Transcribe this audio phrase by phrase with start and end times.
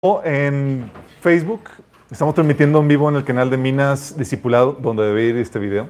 [0.00, 1.62] en Facebook.
[2.08, 5.88] Estamos transmitiendo en vivo en el canal de Minas Discipulado, donde debe ir este video.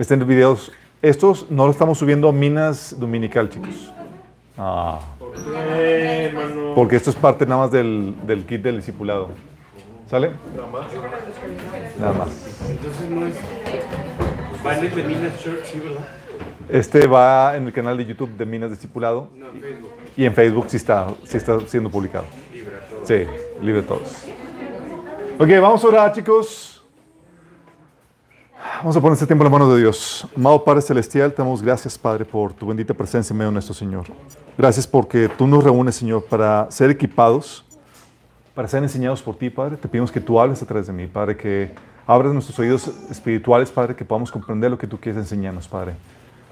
[0.00, 0.72] Estén videos.
[1.00, 3.92] Estos no lo estamos subiendo a Minas Dominical, chicos.
[4.56, 4.98] Ah.
[6.74, 9.30] Porque esto es parte nada más del, del kit del discipulado.
[10.10, 10.32] ¿Sale?
[10.56, 10.86] Nada más.
[12.00, 12.28] Nada más.
[12.68, 14.96] Entonces no es.
[14.96, 16.04] De Minas Church, sí, ¿verdad?
[16.68, 19.90] Este va en el canal de YouTube de Minas Discipulado No, en Facebook.
[20.16, 22.24] y en Facebook sí está, sí está siendo publicado.
[23.08, 23.24] Sí,
[23.62, 24.26] libre todos.
[25.38, 26.84] Ok, vamos a orar, chicos.
[28.80, 30.28] Vamos a poner este tiempo en las manos de Dios.
[30.36, 33.72] Amado Padre Celestial, te damos gracias, Padre, por tu bendita presencia en medio de nuestro
[33.72, 34.04] Señor.
[34.58, 37.64] Gracias porque tú nos reúnes, Señor, para ser equipados,
[38.54, 39.78] para ser enseñados por ti, Padre.
[39.78, 41.70] Te pedimos que tú hables a través de mí, Padre, que
[42.06, 45.94] abras nuestros oídos espirituales, Padre, que podamos comprender lo que tú quieres enseñarnos, Padre.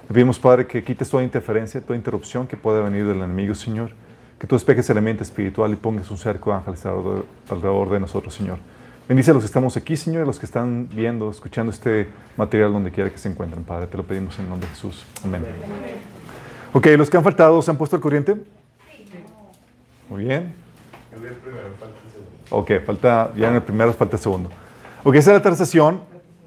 [0.07, 3.91] Te pedimos, Padre, que quites toda interferencia, toda interrupción que pueda venir del enemigo, Señor.
[4.39, 8.59] Que tú despejes el elemento espiritual y pongas un cerco ángeles alrededor, de nosotros, Señor.
[9.07, 12.07] Bendice a los que estamos aquí, Señor, y a los que están viendo, escuchando este
[12.35, 13.87] material donde quiera que se encuentren, Padre.
[13.87, 15.05] Te lo pedimos en el nombre de Jesús.
[15.23, 15.43] Amén.
[16.73, 18.35] Ok, los que han faltado, ¿se han puesto al corriente?
[20.09, 20.53] Muy bien.
[22.49, 24.49] Ok, falta, ya en el primero falta el segundo.
[25.03, 26.01] Ok, esta es la sesión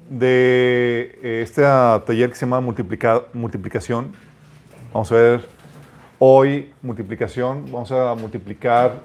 [0.09, 4.13] de eh, este taller que se llama multiplica- multiplicación.
[4.93, 5.49] Vamos a ver
[6.23, 7.65] hoy multiplicación.
[7.71, 9.01] Vamos a multiplicar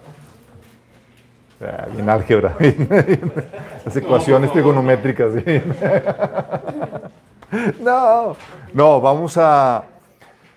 [1.94, 2.54] bien álgebra,
[3.86, 5.32] las ecuaciones trigonométricas.
[7.80, 8.36] no,
[8.74, 9.84] no, vamos a...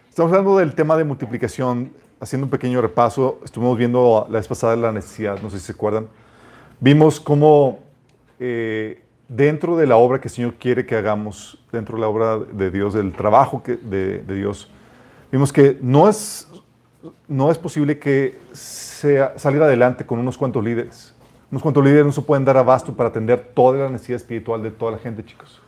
[0.10, 3.40] Estamos hablando del tema de multiplicación, haciendo un pequeño repaso.
[3.46, 6.10] Estuvimos viendo la vez pasada la necesidad, no sé si se acuerdan.
[6.82, 7.80] Vimos cómo
[8.38, 12.38] eh, dentro de la obra que el Señor quiere que hagamos, dentro de la obra
[12.38, 14.70] de Dios, del trabajo que, de Dios,
[15.32, 16.48] vimos que no es,
[17.28, 21.14] no es posible que sea, salir adelante con unos cuantos líderes.
[21.52, 24.72] Unos cuantos líderes no se pueden dar abasto para atender toda la necesidad espiritual de
[24.72, 25.62] toda la gente, chicos.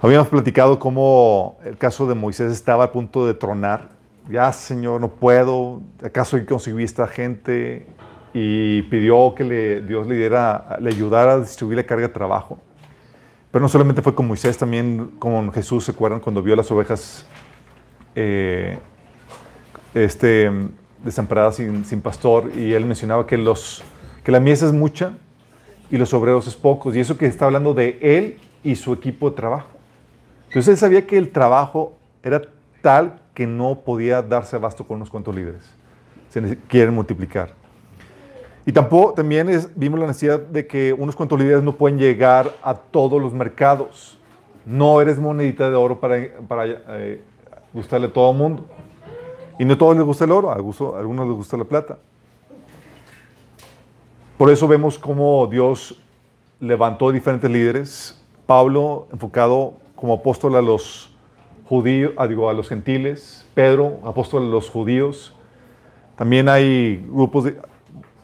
[0.00, 3.90] Habíamos platicado cómo el caso de Moisés estaba a punto de tronar.
[4.28, 5.80] Ya, Señor, no puedo.
[6.04, 7.86] ¿Acaso yo conseguí esta gente?
[8.34, 12.58] Y pidió que le, Dios le, diera, le ayudara a distribuir la carga de trabajo.
[13.52, 16.20] Pero no solamente fue con Moisés, también con Jesús, ¿se acuerdan?
[16.20, 17.26] Cuando vio las ovejas
[18.14, 18.78] eh,
[19.94, 20.50] este,
[21.04, 23.82] desamparadas sin, sin pastor y él mencionaba que, los,
[24.22, 25.12] que la mies es mucha
[25.90, 26.96] y los obreros es pocos.
[26.96, 29.68] Y eso que está hablando de él y su equipo de trabajo.
[30.48, 32.42] Entonces él sabía que el trabajo era
[32.80, 35.62] tal que no podía darse abasto con unos cuantos líderes.
[36.30, 37.50] Se quieren multiplicar.
[38.64, 42.52] Y tampoco, también es- vimos la necesidad de que unos cuantos líderes no pueden llegar
[42.62, 44.18] a todos los mercados.
[44.64, 47.20] No eres monedita de oro para, para eh,
[47.72, 48.66] gustarle a todo el mundo.
[49.58, 51.98] Y no a todos les gusta el oro, a, algunos les gusta la plata.
[54.38, 56.00] Por eso vemos cómo Dios
[56.58, 58.20] levantó diferentes líderes.
[58.46, 61.14] Pablo enfocado como apóstol a los
[61.68, 63.46] judíos, a, digo, a los gentiles.
[63.54, 65.34] Pedro, apóstol a los judíos.
[66.16, 67.56] También hay grupos de,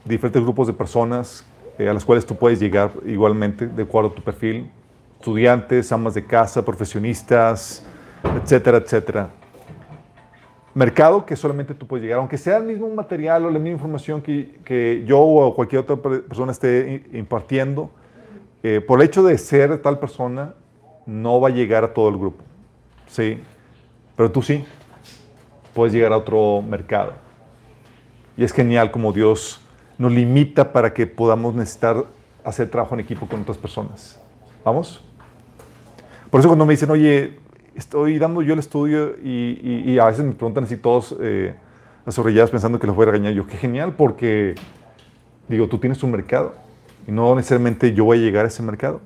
[0.05, 1.45] diferentes grupos de personas
[1.79, 4.71] eh, a las cuales tú puedes llegar igualmente, de acuerdo a tu perfil.
[5.21, 7.85] Estudiantes, amas de casa, profesionistas,
[8.43, 9.31] etcétera, etcétera.
[10.79, 14.23] Mercado que solamente tú puedes llegar, aunque sea el mismo material o la misma información
[14.23, 17.91] que, que yo o cualquier otra per- persona esté impartiendo,
[18.63, 20.55] eh, por el hecho de ser tal persona,
[21.05, 22.45] no va a llegar a todo el grupo.
[23.09, 23.41] Sí,
[24.15, 24.65] pero tú sí,
[25.75, 27.15] puedes llegar a otro mercado.
[28.37, 29.61] Y es genial como Dios
[29.99, 32.05] nos limita para que podamos necesitar
[32.45, 34.21] hacer trabajo en equipo con otras personas.
[34.65, 35.03] ¿Vamos?
[36.31, 37.41] Por eso cuando me dicen, oye,
[37.79, 41.55] estoy dando yo el estudio y, y- y a veces me preguntan así todos eh,
[42.51, 44.55] pensando que los voy a regañar, yo, qué genial, porque
[45.49, 46.55] digo, tú tienes un mercado
[47.07, 49.01] y no necesariamente yo voy a llegar a ese mercado.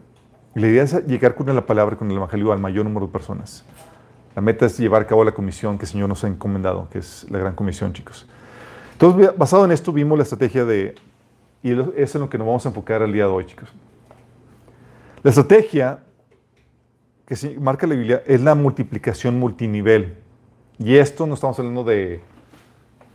[0.55, 3.13] Y la idea es llegar con la palabra, con el evangelio al mayor número de
[3.13, 3.65] personas.
[4.35, 6.99] La meta es llevar a cabo la comisión que el Señor nos ha encomendado, que
[6.99, 8.27] es la gran comisión, chicos.
[8.93, 10.95] Entonces, basado en esto, vimos la estrategia de,
[11.63, 13.69] y eso es en lo que nos vamos a enfocar el día de hoy, chicos.
[15.23, 16.01] La estrategia
[17.27, 20.17] que sí marca la Biblia es la multiplicación multinivel.
[20.79, 22.21] Y esto no estamos hablando de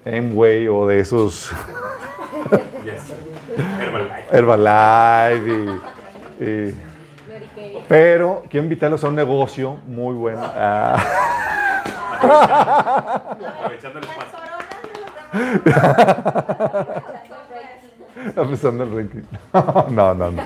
[0.06, 1.51] Amway o de esos
[2.86, 3.13] Yes.
[3.81, 4.25] Herbalife.
[4.31, 5.81] Herbalife.
[6.39, 6.75] y- y-
[7.88, 10.42] pero quiero invitarlos a un negocio muy bueno.
[10.44, 10.98] Ah.
[13.59, 14.38] Aprovechando el espacio.
[18.44, 19.21] Empezando el ranking.
[19.94, 20.44] No, no, no.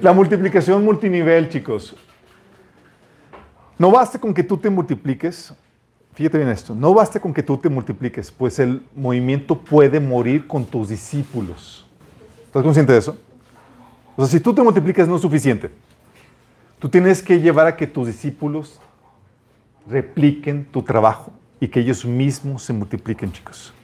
[0.00, 1.94] La multiplicación multinivel, chicos.
[3.76, 5.52] No basta con que tú te multipliques,
[6.14, 10.46] fíjate bien esto, no basta con que tú te multipliques, pues el movimiento puede morir
[10.46, 11.86] con tus discípulos.
[12.46, 13.18] ¿Estás consciente de eso?
[14.16, 15.70] O sea, si tú te multiplicas no es suficiente.
[16.78, 18.80] Tú tienes que llevar a que tus discípulos
[19.86, 21.30] repliquen tu trabajo
[21.60, 23.74] y que ellos mismos se multipliquen, chicos.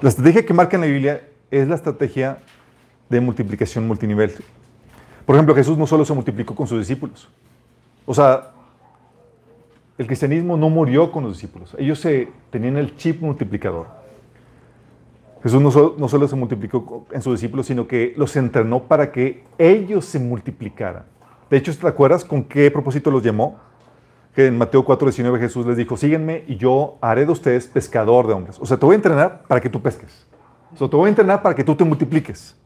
[0.00, 1.22] La estrategia que marca en la Biblia
[1.52, 2.38] es la estrategia
[3.08, 4.34] de multiplicación multinivel.
[5.26, 7.28] Por ejemplo, Jesús no solo se multiplicó con sus discípulos.
[8.06, 8.50] O sea,
[9.98, 11.76] el cristianismo no murió con los discípulos.
[11.78, 13.86] Ellos se, tenían el chip multiplicador.
[15.42, 19.10] Jesús no solo, no solo se multiplicó en sus discípulos, sino que los entrenó para
[19.10, 21.04] que ellos se multiplicaran.
[21.50, 23.58] De hecho, ¿te acuerdas con qué propósito los llamó?
[24.34, 28.34] Que en Mateo 4:19 Jesús les dijo, síguenme y yo haré de ustedes pescador de
[28.34, 28.58] hombres.
[28.60, 30.26] O sea, te voy a entrenar para que tú pesques.
[30.72, 32.56] O sea, te voy a entrenar para que tú te multipliques.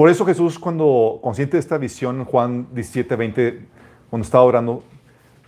[0.00, 3.66] Por eso Jesús, cuando consciente de esta visión, Juan 17, 20,
[4.08, 4.82] cuando estaba orando,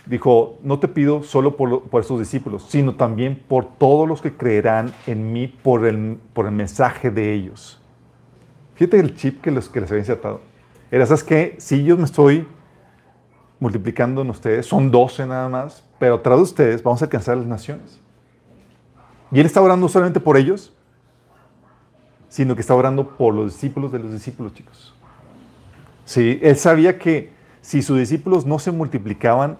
[0.05, 4.37] dijo, no te pido solo por, por estos discípulos, sino también por todos los que
[4.37, 7.81] creerán en mí por el, por el mensaje de ellos.
[8.75, 10.41] Fíjate el chip que, los, que les había insertado.
[10.91, 11.55] Era, ¿sabes qué?
[11.57, 12.45] Si yo me estoy
[13.59, 17.47] multiplicando en ustedes, son 12 nada más, pero tras de ustedes vamos a alcanzar las
[17.47, 17.99] naciones.
[19.31, 20.75] Y él está orando solamente por ellos,
[22.33, 24.91] sino que está orando por los discípulos de los discípulos, chicos.
[26.03, 27.31] Sí, él sabía que
[27.61, 29.59] si sus discípulos no se multiplicaban,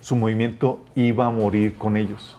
[0.00, 2.38] su movimiento iba a morir con ellos.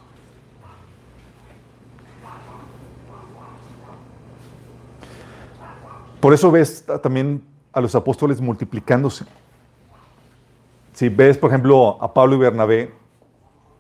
[6.21, 9.25] Por eso ves también a los apóstoles multiplicándose.
[10.93, 12.93] Si ves, por ejemplo, a Pablo y Bernabé,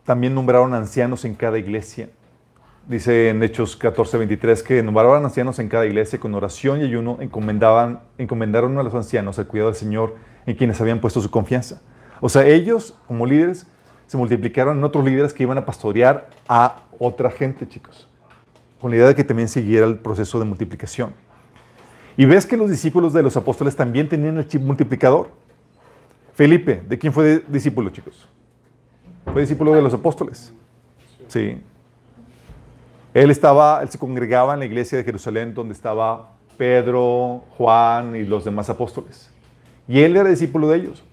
[0.03, 2.09] también nombraron ancianos en cada iglesia.
[2.87, 7.17] Dice en Hechos 14, 23 que nombraron ancianos en cada iglesia con oración y ayuno,
[7.19, 10.15] encomendaban, encomendaron a los ancianos el cuidado del Señor
[10.45, 11.81] en quienes habían puesto su confianza.
[12.19, 13.67] O sea, ellos, como líderes,
[14.07, 18.07] se multiplicaron en otros líderes que iban a pastorear a otra gente, chicos.
[18.81, 21.13] Con la idea de que también siguiera el proceso de multiplicación.
[22.17, 25.29] Y ves que los discípulos de los apóstoles también tenían el chip multiplicador.
[26.33, 28.27] Felipe, ¿de quién fue discípulo, chicos?
[29.31, 30.53] Fue discípulo de los apóstoles.
[31.27, 31.61] Sí.
[33.13, 38.45] Él estaba, se congregaba en la iglesia de Jerusalén donde estaba Pedro, Juan y los
[38.45, 39.31] demás apóstoles.
[39.87, 41.03] Y él era discípulo de ellos.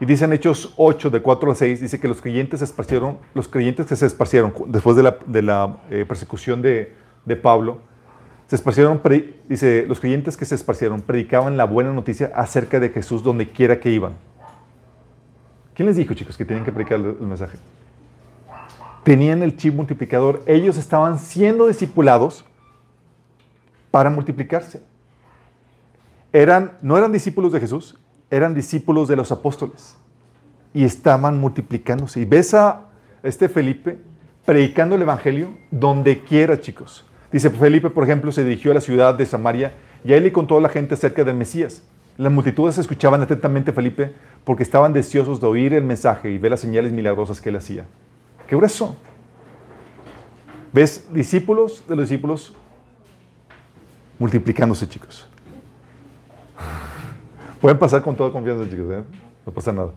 [0.00, 3.18] Y dice en Hechos 8, de 4 a 6, dice que los creyentes se esparcieron,
[3.34, 6.94] los creyentes que se esparcieron después de la, eh, persecución de,
[7.24, 7.80] de, Pablo,
[8.46, 9.00] se esparcieron,
[9.48, 13.80] dice, los creyentes que se esparcieron predicaban la buena noticia acerca de Jesús donde quiera
[13.80, 14.14] que iban.
[15.74, 17.58] ¿Quién les dijo, chicos, que tenían que predicar el mensaje?
[19.08, 20.42] Tenían el chip multiplicador.
[20.44, 22.44] Ellos estaban siendo discipulados
[23.90, 24.82] para multiplicarse.
[26.30, 27.98] Eran, no eran discípulos de Jesús,
[28.30, 29.96] eran discípulos de los apóstoles
[30.74, 32.20] y estaban multiplicándose.
[32.20, 32.82] Y ves a
[33.22, 33.96] este Felipe
[34.44, 37.06] predicando el Evangelio donde quiera, chicos.
[37.32, 39.72] Dice Felipe, por ejemplo, se dirigió a la ciudad de Samaria
[40.04, 41.82] y ahí le contó a la gente acerca del Mesías.
[42.18, 44.12] Las multitudes escuchaban atentamente a Felipe
[44.44, 47.86] porque estaban deseosos de oír el mensaje y ver las señales milagrosas que él hacía.
[48.48, 48.96] ¡Qué grueso!
[50.72, 51.06] ¿Ves?
[51.12, 52.54] Discípulos de los discípulos
[54.18, 55.28] multiplicándose, chicos.
[57.60, 58.86] Pueden pasar con toda confianza, chicos.
[58.90, 59.04] ¿eh?
[59.44, 59.92] No pasa nada.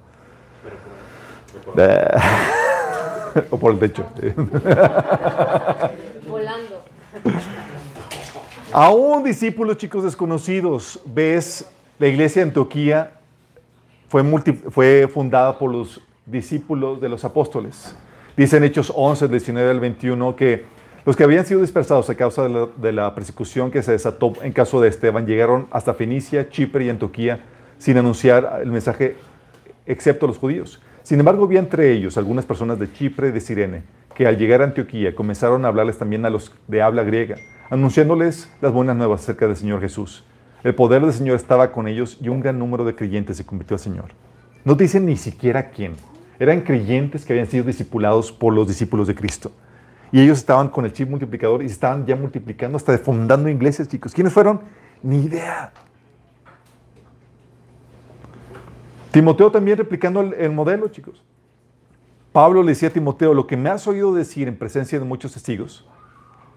[3.49, 4.05] o por el techo.
[6.27, 6.83] Volando.
[8.73, 11.65] Aún discípulos, chicos desconocidos, ves,
[11.99, 13.13] la iglesia de Antioquía
[14.09, 14.25] fue,
[14.69, 17.95] fue fundada por los discípulos de los apóstoles.
[18.37, 20.65] Dice en Hechos 11, 19 al 21 que
[21.05, 24.33] los que habían sido dispersados a causa de la, de la, persecución que se desató
[24.41, 27.41] en caso de Esteban llegaron hasta Fenicia, Chipre y Antioquía
[27.77, 29.15] sin anunciar el mensaje
[29.85, 30.81] excepto a los judíos.
[31.03, 33.83] Sin embargo, había entre ellos algunas personas de Chipre y de Sirene
[34.13, 37.37] que al llegar a Antioquía comenzaron a hablarles también a los de habla griega,
[37.69, 40.23] anunciándoles las buenas nuevas acerca del Señor Jesús.
[40.63, 43.75] El poder del Señor estaba con ellos y un gran número de creyentes se convirtió
[43.75, 44.11] al Señor.
[44.63, 45.95] No dicen ni siquiera quién.
[46.41, 49.51] Eran creyentes que habían sido discipulados por los discípulos de Cristo.
[50.11, 54.11] Y ellos estaban con el chip multiplicador y estaban ya multiplicando, hasta fundando iglesias, chicos.
[54.11, 54.59] ¿Quiénes fueron?
[55.03, 55.71] Ni idea.
[59.11, 61.23] Timoteo también replicando el, el, modelo, chicos.
[62.31, 65.33] Pablo le decía a Timoteo, lo que me has oído decir en presencia de muchos
[65.33, 65.87] testigos,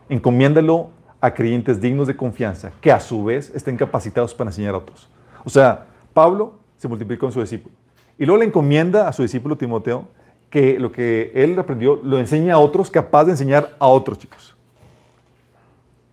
[0.08, 0.88] encomiéndalo
[1.20, 5.10] a creyentes dignos de confianza, que a su vez estén capacitados para enseñar a otros.
[5.44, 7.83] O sea, Pablo se multiplicó en su discípulo.
[8.18, 10.08] Y luego le encomienda a su discípulo Timoteo
[10.50, 14.56] que lo que él aprendió lo enseña a otros, capaz de enseñar a otros, chicos.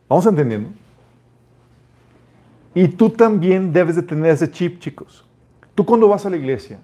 [0.10, 0.70] ¿Vamos entendiendo?
[2.74, 5.26] Y tú también debes de tener ese chip, chicos.
[5.76, 6.80] Tú cuando vas a la iglesia,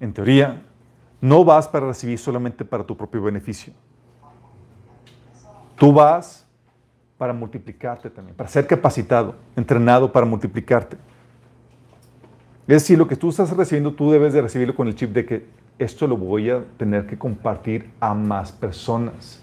[0.00, 0.62] en teoría,
[1.20, 3.72] no vas para recibir solamente para tu propio beneficio.
[5.76, 6.46] Tú vas
[7.16, 10.96] para multiplicarte también, para ser capacitado, entrenado para multiplicarte.
[12.66, 15.26] Es decir, lo que tú estás recibiendo, tú debes de recibirlo con el chip de
[15.26, 15.46] que
[15.78, 19.42] esto lo voy a tener que compartir a más personas.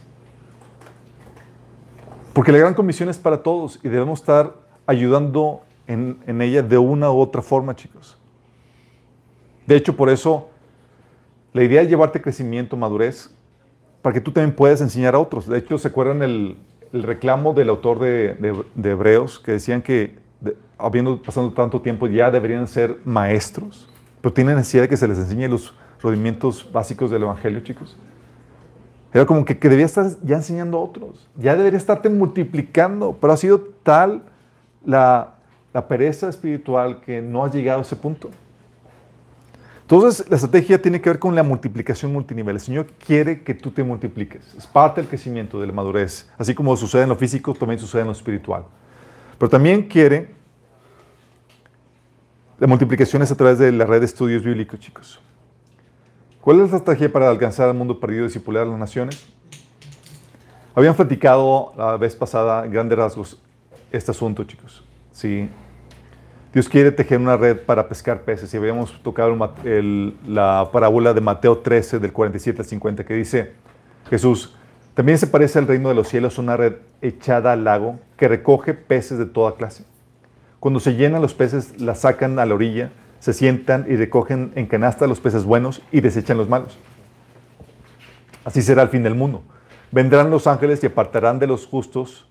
[2.33, 4.55] Porque la gran comisión es para todos y debemos estar
[4.87, 8.17] ayudando en, ella de una u otra forma, chicos.
[9.67, 10.49] De hecho, por eso
[11.53, 13.29] la idea es llevarte crecimiento, madurez,
[14.01, 15.47] para que tú también puedas enseñar a otros.
[15.47, 16.57] De hecho, ¿se acuerdan el,
[16.91, 20.21] reclamo del autor de Hebreos que decían que
[20.81, 23.89] habiendo pasado tanto tiempo ya deberían ser maestros?
[24.21, 27.97] Pero tienen necesidad de que se les enseñe los rodimientos básicos del Evangelio, chicos.
[29.13, 33.33] Era como que, que debía estar ya enseñando a otros, ya debería estarte multiplicando, pero
[33.33, 34.23] ha sido tal
[34.85, 35.35] la,
[35.73, 38.29] la pereza espiritual que no has llegado a ese punto.
[39.81, 42.55] Entonces, la estrategia tiene que ver con la multiplicación multinivel.
[42.55, 44.53] El Señor quiere que tú te multipliques.
[44.57, 46.29] Es parte del crecimiento, de la madurez.
[46.37, 48.63] Así como sucede en lo físico, también sucede en lo espiritual.
[49.37, 50.33] Pero también quiere
[52.61, 55.19] la multiplicación es a través de la red de estudios bíblicos, chicos.
[56.41, 59.25] ¿Cuál es la estrategia para alcanzar al mundo perdido y discipular a las naciones?
[60.75, 63.41] Habían platicado la vez pasada, en grandes rasgos,
[63.91, 64.85] este asunto, chicos.
[65.11, 65.49] Sí.
[66.53, 68.53] Dios quiere tejer una red para pescar peces.
[68.53, 69.35] Y habíamos tocado
[70.27, 73.53] la parábola de Mateo 13, del 47 al 50, que dice
[74.07, 74.55] Jesús,
[74.93, 78.75] también se parece al reino de los cielos una red echada al lago que recoge
[78.75, 79.83] peces de toda clase.
[80.61, 84.67] Cuando se llenan los peces, la sacan a la orilla, se sientan y recogen en
[84.67, 86.77] canasta los peces buenos y desechan los malos.
[88.45, 89.41] Así será el fin del mundo.
[89.91, 92.29] Vendrán los ángeles y apartarán de los justos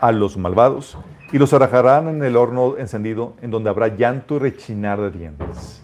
[0.00, 0.96] a los malvados
[1.30, 5.82] y los arrojarán en el horno encendido, en donde habrá llanto y rechinar de dientes.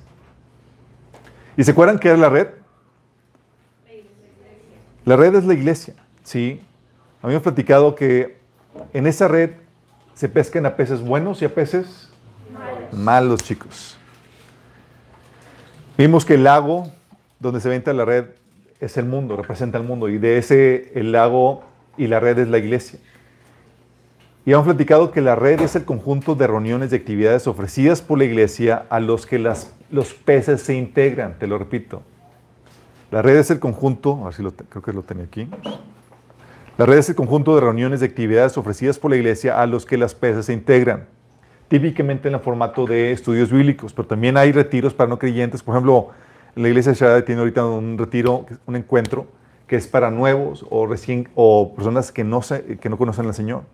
[1.54, 2.48] ¿Y se acuerdan qué es la red?
[5.04, 6.62] La red es la iglesia, ¿sí?
[7.20, 8.38] Han platicado que
[8.94, 9.50] en esa red
[10.18, 12.10] se pescan a peces buenos y a peces
[12.52, 13.96] malos, malos chicos.
[15.96, 16.90] Vimos que el lago
[17.38, 18.24] donde se venta la red
[18.80, 21.62] es el mundo, representa el mundo, y de ese el lago
[21.96, 22.98] y la red es la iglesia.
[24.44, 28.18] Y hemos platicado que la red es el conjunto de reuniones y actividades ofrecidas por
[28.18, 32.02] la iglesia a los que las, los peces se integran, te lo repito.
[33.12, 35.48] La red es el conjunto, a ver si lo, creo que lo tenía aquí.
[36.78, 39.84] La red es el conjunto de reuniones y actividades ofrecidas por la iglesia a los
[39.84, 41.08] que las peces se integran
[41.66, 45.60] típicamente en el formato de estudios bíblicos, pero también hay retiros para no creyentes.
[45.60, 46.10] Por ejemplo,
[46.54, 49.26] la iglesia de tiene ahorita un retiro, un encuentro
[49.66, 53.34] que es para nuevos o, recién, o personas que no, se, que no conocen al
[53.34, 53.64] Señor.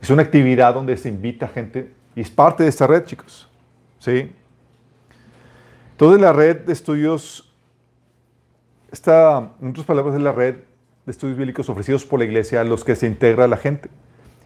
[0.00, 3.50] Es una actividad donde se invita a gente y es parte de esta red, chicos.
[3.98, 4.32] ¿Sí?
[5.90, 7.52] Entonces la red de estudios,
[8.92, 10.58] está, en otras palabras, es la red
[11.08, 13.88] de estudios bíblicos ofrecidos por la iglesia a los que se integra la gente.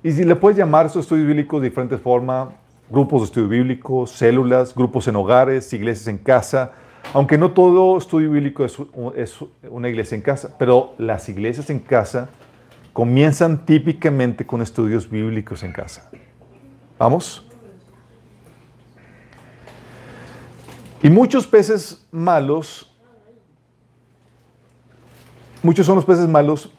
[0.05, 2.51] Y si le puedes llamar esos estudios bíblicos de diferentes formas,
[2.89, 6.71] grupos de estudio bíblico, células, grupos en hogares, iglesias en casa,
[7.15, 8.79] aunque no todo estudio bíblico es,
[9.17, 9.39] es
[9.69, 12.31] una iglesia en casa, pero las iglesias en casa
[12.93, 16.09] comienzan típicamente con estudios bíblicos en casa.
[16.97, 17.45] ¿Vamos?
[21.03, 22.92] Y muchos peces malos,
[25.63, 26.71] muchos son los peces malos,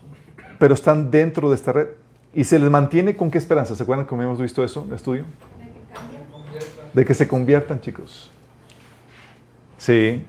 [0.59, 1.87] pero están dentro de esta red.
[2.33, 3.75] ¿Y se les mantiene con qué esperanza?
[3.75, 5.25] ¿Se acuerdan cómo hemos visto eso en el estudio?
[6.93, 8.31] De que se conviertan, chicos.
[9.77, 10.25] Sí.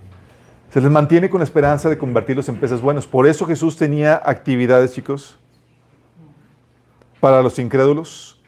[0.70, 3.06] Se les mantiene con la esperanza de convertirlos en peces buenos.
[3.06, 5.38] Por eso Jesús tenía actividades, chicos,
[7.20, 8.42] para los incrédulos.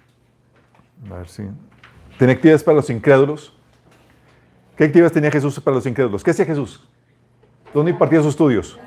[1.10, 1.44] A ver si.
[2.18, 3.52] Tenía actividades para los incrédulos.
[4.76, 6.22] ¿Qué actividades tenía Jesús para los incrédulos?
[6.22, 6.86] ¿Qué hacía Jesús?
[7.72, 8.78] ¿Dónde impartía sus estudios?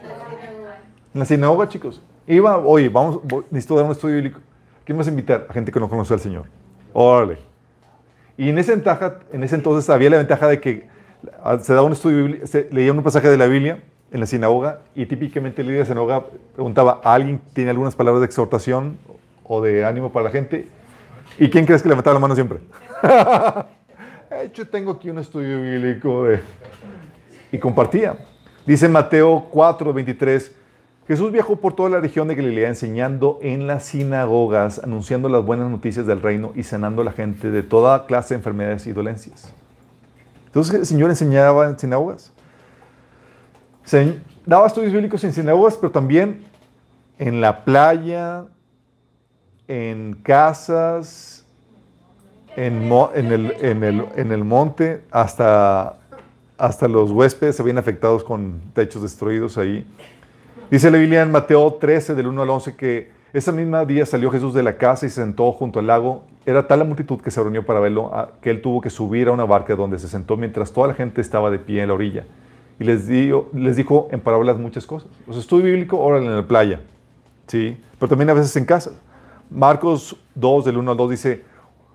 [1.13, 2.01] En la sinagoga, chicos.
[2.27, 4.39] Iba, oye, vamos, necesito dar un estudio bíblico.
[4.85, 5.47] ¿Quién vas a invitar?
[5.49, 6.45] A gente que no conoce al Señor.
[6.93, 7.39] Órale.
[8.37, 10.87] Y en esa ventaja, en ese entonces había la ventaja de que
[11.61, 15.05] se daba un estudio, se leía un pasaje de la Biblia en la sinagoga y
[15.05, 18.97] típicamente el líder de sinagoga preguntaba, ¿alguien tiene algunas palabras de exhortación
[19.43, 20.67] o de ánimo para la gente?
[21.37, 22.59] ¿Y quién crees que levantaba la mano siempre?
[24.53, 26.27] Yo tengo aquí un estudio bíblico.
[27.51, 28.15] Y compartía.
[28.65, 30.55] Dice Mateo 4, 23,
[31.09, 35.67] Jesús viajó por toda la región de Galilea enseñando en las sinagogas, anunciando las buenas
[35.67, 39.51] noticias del reino y sanando a la gente de toda clase de enfermedades y dolencias.
[40.45, 42.31] Entonces el Señor enseñaba en sinagogas.
[44.45, 46.45] Daba estudios bíblicos en sinagogas, pero también
[47.17, 48.45] en la playa,
[49.67, 51.43] en casas,
[52.55, 52.83] en
[54.31, 55.95] el monte, hasta
[56.59, 59.87] hasta los huéspedes se habían afectados con techos destruidos ahí.
[60.71, 64.29] Dice la Biblia en Mateo 13, del 1 al 11, que ese mismo día salió
[64.29, 66.25] Jesús de la casa y se sentó junto al lago.
[66.45, 69.31] Era tal la multitud que se reunió para verlo que él tuvo que subir a
[69.31, 72.25] una barca donde se sentó mientras toda la gente estaba de pie en la orilla.
[72.79, 75.09] Y les, les dijo en parábolas muchas cosas.
[75.25, 76.81] Los estudio bíblico, órale en la playa.
[77.47, 77.75] ¿sí?
[77.97, 78.91] Pero también a veces en casa.
[79.49, 81.43] Marcos 2, del 1 al 2 dice,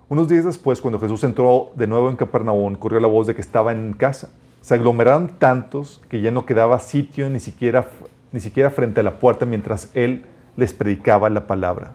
[0.08, 3.40] unos días después, cuando Jesús entró de nuevo en Capernaum, corrió la voz de que
[3.40, 4.30] estaba en casa.
[4.62, 7.88] Se aglomeraron tantos que ya no quedaba sitio ni siquiera,
[8.34, 10.24] ni siquiera frente a la puerta mientras él
[10.56, 11.92] les predicaba la palabra.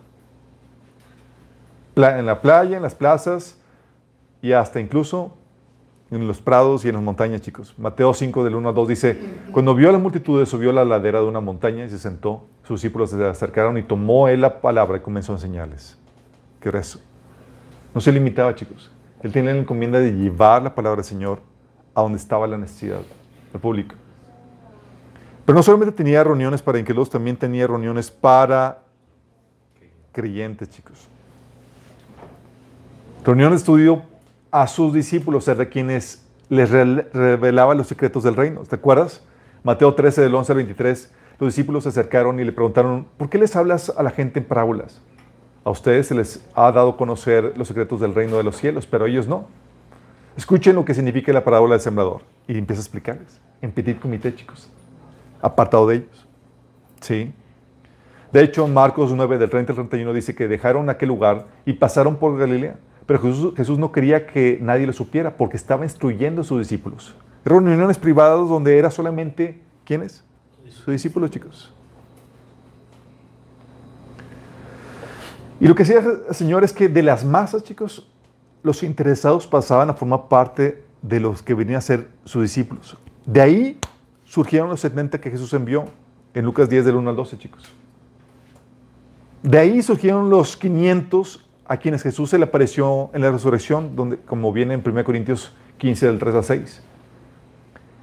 [1.98, 3.60] En la playa, en las plazas
[4.42, 5.34] y hasta incluso
[6.10, 7.76] en los prados y en las montañas, chicos.
[7.78, 9.20] Mateo 5 del 1 al 2 dice,
[9.52, 12.46] cuando vio a la multitud, subió a la ladera de una montaña y se sentó.
[12.64, 16.00] Sus discípulos se acercaron y tomó él la palabra y comenzó a enseñarles.
[16.62, 17.02] ¿Qué era eso?
[17.94, 18.90] No se limitaba, chicos.
[19.22, 21.42] Él tenía la encomienda de llevar la palabra del Señor
[21.94, 23.02] a donde estaba la necesidad
[23.52, 23.96] del público.
[25.50, 28.84] Pero no solamente tenía reuniones para incrédulos, también tenía reuniones para
[30.12, 31.08] creyentes, chicos.
[33.26, 34.04] Reunión de estudio
[34.52, 38.62] a sus discípulos, era quienes les revelaba los secretos del reino.
[38.62, 39.24] ¿Te acuerdas?
[39.64, 43.40] Mateo 13, del 11 al 23, los discípulos se acercaron y le preguntaron, ¿por qué
[43.40, 45.02] les hablas a la gente en parábolas?
[45.64, 49.08] A ustedes se les ha dado conocer los secretos del reino de los cielos, pero
[49.08, 49.48] ellos no.
[50.38, 53.42] Escuchen lo que significa la parábola del sembrador y empieza a explicarles.
[53.64, 54.70] En petit comité, chicos
[55.42, 56.28] apartado de ellos.
[57.02, 57.34] ¿Sí?
[58.32, 62.18] De hecho, Marcos 9, del 30 al 31 dice que dejaron aquel lugar y pasaron
[62.18, 62.78] por Galilea.
[63.06, 63.22] Pero
[63.56, 67.16] Jesús, no quería que nadie lo supiera porque estaba instruyendo a sus discípulos.
[67.44, 70.24] Reuniones privadas donde era solamente, ¿quiénes?
[70.68, 71.74] Sus discípulos, chicos.
[75.60, 78.08] Y lo que decía el Señor es que de las masas, chicos,
[78.62, 82.96] los interesados pasaban a formar parte de los que venían a ser sus discípulos.
[83.26, 83.80] De ahí
[84.30, 85.86] surgieron los 70 que Jesús envió
[86.36, 87.64] en Lucas 10 del 1 al 12, chicos.
[89.42, 94.18] De ahí surgieron los 500 a quienes Jesús se le apareció en la resurrección, donde,
[94.18, 96.84] como viene en 1 Corintios 15 del 3 al 6.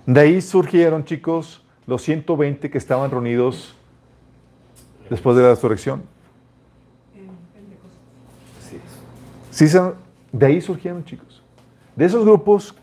[0.07, 3.77] De ahí surgieron, chicos, los 120 que estaban reunidos
[5.09, 6.03] después de la resurrección.
[9.53, 9.66] Sí,
[10.33, 11.42] de ahí surgieron, chicos.
[11.94, 12.74] De esos grupos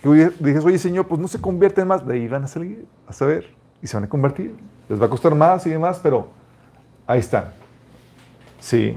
[0.00, 3.12] que dices, oye Señor, pues no se convierten más, de ahí van a salir, a
[3.12, 4.54] saber, y se van a convertir.
[4.88, 6.28] Les va a costar más y demás, pero
[7.06, 7.52] ahí están.
[8.58, 8.96] Sí.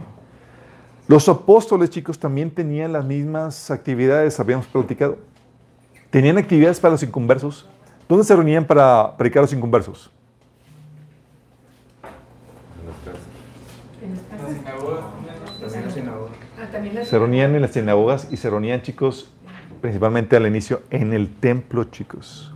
[1.07, 5.17] Los apóstoles, chicos, también tenían las mismas actividades, habíamos platicado.
[6.09, 7.69] Tenían actividades para los inconversos.
[8.07, 10.11] ¿Dónde se reunían para predicar a los inconversos?
[17.03, 19.31] Se reunían en las sinagogas y se reunían, chicos,
[19.83, 22.53] principalmente al inicio, en el templo, chicos.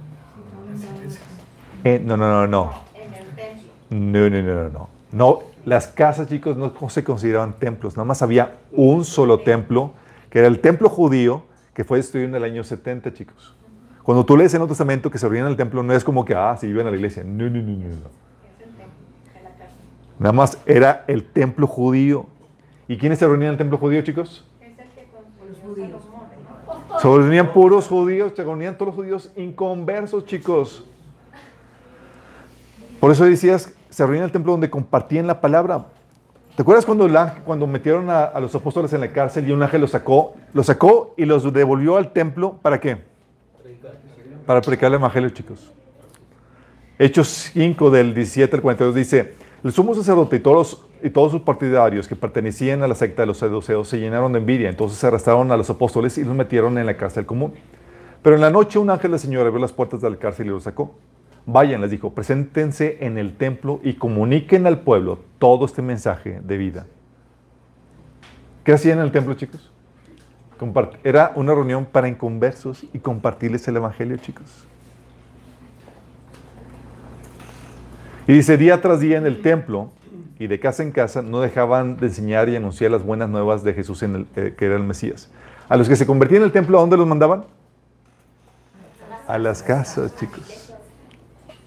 [1.83, 2.73] no, no, no, no.
[3.89, 4.89] No, no, no, no.
[5.11, 7.97] No, las casas, chicos, no se consideraban templos.
[7.97, 9.91] Nada más había un solo templo,
[10.29, 13.53] que era el templo judío, que fue destruido en el año 70, chicos.
[14.03, 16.23] Cuando tú lees en el Testamento que se reunían en el templo, no es como
[16.23, 17.25] que, ah, se viven a la iglesia.
[17.25, 17.87] No, no, no, no.
[17.89, 18.09] no.
[20.17, 22.25] Nada más era el templo judío.
[22.87, 24.45] ¿Y quiénes se reunían en el templo judío, chicos?
[25.45, 26.16] Los judíos.
[27.01, 30.83] Se reunían puros judíos, se reunían todos los judíos inconversos, chicos.
[32.99, 35.85] Por eso decías, se reunían en el templo donde compartían la palabra.
[36.55, 39.81] ¿Te acuerdas cuando, el cuando metieron a, los apóstoles en la cárcel y un ángel
[39.81, 40.33] los sacó?
[40.53, 42.57] Los sacó y los devolvió al templo.
[42.63, 42.97] ¿Para qué?
[44.47, 45.71] Para predicar el evangelio, chicos.
[46.97, 51.41] Hechos 5 del 17 al 42 dice, el sumo sacerdote y todos, y todos sus
[51.41, 54.69] partidarios que pertenecían a la secta de los seduceos se llenaron de envidia.
[54.69, 57.53] Entonces arrestaron a los apóstoles y los metieron en la cárcel común.
[58.21, 60.49] Pero en la noche un ángel del Señor abrió las puertas de la cárcel y
[60.49, 60.95] los sacó.
[61.45, 66.57] Vayan, les dijo, preséntense en el templo y comuniquen al pueblo todo este mensaje de
[66.57, 66.87] vida.
[68.63, 69.71] ¿Qué hacían en el templo, chicos?
[71.03, 74.67] Era una reunión para inconversos y compartirles el evangelio, chicos.
[78.27, 79.89] Y dice, día tras día en el templo
[80.37, 83.73] y de casa en casa no dejaban de enseñar y anunciar las buenas nuevas de
[83.73, 85.31] Jesús, en el, eh, que era el Mesías.
[85.69, 87.45] A los que se convertían en el templo, ¿a dónde los mandaban?
[89.27, 90.73] A las casas, chicos.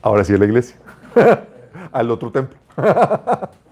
[0.03, 0.77] Ahora sí a la iglesia.
[1.93, 2.57] Al otro templo.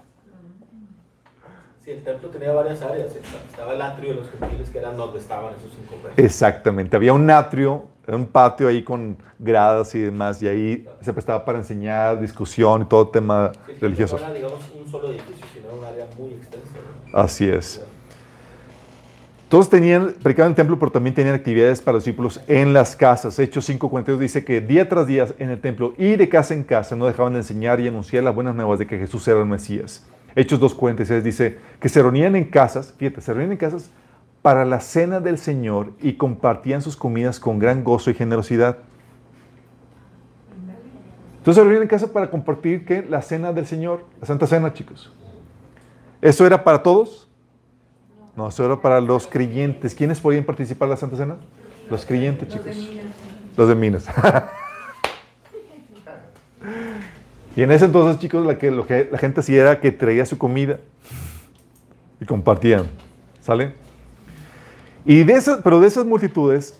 [1.89, 3.15] sí, el templo tenía varias áreas.
[3.49, 6.95] Estaba el atrio de los gentiles, que eran donde estaban esos cinco Exactamente.
[6.95, 11.59] Había un atrio un patio ahí con gradas y demás, y ahí se prestaba para
[11.59, 14.17] enseñar, discusión y todo tema religioso.
[14.17, 16.73] No era, digamos, un solo edificio, sino un área muy extensa.
[17.13, 17.81] Así es.
[19.47, 22.95] Todos tenían, predicaban en el templo, pero también tenían actividades para los discípulos en las
[22.95, 23.37] casas.
[23.39, 26.95] Hechos 5.42 dice que día tras día en el templo y de casa en casa
[26.95, 30.05] no dejaban de enseñar y anunciar las buenas nuevas de que Jesús era el Mesías.
[30.35, 33.91] Hechos 2.46 dice que se reunían en casas, fíjate, se reunían en casas
[34.41, 38.77] para la cena del Señor y compartían sus comidas con gran gozo y generosidad.
[41.37, 43.01] Entonces se reunían en casa para compartir ¿qué?
[43.01, 45.11] la cena del Señor, la Santa Cena, chicos.
[46.21, 47.29] ¿Eso era para todos?
[48.35, 49.95] No, eso era para los creyentes.
[49.95, 51.37] ¿Quiénes podían participar en la Santa Cena?
[51.89, 52.89] Los creyentes, chicos.
[53.57, 54.05] Los de Minas.
[57.59, 60.25] y en ese entonces, chicos, la que, lo que la gente hacía era que traía
[60.25, 60.79] su comida
[62.21, 62.85] y compartían.
[63.41, 63.73] ¿Sale?
[65.03, 66.79] Y de esas, pero de esas multitudes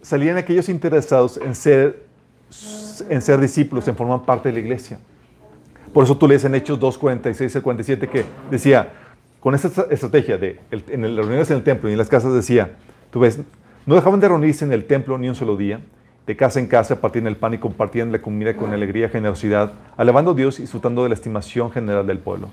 [0.00, 2.04] salían aquellos interesados en ser,
[3.08, 5.00] en ser discípulos, en formar parte de la iglesia.
[5.92, 8.92] Por eso tú lees en Hechos 2, 46 al 47 que decía,
[9.40, 12.76] con esta estrategia de en las reuniones en el templo y en las casas decía,
[13.10, 13.40] tú ves,
[13.86, 15.80] no dejaban de reunirse en el templo ni un solo día,
[16.30, 19.72] de casa en casa partían el pan y compartían la comida con alegría y generosidad,
[19.96, 22.50] alabando a Dios y disfrutando de la estimación general del pueblo.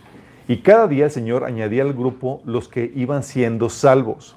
[0.48, 4.36] Y cada día el Señor añadía al grupo los que iban siendo salvos.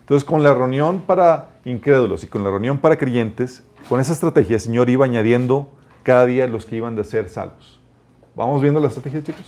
[0.00, 4.56] Entonces, con la reunión para incrédulos y con la reunión para creyentes, con esa estrategia
[4.56, 5.70] el Señor iba añadiendo
[6.02, 7.80] cada día los que iban de ser salvos.
[8.36, 9.46] ¿Vamos viendo la estrategia, chicos?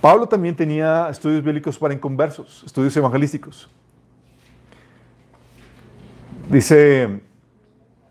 [0.00, 3.68] Pablo también tenía estudios bíblicos para inconversos, estudios evangelísticos.
[6.48, 7.25] Dice,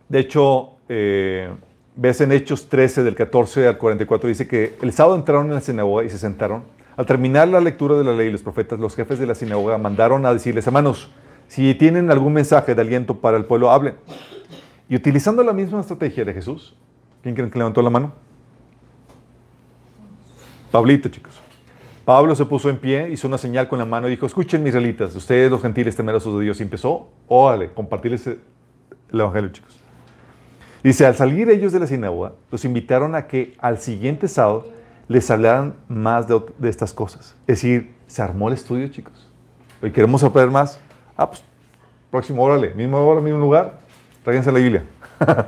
[0.07, 1.49] de hecho, eh,
[1.95, 5.61] ves en Hechos 13, del 14 al 44, dice que el sábado entraron en la
[5.61, 6.63] sinagoga y se sentaron.
[6.97, 10.25] Al terminar la lectura de la ley, los profetas, los jefes de la sinagoga mandaron
[10.25, 11.11] a decirles, hermanos,
[11.47, 13.95] si tienen algún mensaje de aliento para el pueblo, hablen.
[14.87, 16.75] Y utilizando la misma estrategia de Jesús,
[17.21, 18.13] ¿quién creen que levantó la mano?
[20.71, 21.41] Pablito, chicos.
[22.05, 24.69] Pablo se puso en pie, hizo una señal con la mano y dijo, escuchen mis
[24.69, 26.59] israelitas, ustedes los gentiles temerosos de Dios.
[26.59, 28.39] Y empezó, órale, compartirles el
[29.11, 29.84] evangelio, chicos.
[30.85, 34.67] Dice, al salir ellos de la sinagoga, los invitaron a que al siguiente sábado
[35.07, 37.35] les hablaran más de, estas cosas.
[37.47, 39.27] Es decir, se armó el estudio, chicos.
[39.81, 40.79] Hoy queremos aprender más.
[41.17, 41.43] Ah, pues,
[42.11, 43.79] próximo, órale, mismo hora, mismo lugar,
[44.23, 44.83] tráiganse la Biblia.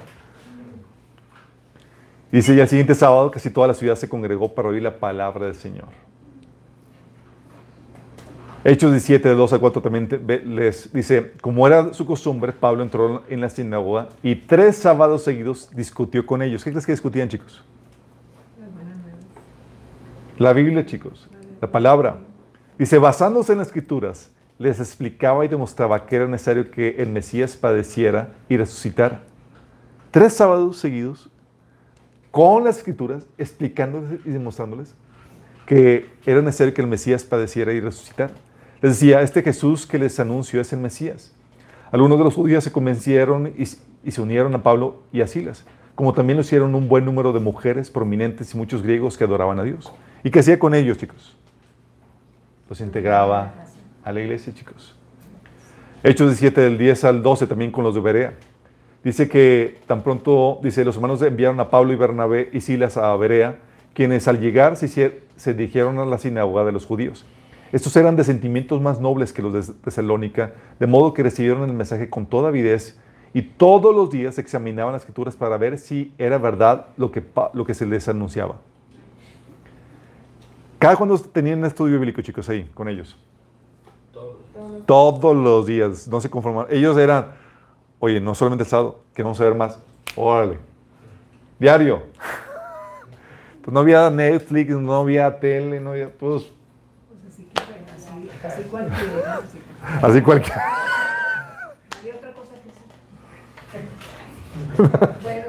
[2.32, 5.46] Dice, y al siguiente sábado casi toda la ciudad se congregó para oír la palabra
[5.46, 5.90] del Señor.
[8.70, 10.10] Hechos 17, de 2 a 4 también
[10.46, 15.70] les dice, como era su costumbre, Pablo entró en la sinagoga y tres sábados seguidos
[15.74, 16.66] discutió con ellos.
[16.66, 17.64] ¿Qué crees que discutían, chicos?
[20.38, 21.30] La Biblia, chicos,
[21.62, 22.18] la palabra.
[22.78, 27.56] Dice, basándose en las escrituras, les explicaba y demostraba que era necesario que el Mesías
[27.56, 29.22] padeciera y resucitara.
[30.12, 31.30] Tres sábados seguidos,
[32.32, 34.94] con las escrituras, explicándoles y demostrándoles
[35.66, 38.34] que era necesario que el Mesías padeciera y resucitara.
[38.82, 41.34] Les decía, este Jesús que les anuncio es el Mesías.
[41.92, 46.14] Algunos de los judíos se convencieron y, se unieron a Pablo y a Silas, como
[46.14, 49.64] también lo hicieron un buen número de mujeres prominentes y muchos griegos que adoraban a
[49.64, 49.92] Dios.
[50.24, 51.36] ¿Y qué hacía con ellos, chicos?
[52.70, 53.54] Los integraba
[54.04, 54.96] a la iglesia, chicos.
[56.04, 58.34] Hechos 17 del 10 al 12 también con los de Berea.
[59.04, 63.16] Dice que tan pronto, dice, los hermanos enviaron a Pablo y Bernabé y Silas a
[63.16, 63.58] Berea,
[63.94, 67.26] quienes al llegar se, se dirigieron a la sinagoga de los judíos.
[67.72, 71.74] Estos eran de sentimientos más nobles que los de Tesalónica, de modo que recibieron el
[71.74, 72.98] mensaje con toda avidez
[73.34, 77.24] y todos los días examinaban las escrituras para ver si era verdad lo que,
[77.66, 78.56] que se les anunciaba.
[80.80, 83.18] Cada cuando tenían un estudio bíblico, chicos, ahí, con ellos.
[84.14, 84.38] Todos.
[84.86, 86.68] Todos los días, no se conformaban.
[86.72, 87.32] Ellos eran,
[88.00, 89.80] oye, no solamente el sábado, queremos saber más.
[90.16, 90.60] Órale.
[91.60, 92.04] Diario.
[93.62, 96.54] Pues no había Netflix, no había tele, no había, pues
[98.48, 99.42] Así cualquiera.
[100.02, 100.64] Así cualquiera.
[102.00, 102.52] Había otra cosa
[103.72, 103.82] que
[105.24, 105.46] bueno,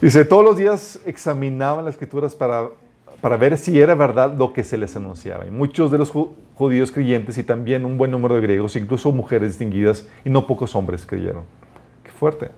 [0.00, 2.68] Dice, todos los días examinaban las escrituras para,
[3.20, 5.46] para ver si era verdad lo que se les anunciaba.
[5.46, 6.12] Y muchos de los
[6.54, 10.74] judíos creyentes y también un buen número de griegos, incluso mujeres distinguidas, y no pocos
[10.74, 11.44] hombres creyeron.
[12.02, 12.50] Qué fuerte.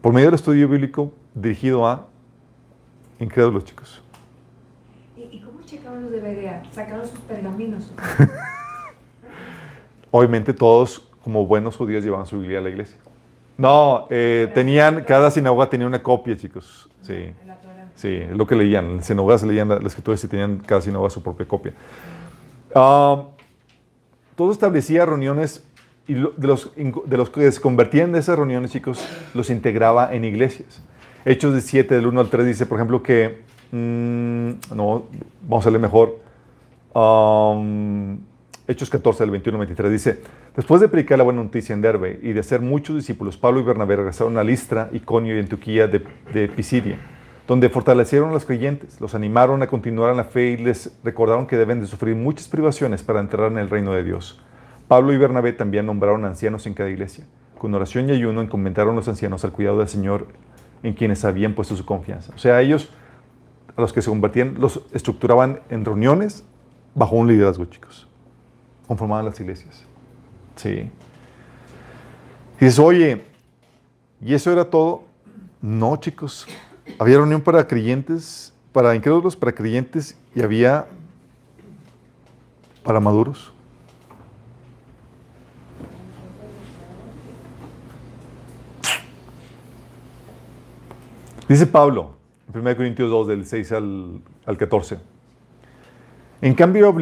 [0.00, 2.06] Por medio del estudio bíblico dirigido a
[3.20, 4.02] incrédulos, chicos
[6.06, 6.62] checaban los de Berea?
[6.72, 7.92] Sacaron sus pergaminos.
[10.10, 12.96] Obviamente todos, como buenos judíos, llevaban su Biblia a la iglesia.
[13.58, 16.88] No, eh, tenían, cada sinagoga tenía una copia, chicos.
[17.02, 17.32] Sí,
[17.94, 18.90] sí, es lo que leían.
[18.90, 21.72] En sinagogas leían las escrituras y tenían cada sinagoga su propia copia.
[22.74, 23.24] Ah,
[24.34, 25.64] todo establecía reuniones
[26.06, 30.24] y de, los, de los que se convertían en esas reuniones, chicos, los integraba en
[30.24, 30.82] iglesias.
[31.24, 33.40] Hechos de 7, del 1 al 3, dice, por ejemplo, que
[33.72, 35.04] Mm, no,
[35.42, 36.18] vamos a leer mejor.
[36.94, 38.18] Um,
[38.68, 40.22] Hechos 14, del 21 al 23, dice,
[40.56, 43.62] después de predicar la buena noticia en Derbe y de hacer muchos discípulos, Pablo y
[43.62, 46.02] Bernabé regresaron a Listra, Iconio y Antioquía de,
[46.34, 46.98] de Pisidia,
[47.46, 51.46] donde fortalecieron a los creyentes, los animaron a continuar en la fe y les recordaron
[51.46, 54.40] que deben de sufrir muchas privaciones para entrar en el reino de Dios.
[54.88, 57.24] Pablo y Bernabé también nombraron ancianos en cada iglesia.
[57.58, 60.26] Con oración y ayuno encomendaron los ancianos al cuidado del Señor
[60.82, 62.32] en quienes habían puesto su confianza.
[62.34, 62.90] O sea, ellos,
[63.76, 66.44] a los que se convertían, los estructuraban en reuniones
[66.94, 68.08] bajo un liderazgo, chicos.
[68.86, 69.84] Conformaban las iglesias.
[70.56, 70.90] Sí.
[72.60, 73.24] Y dices, oye,
[74.20, 75.04] ¿y eso era todo?
[75.60, 76.46] No, chicos.
[76.98, 80.86] Había reunión para creyentes, para incrédulos, para creyentes y había
[82.82, 83.52] para maduros.
[91.48, 92.15] Dice Pablo,
[92.56, 94.96] 1 Corintios 2, del 6 al, al 14.
[96.40, 96.94] En cambio,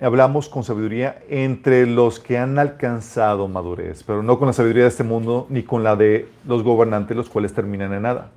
[0.00, 4.88] hablamos con sabiduría entre los que han alcanzado madurez, pero no con la sabiduría de
[4.88, 8.30] este mundo ni con la de los gobernantes, los cuales terminan en nada.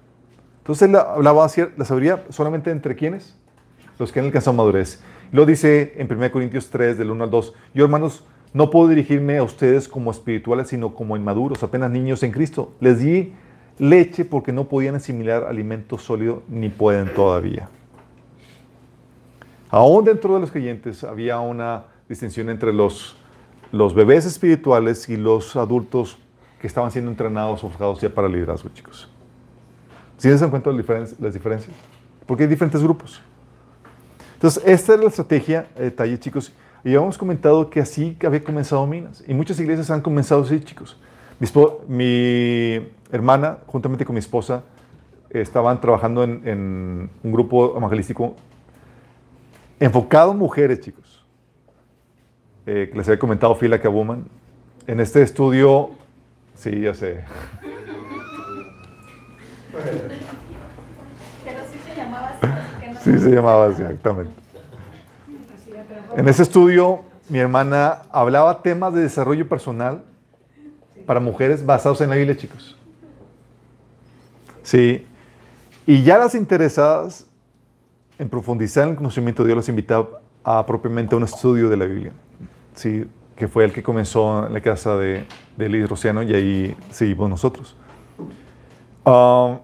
[0.60, 1.48] Entonces él hablaba
[1.78, 3.38] la sabiduría solamente entre quienes?
[4.00, 5.04] Los que han alcanzado madurez.
[5.32, 7.54] Lo dice en 1 Corintios 3, del 1 al 2.
[7.74, 8.24] Yo, hermanos,
[8.54, 12.74] no puedo dirigirme a ustedes como espirituales, sino como inmaduros, apenas niños en Cristo.
[12.80, 13.34] Les di
[13.84, 17.68] leche porque no podían asimilar alimento sólido, ni pueden todavía.
[19.70, 23.18] Aún dentro de los creyentes había una distinción entre los,
[23.72, 26.18] los bebés espirituales y los adultos
[26.62, 29.10] que estaban siendo entrenados o forjados ya para liderazgo, chicos.
[30.18, 31.76] ¿Sí se dan cuenta diferen- las diferencias?
[32.26, 33.22] Porque hay diferentes grupos.
[34.36, 36.54] Entonces, esta es la estrategia, eh, detalle, chicos.
[36.86, 39.24] Y ya hemos comentado que así había comenzado Minas.
[39.28, 40.98] Y muchas iglesias han comenzado así, chicos.
[41.88, 42.80] Mi,
[43.12, 44.64] hermana, juntamente con mi esposa,
[45.30, 48.36] estaban trabajando en, en un grupo evangelístico
[49.80, 51.26] enfocado en mujeres, chicos.
[52.66, 54.26] Eh, que les había comentado Phila Kabuman.
[54.88, 55.92] En este estudio,
[56.56, 57.26] sí, ya sé.
[61.44, 62.48] Pero sí se llamaba así,
[62.88, 63.00] no.
[63.02, 64.32] Sí, se llamaba así, exactamente.
[66.16, 70.04] En ese estudio, mi hermana hablaba temas de desarrollo personal
[71.06, 72.78] para mujeres basados en la Biblia, chicos.
[74.64, 75.06] Sí.
[75.86, 77.28] Y ya las interesadas
[78.18, 81.86] en profundizar en el conocimiento de Dios, las invitaba a propiamente un estudio de la
[81.86, 82.12] Biblia.
[82.76, 85.26] Sí, que fue el que comenzó en la casa de,
[85.58, 87.76] de Liz Rociano y ahí seguimos nosotros.
[89.06, 89.60] Ah,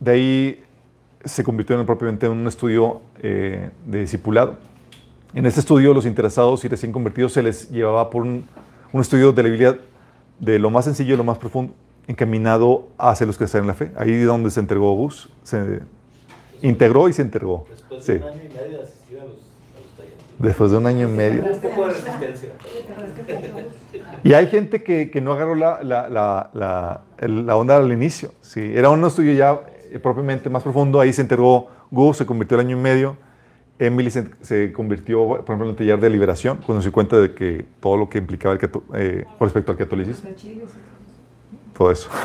[0.00, 0.64] de ahí
[1.24, 4.56] se convirtió en propiamente en un estudio eh, de discipulado.
[5.34, 8.46] En este estudio, los interesados y recién convertidos se les llevaba por un,
[8.92, 9.78] un estudio de la Biblia
[10.42, 11.72] de lo más sencillo y lo más profundo,
[12.08, 13.92] encaminado hacia los que están en la fe.
[13.96, 15.80] Ahí es donde se entregó Gus, se
[16.60, 17.64] integró y se entregó.
[17.70, 20.18] Después Sí, de un año y medio de asistir a los, a los talleres.
[20.38, 21.44] después de un año y medio.
[24.24, 28.32] Y hay gente que, que no agarró la, la, la, la onda al inicio.
[28.40, 31.00] Sí, era un estudio ya eh, propiamente más profundo.
[31.00, 33.16] Ahí se entregó Gus, se convirtió el año y medio.
[33.86, 37.18] Emily se, se convirtió, por ejemplo, en el taller de liberación, cuando se dio cuenta
[37.18, 40.62] de que todo lo que implicaba el cato- eh, con respecto al catolicismo, y
[41.76, 41.90] todo.
[41.90, 42.08] eso.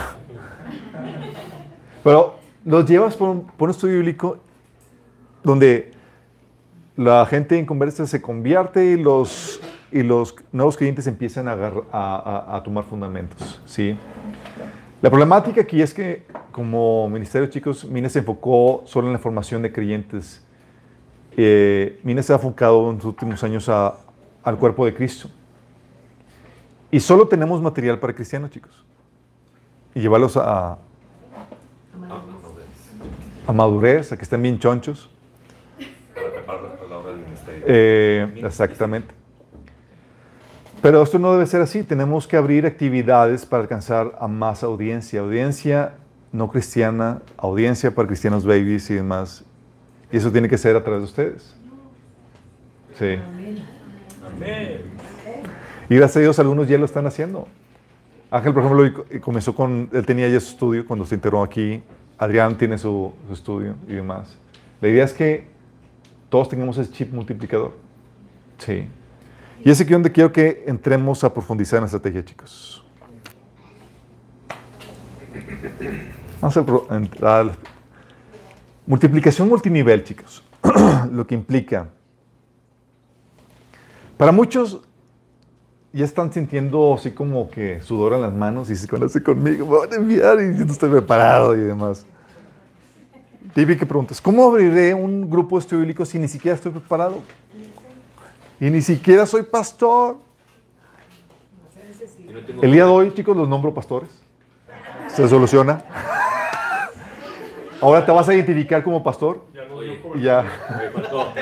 [2.04, 4.38] Pero los llevas por un, por un estudio bíblico
[5.43, 5.91] donde
[6.96, 11.72] la gente en conversa se convierte y los, y los nuevos creyentes empiezan a, a-
[11.91, 13.62] a- a tomar fundamentos.
[13.65, 13.98] ¿sí?
[15.02, 19.62] La problemática aquí es que como ministerio, chicos, Mines se enfocó solo en la formación
[19.62, 20.43] de creyentes.
[21.39, 23.95] Eh, Mines se ha enfocado en los últimos años a-
[24.43, 25.30] al cuerpo de Cristo.
[26.89, 28.84] Y solo tenemos material para cristianos, chicos.
[29.93, 30.78] Y llevarlos a,
[33.45, 35.10] a madurez, a que estén bien chonchos.
[36.15, 39.13] Para preparar para la obra del exactamente.
[40.82, 41.84] Pero esto no debe ser así.
[41.84, 45.21] Tenemos que abrir actividades para alcanzar a más audiencia.
[45.21, 45.93] Audiencia
[46.32, 49.43] no cristiana, audiencia para cristianos babies y demás.
[50.12, 51.56] Y eso tiene que ser a través de ustedes.
[52.98, 53.17] Sí.
[54.26, 54.82] Amén.
[55.89, 57.48] Y gracias a Dios algunos ya lo están haciendo.
[58.30, 61.82] Ángel, por ejemplo, y comenzó con, él tenía ya su estudio cuando se integró aquí.
[62.17, 64.36] Adrián tiene su, estudio y demás.
[64.82, 65.48] La idea es que
[66.30, 67.74] todos tengamos ese chip multiplicador.
[68.58, 68.88] Sí.
[69.63, 72.84] Y es aquí donde quiero que entremos a profundizar en la estrategia, chicos.
[76.41, 77.52] Vamos a entrar.
[78.88, 80.41] Multiplicación multinivel, chicos.
[81.12, 81.89] Lo que implica.
[84.15, 84.80] Para muchos
[85.91, 89.78] ya están sintiendo así como que sudor en las manos y se conoce conmigo, me
[89.80, 92.06] van a enviar y yo no estoy preparado y demás.
[93.54, 97.21] Típica pregunta es, ¿cómo abriré un grupo de estudio bíblico si ni siquiera estoy preparado?
[98.60, 100.17] Y ni siquiera soy pastor.
[102.62, 104.10] El día de hoy, chicos, los nombro pastores.
[105.08, 105.84] Se soluciona.
[107.82, 109.46] Ahora te vas a identificar como pastor.
[109.74, 110.44] Oye, Y ya.
[110.44, 111.34] me faltó.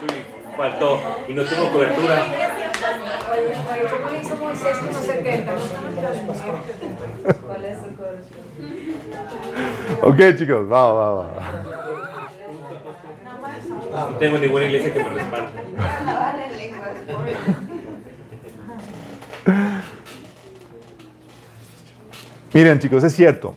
[0.00, 0.06] Sí,
[0.56, 1.00] faltó.
[1.28, 2.24] Y no tengo cobertura.
[3.32, 5.52] Oye, oye, ¿cómo le hizo Moisés con los 70?
[5.52, 6.60] ¿No están entre las mujeres?
[7.46, 7.78] ¿Cuál es?
[10.02, 11.26] Ok, chicos, va, va, va.
[14.10, 15.48] No tengo ninguna iglesia que me respalde.
[22.52, 23.54] Miren, chicos, es cierto.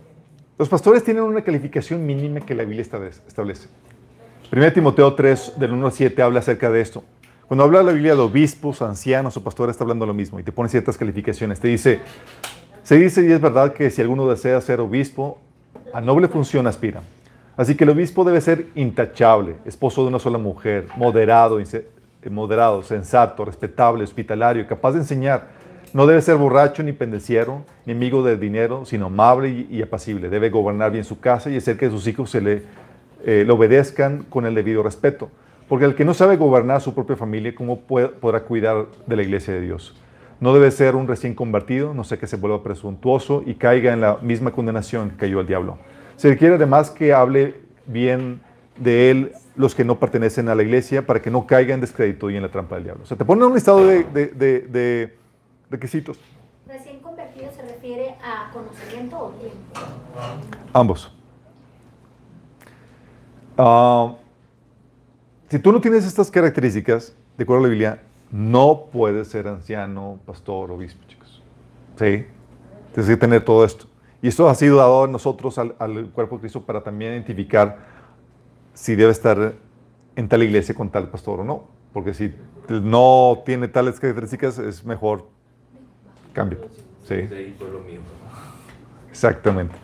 [0.57, 3.67] Los pastores tienen una calificación mínima que la Biblia establece- establece.
[4.51, 7.03] 1 Timoteo 3, del 1 al 7, habla acerca de esto.
[7.47, 10.51] Cuando habla la Biblia de obispos, ancianos o pastores, está hablando lo mismo y te
[10.51, 11.59] pone ciertas calificaciones.
[11.59, 11.99] Te dice,
[12.83, 15.39] se dice y es verdad que si alguno desea ser obispo,
[15.91, 17.01] a noble función aspira.
[17.57, 21.59] Así que el obispo debe ser intachable, esposo de una sola mujer, moderado,
[22.29, 25.62] moderado, sensato, respetable, hospitalario, capaz de enseñar.
[25.93, 30.27] No debe ser borracho ni pendenciero, ni amigo del dinero, sino amable y, apacible.
[30.29, 32.63] Debe gobernar bien su casa y hacer que sus hijos se le,
[33.25, 35.29] eh, le obedezcan con el debido respeto.
[35.69, 39.21] Porque el que no sabe gobernar su propia familia, ¿cómo puede- podrá cuidar de la
[39.21, 39.95] iglesia de Dios?
[40.39, 44.01] No debe ser un recién convertido, no sé que se vuelva presuntuoso y caiga en
[44.01, 45.77] la misma condenación que cayó el diablo.
[46.17, 48.41] Se requiere además que hable bien
[48.77, 52.31] de él los que no pertenecen a la iglesia para que no caiga en descrédito
[52.31, 53.03] y en la trampa del diablo.
[53.03, 55.13] O sea, te ponen un listado de
[55.73, 56.19] requisitos,
[56.65, 59.57] Recién convertido se refiere a conocimiento o tiempo.
[60.71, 61.13] ambos.
[63.57, 64.15] Ah,
[65.49, 70.19] si tú no tienes estas características, de acuerdo a la Biblia, no puedes ser anciano,
[70.25, 71.43] pastor, obispo, chicos.
[71.97, 72.25] ¿Sí?
[72.93, 73.85] Tienes que tener todo esto.
[74.21, 77.77] Y esto ha sido dado a nosotros, al, al cuerpo de Cristo, para también identificar
[78.73, 79.53] si debe estar
[80.15, 81.65] en tal iglesia con tal pastor o no.
[81.91, 82.33] Porque si
[82.69, 85.32] no tiene tales características, es mejor
[86.33, 86.59] cambio.
[87.03, 87.99] Sí, De ahí fue lo mío.
[89.09, 89.75] exactamente.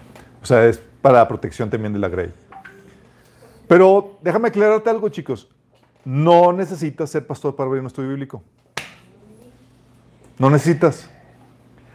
[0.42, 2.34] O sea, es para la protección también de la grey.
[3.68, 5.50] Pero déjame aclararte algo, chicos.
[6.04, 8.42] No necesitas ser pastor para abrir un estudio bíblico.
[10.38, 11.10] No necesitas.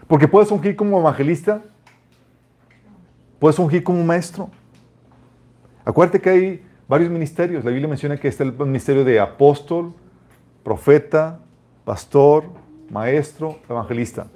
[0.06, 1.62] Porque puedes ungir como evangelista,
[3.38, 4.50] puedes ungir como maestro.
[5.84, 7.64] Acuérdate que hay varios ministerios.
[7.64, 9.94] La Biblia menciona que está el ministerio de apóstol,
[10.62, 11.40] profeta,
[11.84, 12.44] pastor,
[12.90, 14.26] maestro, evangelista.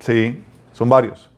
[0.00, 1.30] Sí, son varios.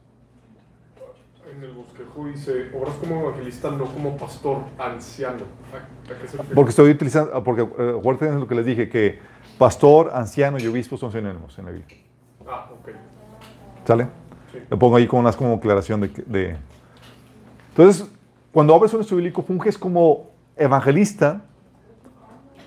[1.55, 5.43] En el bosquejo dice, obras como evangelista, no como pastor, anciano.
[5.71, 6.55] ¿A, a qué se refiere?
[6.55, 9.19] Porque estoy utilizando, ah, porque eh, acuérdate de lo que les dije, que
[9.57, 11.97] pastor, anciano y obispo son sinónimos en la Biblia.
[12.47, 12.89] Ah, ok.
[13.85, 14.07] ¿Sale?
[14.51, 14.59] Sí.
[14.69, 16.57] Lo pongo ahí como más como aclaración de, de-
[17.69, 18.09] Entonces,
[18.51, 21.41] cuando abres un estudio bíblico, funges como evangelista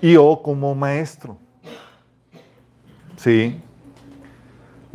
[0.01, 1.37] y o como maestro.
[3.15, 3.59] Sí.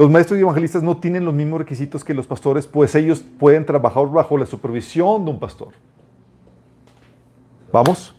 [0.03, 3.65] Los maestros y evangelistas no tienen los mismos requisitos que los pastores, pues ellos pueden
[3.65, 5.69] trabajar bajo la supervisión de un pastor.
[7.73, 8.13] ¿Vamos?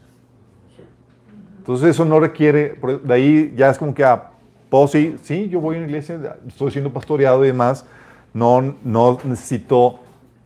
[1.57, 4.31] Entonces eso no requiere, por- de ahí ya es como que, ah,
[4.69, 7.85] puedo sí, sí, yo voy a una iglesia, estoy siendo pastoreado y demás,
[8.33, 9.99] no, no necesito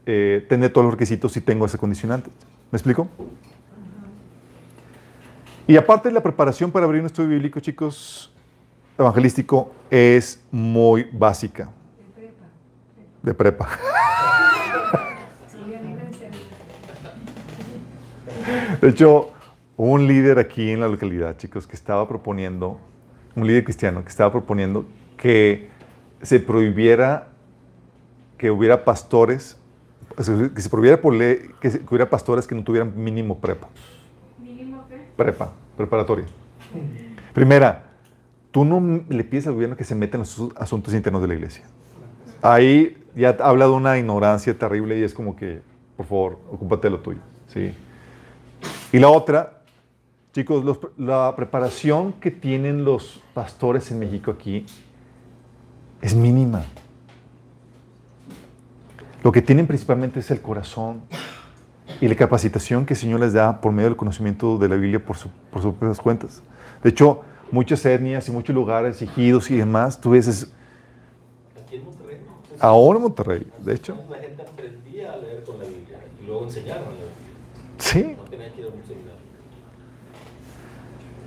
[0.08, 2.32] eh, tener todos los requisitos si tengo ese condicionante.
[2.72, 3.08] ¿Me explico?
[5.68, 8.34] Y aparte la preparación para abrir un estudio bíblico, chicos,
[8.98, 12.46] evangelístico, es muy básica, De prepa.
[13.24, 13.70] de prepa.
[18.82, 19.32] De hecho,
[19.76, 22.80] hubo un líder aquí en la localidad, chicos, que estaba proponiendo,
[23.36, 24.86] un líder cristiano, que estaba proponiendo
[25.18, 25.70] que
[26.22, 27.28] se prohibiera
[28.38, 29.58] que hubiera pastores,
[30.16, 33.68] que se prohibiera por ley que, se- que hubiera pastores que no tuvieran mínimo prepa.
[34.40, 35.02] ¿Mínimo qué?
[35.16, 36.26] Prepa, preparatoria.
[37.34, 37.84] Primera,
[38.52, 41.28] tú no le pides al gobierno que se meta en los asu- asuntos internos de
[41.28, 41.64] la iglesia.
[42.42, 45.62] Ahí ya habla de una ignorancia terrible y es como que,
[45.96, 47.20] por favor, ocúpate de lo tuyo.
[47.48, 47.74] ¿sí?
[48.94, 49.62] Y la otra,
[50.34, 50.64] chicos,
[50.98, 54.66] la preparación que tienen los pastores en México aquí
[56.02, 56.64] es mínima.
[59.24, 61.02] Lo que tienen principalmente es el corazón
[62.00, 65.04] y la capacitación que el Señor les da por medio del conocimiento de la Biblia
[65.04, 66.44] por, su- por sus propias cuentas.
[66.84, 67.22] De hecho,
[67.52, 70.52] muchas etnias y muchos lugares, ejidos y demás, tú ves, es-
[71.66, 72.34] Aquí en Monterrey, ¿no?
[72.44, 76.26] Entonces, ahora en Monterrey, de hecho, La gente aprendía a leer con la Biblia y
[76.26, 77.08] luego enseñaron a leer.
[77.78, 78.16] sí.
[78.18, 79.18] No tenía que ir a un seminario.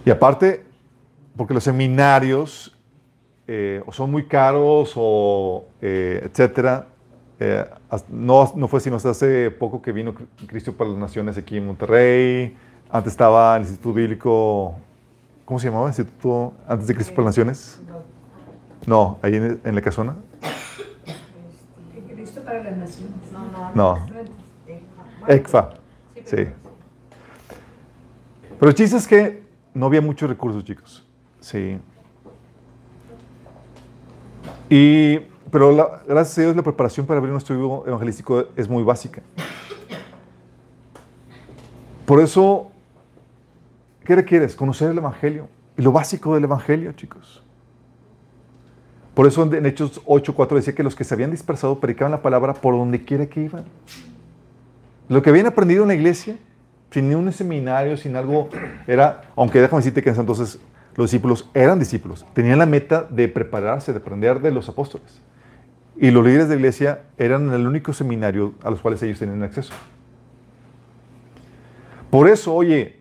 [0.05, 0.65] Y aparte,
[1.37, 2.77] porque los seminarios
[3.47, 6.87] eh, o son muy caros o eh, etcétera.
[7.41, 7.65] eh,
[8.09, 11.57] no, no fue sino hasta hace poco que vino Cri- Cristo para las Naciones aquí
[11.57, 12.57] en Monterrey.
[12.91, 14.77] Antes estaba el Instituto Bíblico
[15.51, 15.89] ¿cómo se llamaba?
[15.89, 17.81] Instituto antes de Cristo para las Naciones.
[18.87, 20.15] No, ahí en, en la casona.
[22.09, 23.13] Cristo para las naciones.
[23.75, 24.07] No, No,
[25.27, 25.71] ECFA.
[26.25, 26.47] Sí.
[28.61, 29.43] Pero el chiste es que
[29.75, 31.05] no había muchos recursos, chicos.
[31.41, 31.81] Sí.
[34.69, 35.19] Y,
[35.51, 39.21] pero la- gracias a Dios la preparación para abrir un estudio evangelístico es muy básica.
[42.07, 42.71] Por eso,
[44.25, 44.49] ¿qué?
[44.57, 45.49] Conocer el Evangelio.
[45.77, 47.43] Y lo básico del Evangelio, chicos.
[49.15, 52.55] Por eso en Hechos 8.4 decía que los que se habían dispersado predicaban la palabra
[52.55, 53.65] por donde quiera que iban.
[55.09, 56.37] Lo que habían aprendido en la iglesia,
[56.91, 58.49] sin un seminario, sin algo,
[58.87, 60.61] era, aunque déjame decirte que en ese entonces
[60.95, 65.21] los discípulos eran discípulos, tenían la meta de prepararse, de aprender de los apóstoles.
[65.97, 69.43] Y los líderes de la iglesia eran el único seminario a los cuales ellos tenían
[69.43, 69.75] acceso.
[72.11, 73.00] Por eso, oye,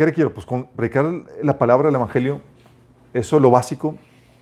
[0.00, 0.32] ¿qué requiero?
[0.32, 1.04] Pues con predicar
[1.42, 2.40] la palabra del Evangelio,
[3.12, 3.96] eso lo básico,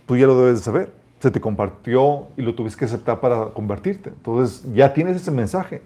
[0.07, 0.93] tú ya lo debes de saber.
[1.19, 4.11] Se te compartió y lo tuviste que aceptar para convertirte.
[4.11, 5.83] Entonces ya tienes ese mensaje.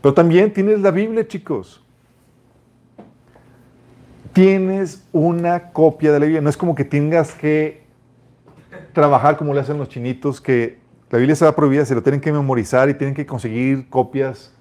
[0.00, 1.84] Pero también tienes la Biblia, chicos.
[4.32, 6.40] Tienes una copia de la Biblia.
[6.40, 7.82] No es como que tengas que
[8.94, 10.78] trabajar como le hacen los chinitos, que
[11.10, 14.54] la Biblia se prohibida, se lo tienen que memorizar y tienen que conseguir copias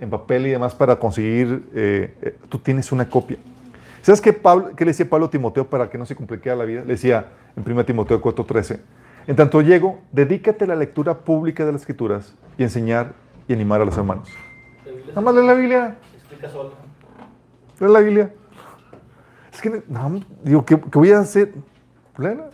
[0.00, 1.62] en papel y demás para conseguir.
[1.74, 3.38] eh, eh, tú tienes una copia.
[4.02, 6.64] ¿Sabes qué, Pablo, qué le decía Pablo a Timoteo para que no se complicara la
[6.64, 6.80] vida?
[6.80, 8.80] Le decía en 1 Timoteo 4:13,
[9.26, 13.12] en tanto llego, dedícate a la lectura pública de las Escrituras y enseñar
[13.46, 14.28] y animar a los hermanos.
[15.08, 16.70] Nada más lee la Biblia, explica sola.
[17.78, 18.34] lee la Biblia.
[19.52, 21.52] Es que, no, digo, ¿qué, qué voy a hacer?
[22.16, 22.50] Léela.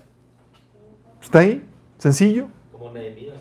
[1.22, 1.64] Está ahí,
[1.98, 2.48] sencillo.
[2.72, 3.36] Como Nehemías.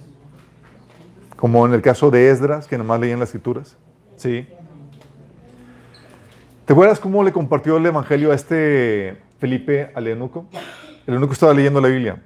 [1.35, 3.77] Como en el caso de Esdras, que nomás leían las escrituras.
[4.17, 4.47] Sí.
[6.65, 10.47] ¿Te acuerdas cómo le compartió el evangelio a este Felipe al eunuco?
[11.05, 12.21] El eunuco estaba leyendo la Biblia.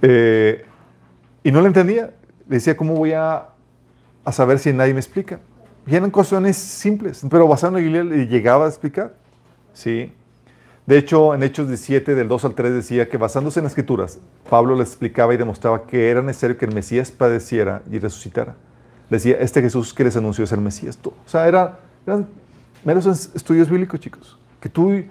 [0.00, 0.64] Eh,
[1.44, 2.14] y no le entendía.
[2.48, 3.48] Le decía, ¿cómo voy a,
[4.24, 5.40] a saber si nadie me explica?
[5.86, 9.14] Y eran cuestiones simples, pero basado en la Biblia le llegaba a explicar.
[9.74, 10.12] Sí.
[10.86, 14.18] De hecho, en Hechos 17, del 2 al 3, decía que basándose en las escrituras,
[14.48, 18.56] Pablo le explicaba y demostraba que era necesario que el Mesías padeciera y resucitara.
[19.10, 20.96] Decía, este Jesús que les anunció es el Mesías.
[20.98, 22.26] Tú- O sea, era, eran
[22.84, 25.02] meros es- estudios bíblicos, chicos, que tú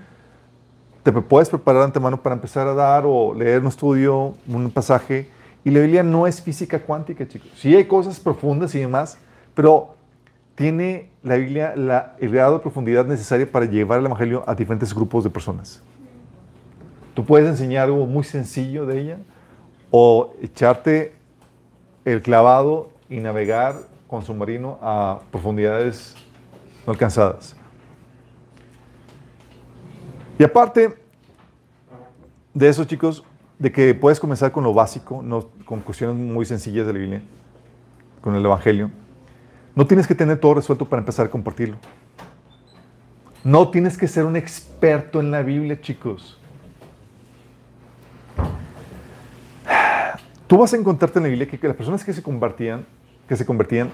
[1.04, 5.30] te puedes preparar de antemano para empezar a dar o leer un estudio, un pasaje.
[5.64, 7.50] Y la Biblia no es física cuántica, chicos.
[7.56, 9.18] Sí hay cosas profundas y demás,
[9.56, 9.96] pero
[10.56, 14.94] tiene la Biblia la, el grado de profundidad necesaria para llevar el Evangelio a diferentes
[14.94, 15.82] grupos de personas.
[17.14, 19.18] Tú puedes enseñar algo muy sencillo de ella
[19.92, 21.14] o echarte
[22.06, 23.76] el clavado y navegar
[24.08, 26.16] con submarino a profundidades
[26.86, 27.56] no alcanzadas.
[30.40, 30.98] Y aparte
[32.54, 33.24] de eso, chicos,
[33.60, 37.22] de que puedes comenzar con lo básico, no, con cuestiones muy sencillas de la Biblia,
[38.22, 38.92] con el Evangelio,
[39.76, 41.78] no tienes que tener todo resuelto para empezar a compartirlo.
[43.44, 46.40] No tienes que ser un experto en la Biblia, chicos.
[50.48, 52.86] Tú vas a encontrarte en la Biblia que, las personas que se convertían,
[53.28, 53.92] que se convertían,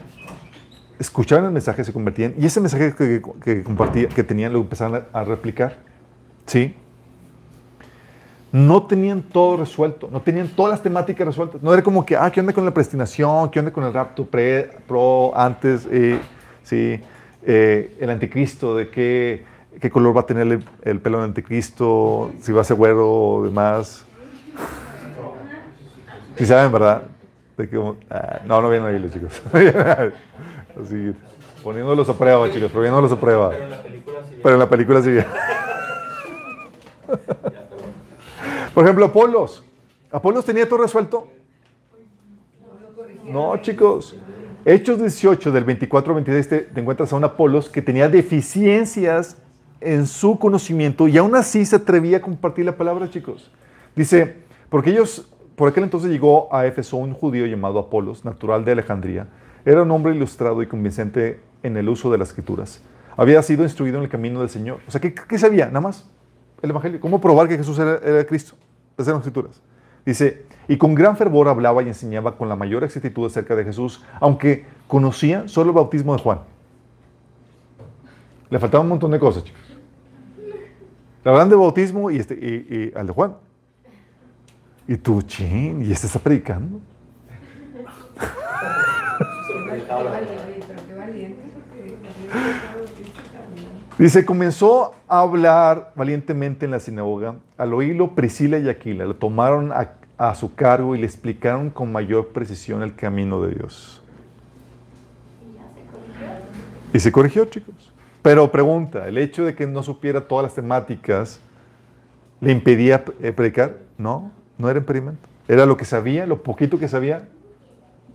[1.00, 5.04] escuchaban el mensaje, se convertían, y ese mensaje que, que compartía, que tenían, lo empezaban
[5.14, 5.78] a, a replicar.
[6.46, 6.76] ¿Sí?
[8.52, 11.64] No tenían todo resuelto, no tenían todas las temáticas resueltas.
[11.64, 13.50] No era como que, ah, ¿qué onda con la predestinación?
[13.50, 15.88] ¿Qué onda con el rapto pre, pro, antes?
[15.90, 16.20] eh,
[16.64, 17.02] sí,
[17.46, 19.46] eh, el anticristo, de qué,
[19.82, 23.12] qué color va a tener el, el pelo del anticristo, si va a ser güero
[23.12, 24.06] o demás.
[26.36, 27.04] Sí saben, ¿verdad?
[27.58, 27.78] De que,
[28.10, 29.42] ah, no, no vienen a Biblia, chicos.
[30.82, 31.14] Así,
[31.64, 33.52] poniéndolos a prueba, chicos, poniéndolos a prueba.
[33.52, 34.36] Pero en la película sí.
[34.42, 35.18] Pero en la película sí.
[38.74, 39.64] Por ejemplo, Apolos.
[40.12, 41.28] ¿Apolos tenía todo resuelto?
[43.24, 44.16] No, chicos.
[44.66, 49.38] Hechos 18, del 24 al 26, te, te encuentras a un Apolos que tenía deficiencias
[49.80, 53.52] en su conocimiento y aún así se atrevía a compartir la palabra, chicos.
[53.96, 54.38] Dice,
[54.70, 59.28] porque ellos, por aquel entonces llegó a Éfeso un judío llamado Apolos, natural de Alejandría.
[59.66, 62.84] Era un hombre ilustrado y convincente en el uso de las escrituras.
[63.16, 64.80] Había sido instruido en el camino del Señor.
[64.88, 65.68] O sea, ¿qué, sabía?
[65.68, 66.10] Nada más
[66.62, 67.00] el Evangelio.
[67.00, 68.56] ¿Cómo probar que Jesús era, era Cristo?
[68.96, 69.62] Esas eran las escrituras.
[70.06, 74.04] Dice, y con gran fervor hablaba y enseñaba con la mayor exactitud acerca de Jesús,
[74.20, 76.40] aunque conocía solo el bautismo de Juan.
[78.50, 79.62] Le faltaba un montón de cosas, chicos.
[81.24, 83.36] Le hablan de bautismo este, y, y al de Juan.
[84.88, 86.82] Y tú, chin, ¿y este está predicando?
[93.98, 97.36] Dice, comenzó a hablar valientemente en la sinagoga.
[97.58, 101.92] Al oírlo, Priscila y Aquila lo tomaron a, a su cargo y le explicaron con
[101.92, 104.02] mayor precisión el camino de Dios.
[106.94, 107.92] Y se corrigió, chicos.
[108.22, 111.40] Pero pregunta, ¿el hecho de que no supiera todas las temáticas
[112.40, 113.78] le impedía eh, predicar?
[113.98, 115.28] No, no era impedimento.
[115.48, 117.28] Era lo que sabía, lo poquito que sabía,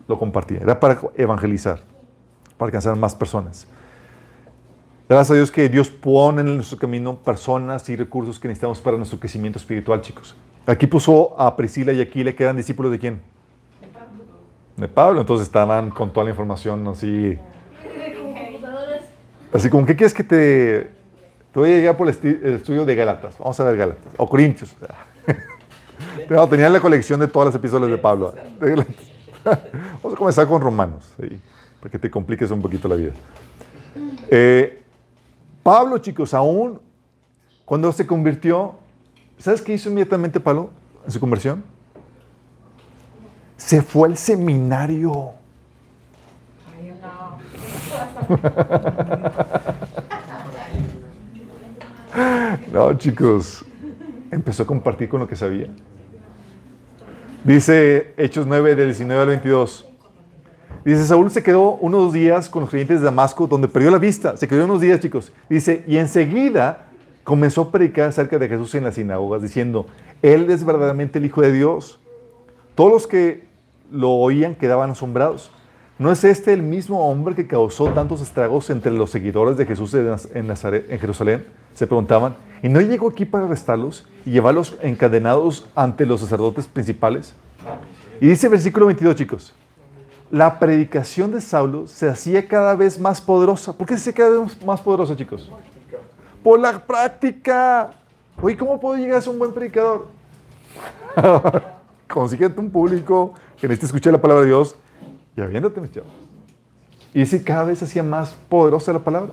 [0.07, 0.59] lo compartía.
[0.61, 1.81] Era para evangelizar,
[2.57, 3.67] para alcanzar más personas.
[5.09, 8.97] Gracias a Dios que Dios pone en nuestro camino personas y recursos que necesitamos para
[8.97, 10.37] nuestro crecimiento espiritual, chicos.
[10.67, 13.23] Aquí puso a Priscila y Aquila, que eran discípulos de quién?
[14.77, 15.23] De Pablo.
[15.23, 17.39] Entonces estaban con toda la información así.
[19.51, 20.91] Así como, ¿qué quieres que te...
[21.53, 23.39] Te voy a llegar por el estudio de Galatas.
[23.39, 24.13] Vamos a ver Galatas.
[24.19, 24.77] O Corintios.
[26.29, 28.35] Pero tenían la colección de todas las epístolas de Pablo.
[30.03, 31.41] Vamos a comenzar con Romanos, sí,
[31.81, 33.13] para que te compliques un poquito la vida.
[34.31, 34.83] Eh,
[35.63, 36.81] Pablo, chicos, aún
[37.65, 38.77] cuando se convirtió,
[39.39, 40.71] ¿sabes qué hizo inmediatamente Pablo
[41.05, 41.65] en su conversión?
[43.57, 45.33] Se fue al seminario.
[46.75, 47.39] Ay, no.
[52.73, 53.65] No, chicos,
[54.31, 55.69] empezó a compartir con lo que sabía.
[57.45, 59.87] Dice Hechos 9, del 19 al 22.
[60.85, 64.37] Dice, Saúl se quedó unos días con los creyentes de Damasco, donde perdió la vista.
[64.37, 65.33] Se quedó unos días, chicos.
[65.49, 66.87] Dice, y enseguida
[67.25, 69.87] comenzó a predicar acerca de Jesús en las sinagogas, diciendo,
[70.23, 72.01] Él es verdaderamente el Hijo de Dios.
[72.75, 73.45] Todos los que
[73.91, 75.51] lo oían quedaban asombrados.
[75.99, 79.93] ¿No es este el mismo hombre que causó tantos estragos entre los seguidores de Jesús
[79.95, 81.45] en Jerusalén?
[81.75, 82.37] Se preguntaban.
[82.63, 87.35] ¿Y no llegó aquí para arrestarlos y llevarlos encadenados ante los sacerdotes principales?
[88.21, 89.55] Y dice el versículo 22, chicos.
[90.31, 93.73] La predicación de Saulo se hacía cada vez más poderosa.
[93.73, 95.51] ¿Por qué se hacía cada vez más poderosa, chicos?
[96.45, 97.91] Por la práctica.
[98.41, 100.07] Oye, ¿cómo puedo llegar a ser un buen predicador?
[102.09, 104.77] Consíguete un público que necesite escuchar la palabra de Dios
[105.39, 105.91] y aviéntate, mis.
[107.15, 109.33] Y dice, cada vez hacía más poderosa la palabra.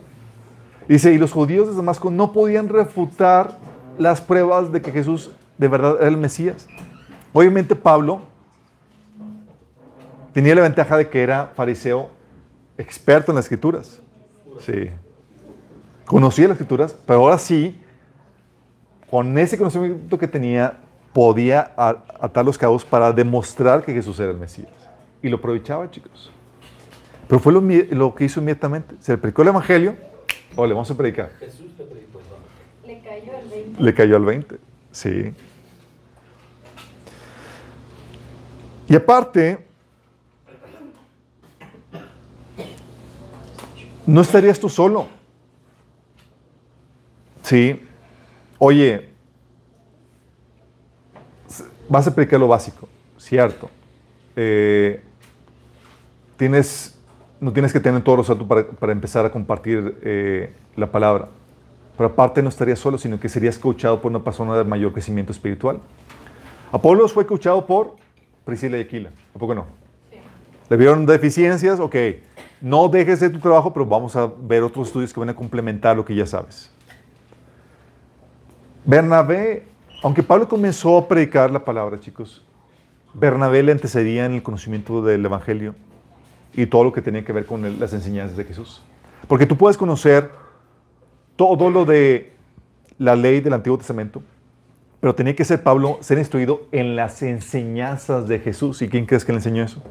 [0.87, 3.57] Dice, y los judíos de Damasco no podían refutar
[3.97, 6.67] las pruebas de que Jesús de verdad era el Mesías.
[7.33, 8.21] Obviamente Pablo
[10.31, 12.11] tenía la ventaja de que era fariseo
[12.77, 13.99] experto en las escrituras.
[14.59, 14.91] Sí.
[16.05, 17.81] Conocía las escrituras, pero ahora sí,
[19.09, 20.77] con ese conocimiento que tenía,
[21.13, 24.84] podía atar los cabos para demostrar que Jesús era el Mesías.
[25.25, 26.29] Y lo aprovechaba, chicos.
[27.27, 28.93] Pero fue lo, que hizo inmediatamente.
[28.99, 29.95] Se le predicó el Evangelio,
[30.55, 31.31] o le vamos a predicar.
[31.39, 32.19] Jesús te predicó
[32.83, 32.87] el.
[32.87, 33.81] Le cayó el 20.
[33.81, 34.57] Le cayó al 20.
[34.91, 35.33] Sí.
[38.87, 39.65] Y aparte,
[44.05, 45.07] no estarías tú solo.
[47.41, 47.81] Sí.
[48.59, 49.09] Oye,
[51.89, 53.71] vas a predicar lo básico, cierto.
[54.35, 55.01] Eh,
[56.37, 56.99] tienes,
[57.39, 61.29] no tienes que tener todo resuelto para, para empezar a compartir eh, la palabra.
[61.97, 65.31] Pero aparte no estarías solo, sino que serías coachado por una persona de mayor crecimiento
[65.31, 65.79] espiritual.
[66.71, 67.95] Apolos fue coachado por
[68.43, 69.11] Priscila y Aquila.
[69.33, 69.65] ¿A poco no?
[70.69, 71.95] Le vieron deficiencias, ok.
[72.59, 75.95] No dejes de tu trabajo, pero vamos a ver otros estudios que van a complementar
[75.95, 76.71] lo que ya sabes.
[78.83, 79.67] Bernabé,
[80.03, 82.43] aunque Pablo comenzó a predicar la palabra, chicos,
[83.13, 85.75] Bernabé le antecedía en el conocimiento del Evangelio
[86.55, 88.81] y todo lo que tenía que ver con las enseñanzas de Jesús.
[89.27, 90.31] Porque tú puedes conocer
[91.35, 92.33] todo lo de
[92.97, 94.23] la ley del Antiguo Testamento,
[94.99, 98.81] pero tenía que ser Pablo ser instruido en las enseñanzas de Jesús.
[98.81, 99.81] ¿Y quién crees que le enseñó eso?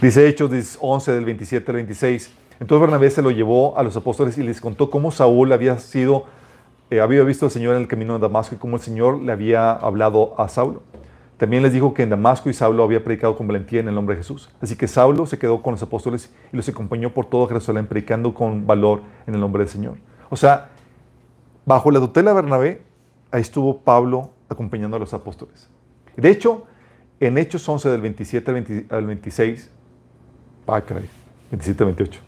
[0.00, 2.32] Dice Hechos 11 del 27 al 26.
[2.58, 6.24] Entonces Bernabé se lo llevó a los apóstoles y les contó cómo Saúl había sido,
[6.90, 9.32] eh, había visto al Señor en el camino de Damasco y cómo el Señor le
[9.32, 10.82] había hablado a Saulo.
[11.40, 14.14] También les dijo que en Damasco y Saulo había predicado con valentía en el nombre
[14.14, 14.50] de Jesús.
[14.60, 18.34] Así que Saulo se quedó con los apóstoles y los acompañó por todo Jerusalén predicando
[18.34, 19.94] con valor en el nombre del Señor.
[20.28, 20.68] O sea,
[21.64, 22.82] bajo la tutela de Bernabé,
[23.30, 25.66] ahí estuvo Pablo acompañando a los apóstoles.
[26.14, 26.66] De hecho,
[27.20, 29.70] en Hechos 11 del 27 al, 20 al 26,
[30.66, 31.08] ah, caray,
[31.52, 32.20] 27 al 28.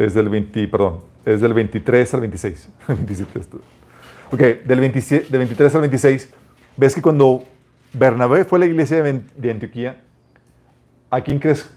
[0.00, 2.68] Es del 20, perdón, es del 23 al 26.
[2.88, 3.58] 27 esto.
[4.30, 6.28] ok, del, 27, del 23 al 26,
[6.76, 7.44] ves que cuando
[7.94, 10.00] Bernabé fue a la iglesia de, Antioquía,
[11.10, 11.70] ¿a quién crees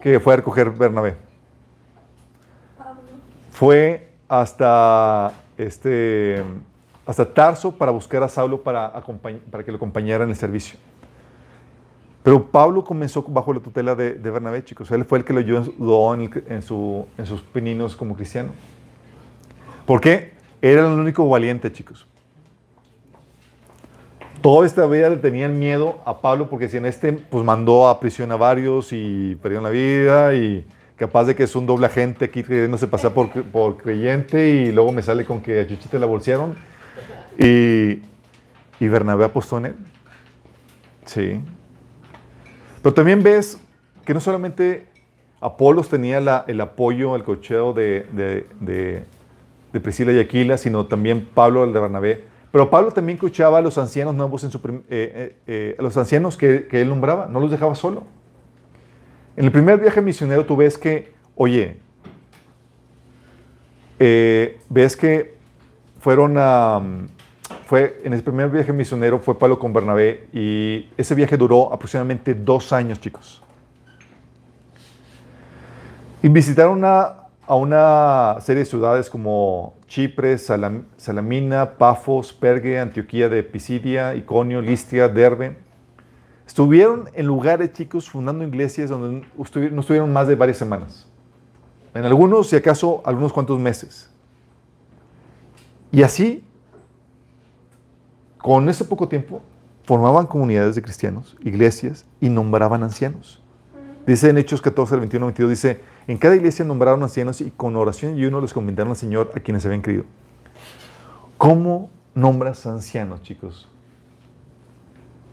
[0.00, 1.16] que fue a recoger Bernabé?
[3.50, 6.42] Fue hasta, este,
[7.04, 8.92] hasta Tarso para buscar a Saulo para,
[9.50, 10.78] para que lo acompañara en el servicio.
[12.22, 14.90] Pero Pablo comenzó bajo la tutela de, de Bernabé, chicos.
[14.90, 18.50] Él fue el que lo ayudó en, el- en su- en sus pininos como cristiano.
[19.86, 20.34] ¿Por qué?
[20.60, 22.06] Era el único valiente, chicos.
[24.46, 27.98] Toda esta vida le tenían miedo a Pablo porque si en este pues mandó a
[27.98, 32.26] prisión a varios y perdieron la vida y capaz de que es un doble agente
[32.26, 36.06] aquí queriéndose pasar por, por creyente y luego me sale con que a Chuchita la
[36.06, 36.54] bolsearon
[37.36, 38.02] y,
[38.78, 39.74] y Bernabé apostó en él.
[41.06, 41.40] Sí.
[42.82, 43.60] Pero también ves
[44.04, 44.86] que no solamente
[45.40, 49.02] Apolos tenía la- el apoyo, el cocheo de, de, de-
[49.72, 52.35] de Priscila y Aquila, sino también Pablo, el de Bernabé.
[52.56, 55.94] Pero Pablo también cocheaba a los ancianos nuevos en su eh, eh, eh, a los
[55.98, 58.04] ancianos que, él nombraba, no los dejaba solo.
[59.36, 61.76] En el primer viaje misionero tú ves que, oye,
[63.98, 65.34] ves que
[66.00, 66.80] fueron a,
[67.66, 72.32] fue, en el primer viaje misionero fue Pablo con Bernabé y ese viaje duró aproximadamente
[72.32, 73.42] dos años, chicos.
[76.22, 83.28] Y visitaron una- a una serie de ciudades como Chipre, Salam- Salamina, Pafos, Pergue, Antioquía
[83.28, 85.56] de Pisidia, Iconio, Listia, Derbe.
[86.46, 89.26] Estuvieron en lugares, chicos, fundando iglesias donde
[89.70, 91.06] no estuvieron más de varias semanas.
[91.94, 94.10] En algunos, si acaso, algunos cuantos meses.
[95.92, 96.44] Y así,
[98.38, 99.40] con ese poco tiempo,
[99.84, 103.42] formaban comunidades de cristianos, iglesias y nombraban ancianos.
[104.06, 108.18] Dice en Hechos 14, 21, 22, dice, en cada iglesia nombraron ancianos y con oración
[108.18, 110.04] y uno les comendaron al Señor a quienes habían creído.
[111.36, 113.68] ¿Cómo nombras ancianos, chicos?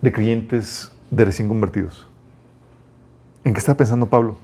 [0.02, 2.08] De creyentes de recién convertidos.
[3.44, 4.38] ¿En qué está pensando Pablo?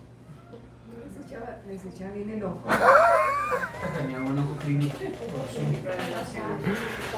[1.09, 2.61] Ese chava, ese chava viene loco.
[3.97, 4.97] Tenía un ojo clínico.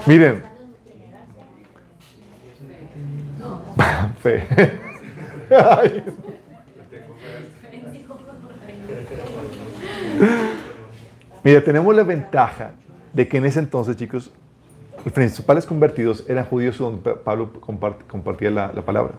[0.05, 0.43] Miren,
[3.39, 3.59] No,
[4.22, 4.47] fe.
[5.49, 6.03] Ay.
[11.43, 12.72] Mira, tenemos la ventaja
[13.13, 14.32] de que en ese entonces, chicos,
[15.03, 19.13] los principales convertidos eran judíos donde Pa- Pablo compart- compartía la, la palabra.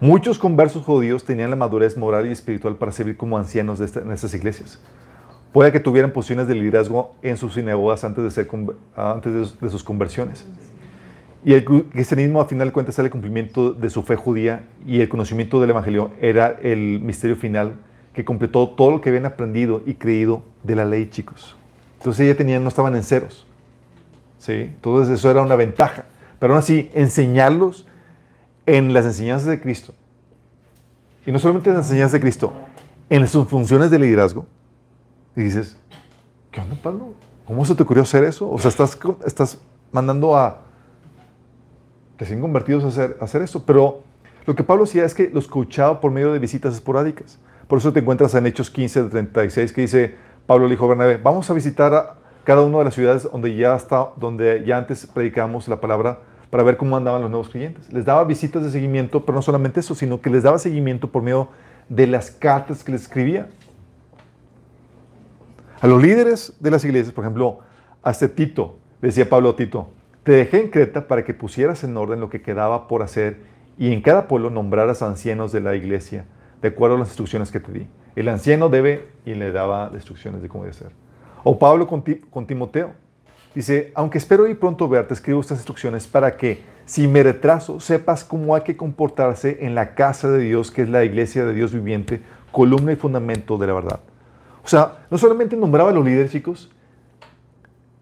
[0.00, 4.12] Muchos conversos judíos tenían la madurez moral y espiritual para servir como ancianos de en
[4.12, 4.80] estas iglesias.
[5.52, 10.46] Puede que tuvieran posiciones de liderazgo en sus sinagogas antes de, sus conversiones.
[11.44, 15.00] Y el cristianismo, a final de cuentas, era el cumplimiento de su fe judía y
[15.00, 17.74] el conocimiento del Evangelio era el misterio final
[18.14, 21.56] que completó todo lo que habían aprendido y creído de la ley, chicos.
[21.98, 23.46] Entonces ya tenían, no estaban en ceros.
[24.38, 24.52] ¿sí?
[24.52, 26.04] Entonces eso era una ventaja.
[26.38, 27.86] Pero aún así, enseñarlos
[28.66, 29.94] en las enseñanzas de Cristo.
[31.24, 32.52] Y no solamente en las enseñanzas de Cristo,
[33.08, 34.46] en sus funciones de liderazgo.
[35.36, 35.76] Y dices,
[36.50, 37.14] ¿qué onda, Pablo?
[37.46, 38.50] ¿Cómo se te ocurrió hacer eso?
[38.50, 39.58] O sea, estás, estás
[39.92, 40.62] mandando a
[42.18, 43.64] recién convertidos a hacer, a hacer eso.
[43.64, 44.02] Pero
[44.44, 47.38] lo que Pablo hacía es que los coachaba por medio de visitas esporádicas.
[47.72, 50.14] Por eso te encuentras en Hechos 15, de 36, que dice,
[50.44, 53.74] Pablo le dijo a Bernabé, vamos a visitar cada una de las ciudades donde ya,
[53.74, 56.18] está, donde ya antes predicamos la palabra
[56.50, 57.90] para ver cómo andaban los nuevos creyentes.
[57.90, 61.22] Les daba visitas de seguimiento, pero no solamente eso, sino que les daba seguimiento por
[61.22, 61.48] medio
[61.88, 63.48] de las cartas que les escribía.
[65.80, 67.60] A los líderes de las iglesias, por ejemplo,
[68.02, 69.88] a este Tito, le decía Pablo a Tito,
[70.24, 73.40] te dejé en Creta para que pusieras en orden lo que quedaba por hacer
[73.78, 76.26] y en cada pueblo nombraras ancianos de la iglesia,
[76.62, 77.88] de acuerdo a las instrucciones que te di.
[78.14, 80.92] El anciano debe y le daba instrucciones de cómo ser.
[81.44, 82.92] O Pablo con, Ti- con Timoteo,
[83.54, 88.24] dice, aunque espero ir pronto verte, escribo estas instrucciones para que, si me retraso, sepas
[88.24, 91.72] cómo hay que comportarse en la casa de Dios, que es la iglesia de Dios
[91.72, 94.00] viviente, columna y fundamento de la verdad.
[94.64, 96.70] O sea, no solamente nombraba a los líderes, chicos,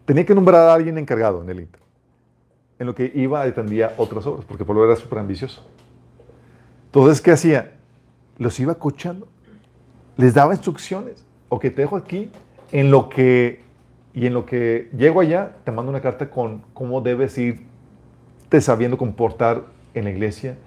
[0.04, 1.80] tenía que nombrar a alguien encargado en el Inter,
[2.78, 5.66] en lo que iba y atendía otras obras, porque Pablo era súper ambicioso.
[6.86, 7.72] Entonces, ¿qué hacía?
[8.40, 9.28] Los iba coachando,
[10.16, 12.28] les daba instrucciones, ok, te dejo aquí,
[12.72, 13.62] en lo que,
[14.12, 18.98] y en lo que llego allá, te mando una carta con cómo debes irte sabiendo
[18.98, 19.62] comportar
[19.94, 20.58] en la iglesia,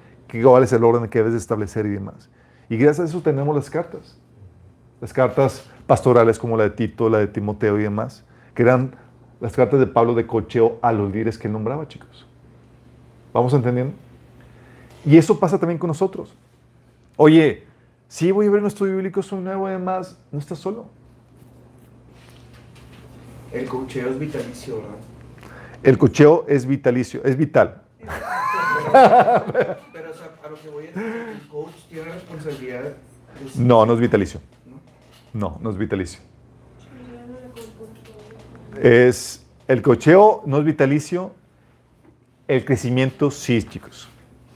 [0.41, 2.29] cuál es el orden que debes de establecer y demás.
[2.69, 4.17] Y gracias a eso tenemos las cartas
[5.03, 8.23] las cartas pastorales como la de Tito, la de Timoteo y demás,
[8.55, 8.95] que eran
[9.41, 12.25] las cartas de Pablo de cocheo a los líderes que él nombraba, chicos.
[13.33, 13.93] ¿Vamos entendiendo?
[15.05, 16.33] Y eso pasa también con nosotros.
[17.15, 17.65] Oye,
[18.07, 20.87] sí voy a ver un estudio bíblico, soy nuevo y demás, no estás solo.
[23.51, 24.95] El cocheo es vitalicio, ¿verdad?
[25.83, 27.83] El cocheo es vitalicio, es vital.
[27.99, 28.11] Pero
[28.91, 32.95] o sea, a lo que voy es el coach tiene la responsabilidad de...
[33.55, 34.39] No, no es vitalicio.
[35.33, 36.19] No, no es vitalicio.
[38.81, 41.33] Es el cocheo no es vitalicio,
[42.47, 44.09] el crecimiento sí, chicos.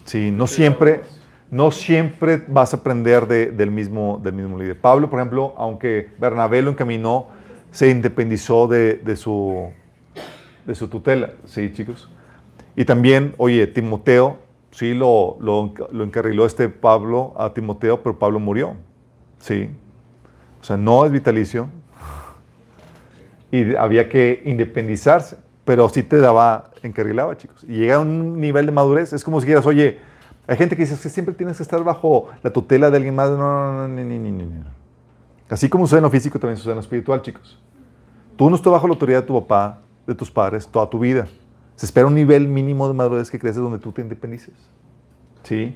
[0.06, 1.04] Sí, no siempre,
[1.50, 4.80] no siempre vas a aprender de- del, mismo, líder.
[4.80, 7.28] Pablo, por ejemplo, aunque Bernabé lo encaminó,
[7.72, 9.70] se independizó de, su,
[10.66, 12.10] de su tutela, ¿sí, chicos?
[12.76, 14.38] Y también, oye, Timoteo,
[14.72, 18.76] sí, lo, lo, encarriló este Pablo a Timoteo, pero Pablo murió,
[19.40, 19.70] ¿sí?
[20.62, 21.70] O sea, no es vitalicio,
[23.52, 27.64] y había que independizarse, pero sí te daba, encarrilaba, chicos.
[27.68, 30.00] Y llega a un nivel de madurez, es como si dijeras, oye,
[30.48, 33.16] hay gente que dice "Es que siempre tienes que estar bajo la tutela de alguien
[33.16, 33.30] más.
[33.30, 34.54] No, no, no, ni.
[35.50, 37.60] Así como sucede en lo físico, también sucede en lo espiritual, chicos.
[38.36, 41.28] Tú no estás bajo la autoridad de tu papá, de tus padres, toda tu vida.
[41.76, 44.54] Se espera un nivel mínimo de madurez que creces donde tú te independices.
[45.44, 45.76] ¿Sí?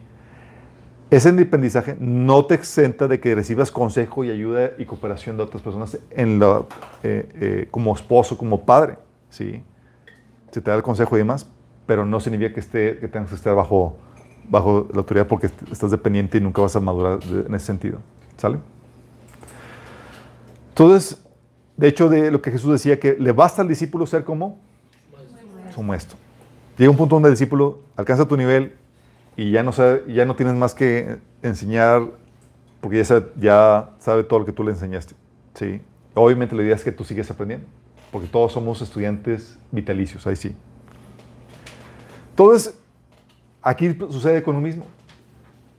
[1.09, 5.61] Ese independizaje no te exenta de que recibas consejo y ayuda y cooperación de otras
[5.61, 6.63] personas en la,
[7.03, 8.97] eh, eh, como esposo, como padre.
[9.29, 9.61] ¿sí?
[10.51, 11.49] Se te da el consejo y demás,
[11.85, 13.97] pero no significa que, esté, que tengas que estar bajo,
[14.49, 17.99] bajo la autoridad porque est- estás dependiente y nunca vas a madurar en ese sentido.
[18.37, 18.59] ¿Sale?
[20.69, 21.21] Entonces,
[21.77, 24.59] de hecho, de lo que Jesús decía, que le basta al discípulo ser como
[25.73, 26.17] su maestro.
[26.77, 28.75] Llega un punto donde el discípulo alcanza tu nivel
[29.35, 32.03] y ya no, sabe, ya no tienes más que enseñar
[32.79, 35.13] porque ya sabe, ya sabe todo lo que tú le enseñaste.
[35.53, 35.81] ¿sí?
[36.13, 37.67] Obviamente idea es que tú sigues aprendiendo,
[38.11, 40.55] porque todos somos estudiantes vitalicios, ahí sí.
[42.31, 42.75] Entonces,
[43.61, 44.85] aquí sucede con lo mismo.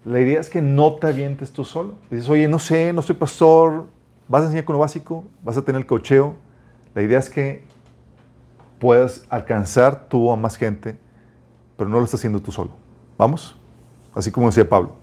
[0.05, 1.95] La idea es que no te avientes tú solo.
[2.11, 3.87] Dices, oye, no sé, no soy pastor,
[4.29, 6.35] vas a enseñar con lo básico, vas a tener el cocheo.
[6.95, 7.65] La idea es que
[8.79, 10.97] puedas alcanzar tú a más gente,
[11.77, 12.71] pero no lo estás haciendo tú solo.
[13.17, 13.57] ¿Vamos?
[14.15, 14.97] Así como decía Pablo.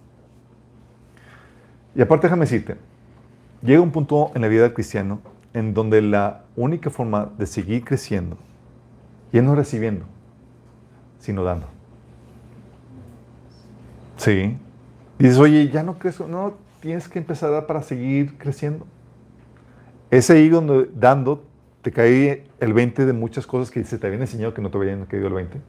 [1.95, 2.77] Y aparte déjame decirte,
[3.61, 5.21] llega un punto en la vida del cristiano
[5.53, 8.37] en donde la única forma de seguir creciendo
[9.31, 10.05] ya no recibiendo,
[11.19, 11.78] sino dando.
[14.19, 14.57] Sí.
[15.17, 18.85] Dices, oye, ya no crees, no, tienes que empezar a dar para seguir creciendo.
[20.11, 21.45] Es ahí donde dando
[21.81, 24.77] te cae el 20 de muchas cosas que se te habían enseñado que no te
[24.77, 25.61] habían caído el 20.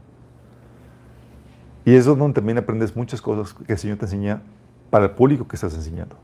[1.84, 4.42] Y es donde también aprendes muchas cosas que el Señor te enseña
[4.90, 6.16] para el público que estás enseñando.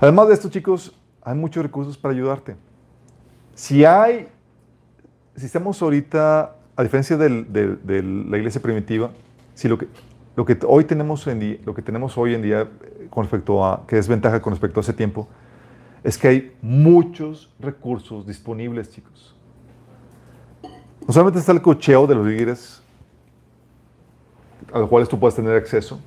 [0.00, 2.56] Además de esto, chicos, hay muchos recursos para ayudarte.
[3.54, 4.28] Si hay,
[5.36, 7.28] si estamos ahorita, a diferencia de
[8.28, 9.10] la iglesia primitiva,
[9.54, 9.88] si lo que,
[10.34, 13.64] lo que hoy tenemos en día, lo que tenemos hoy en día eh, con respecto
[13.64, 15.28] a, que es ventaja con respecto a ese tiempo,
[16.02, 19.34] es que hay muchos recursos disponibles, chicos.
[21.06, 22.82] No solamente está el cocheo de los líderes,
[24.72, 26.00] a los cuales tú puedes tener acceso,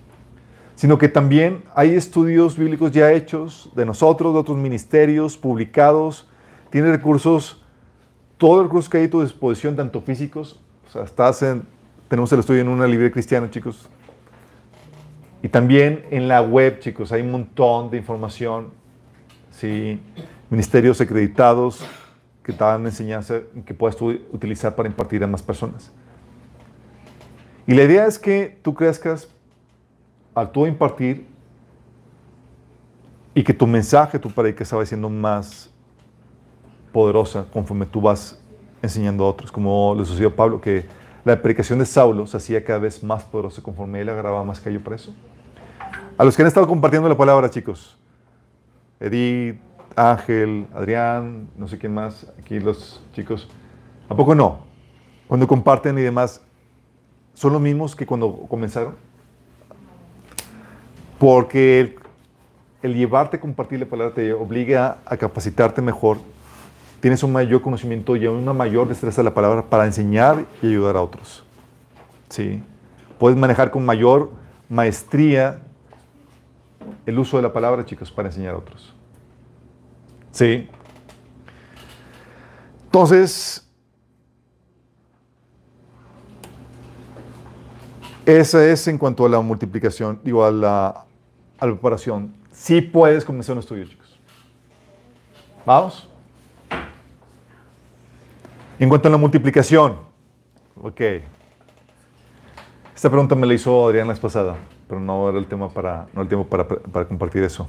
[0.76, 6.28] sino que también hay estudios bíblicos ya hechos de nosotros, de otros ministerios, publicados.
[6.70, 7.64] Tiene recursos,
[8.38, 11.64] todos los recursos que hay a tu disposición, tanto físicos, o sea, estás en,
[12.08, 13.90] tenemos el estudio en una libre cristiana, chicos.
[15.46, 18.72] Y también en la web, chicos, hay un montón de información,
[19.52, 20.02] ¿sí?
[20.50, 21.86] ministerios acreditados
[22.42, 25.92] que te dan enseñanza que puedes tú utilizar para impartir a más personas.
[27.68, 29.28] Y la idea es que tú crezcas
[30.34, 31.28] al tú impartir
[33.36, 35.70] y que tu mensaje, tu predica, se vaya siendo más
[36.92, 38.42] poderosa conforme tú vas
[38.82, 40.88] enseñando a otros, como le sucedió a Pablo, que
[41.24, 44.84] la predicación de Saulo se hacía cada vez más poderosa conforme él agarraba más callo
[44.84, 45.14] preso.
[46.18, 47.98] A los que han estado compartiendo la palabra, chicos,
[49.02, 49.60] Edith,
[49.98, 53.50] Ángel, Adrián, no sé quién más, aquí los chicos,
[54.08, 54.60] ¿a poco no?
[55.28, 56.42] Cuando comparten y demás,
[57.34, 58.96] ¿son los mismos que cuando comenzaron?
[61.20, 61.98] Porque
[62.82, 66.20] el, llevarte a compartir la palabra te obliga a capacitarte mejor.
[67.02, 70.96] Tienes un mayor conocimiento y una mayor destreza de la palabra para enseñar y ayudar
[70.96, 71.44] a otros.
[72.30, 72.64] ¿Sí?
[73.20, 74.32] Puedes manejar con mayor
[74.70, 75.60] maestría
[77.06, 78.94] el uso de la palabra, chicos, para enseñar a otros.
[80.32, 80.70] ¿Sí?
[82.86, 83.70] Entonces,
[88.26, 91.06] esa es en cuanto a la multiplicación, digo, a la,
[91.60, 92.34] a la preparación.
[92.52, 94.20] Sí puedes comenzar un estudio, chicos.
[95.66, 96.10] ¿Vamos?
[98.80, 99.98] En cuanto a la multiplicación,
[100.82, 101.02] ok.
[102.96, 104.56] Esta pregunta me la hizo Adrián la vez pasada,
[104.88, 107.68] pero no era el tema para, no el tiempo para, para compartir eso.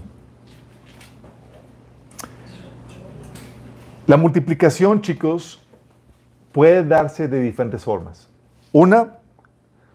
[4.06, 5.60] La multiplicación, chicos,
[6.52, 8.28] puede darse de diferentes formas.
[8.72, 9.18] Una,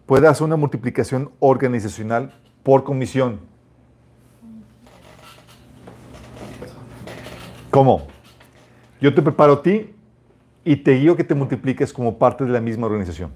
[0.05, 3.39] puede darse una multiplicación organizacional por comisión.
[7.69, 8.07] ¿Cómo?
[8.99, 9.95] Yo te preparo a ti
[10.65, 13.31] y te guío que te multipliques como parte de la misma organización.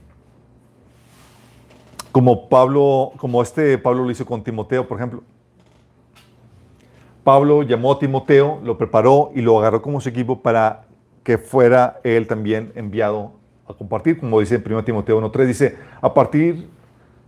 [2.15, 5.21] Como Pablo, como este Pablo lo hizo con Timoteo, por ejemplo.
[7.25, 10.85] Pablo llamó a Timoteo, lo preparó y lo agarró como su equipo para
[11.23, 13.33] que fuera él también enviado
[13.67, 16.69] a compartir, como dice en 1 Timoteo 1.3, dice, a partir,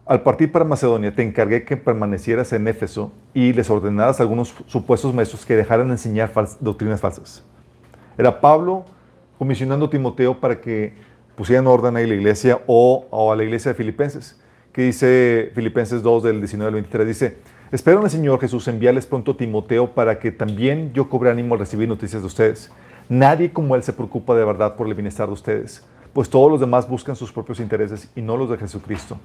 [0.06, 4.56] al partir para Macedonia te encargué que permanecieras en Éfeso y les ordenaras a algunos
[4.68, 6.32] supuestos maestros que dejaran de enseñar
[6.62, 7.44] doctrinas falsas.
[8.18, 8.86] Era Pablo
[9.38, 10.94] comisionando a Timoteo para que
[11.36, 14.40] pusieran orden a la iglesia o, o a la iglesia de Filipenses,
[14.78, 17.38] que dice Filipenses 2 del 19 al 23, dice,
[17.72, 21.56] espero en el Señor Jesús enviarles pronto a Timoteo para que también yo cobre ánimo
[21.56, 22.72] al recibir noticias de ustedes.
[23.10, 26.60] Nadie como él se preocupa de verdad por el bienestar de ustedes, pues todos los
[26.60, 29.18] demás buscan sus propios intereses y no los de Jesucristo.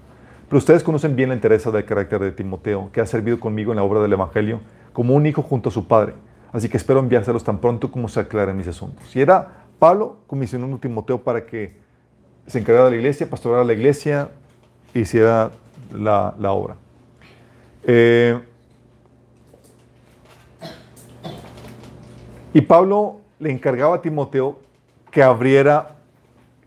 [0.49, 3.77] Pero ustedes conocen bien la interés del carácter de Timoteo, que ha servido conmigo en
[3.77, 4.61] la obra del Evangelio
[4.95, 6.15] como un hijo junto a su padre.
[6.51, 9.15] Así que espero enviárselos tan pronto como se aclaren mis asuntos.
[9.15, 11.77] Y era Pablo comisionando a Timoteo para que
[12.47, 14.31] se encargara de la iglesia, pastorara la iglesia
[15.01, 15.51] hiciera
[15.93, 16.77] la, la obra.
[17.85, 18.39] Eh,
[22.55, 24.59] y Pablo le encargaba a Timoteo
[25.11, 25.97] que abriera,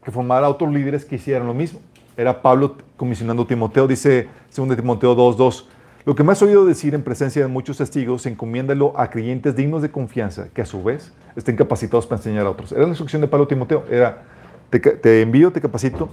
[0.04, 1.80] que formara otros líderes que hicieran lo mismo.
[2.18, 5.66] Era Pablo comisionando a Timoteo, dice 2 Timoteo 2.2,
[6.06, 9.82] lo que me has oído decir en presencia de muchos testigos, encomiéndalo a creyentes dignos
[9.82, 12.72] de confianza, que a su vez estén capacitados para enseñar a otros.
[12.72, 14.24] Era la instrucción de Pablo a Timoteo, era,
[14.70, 16.10] te, te envío, te capacito,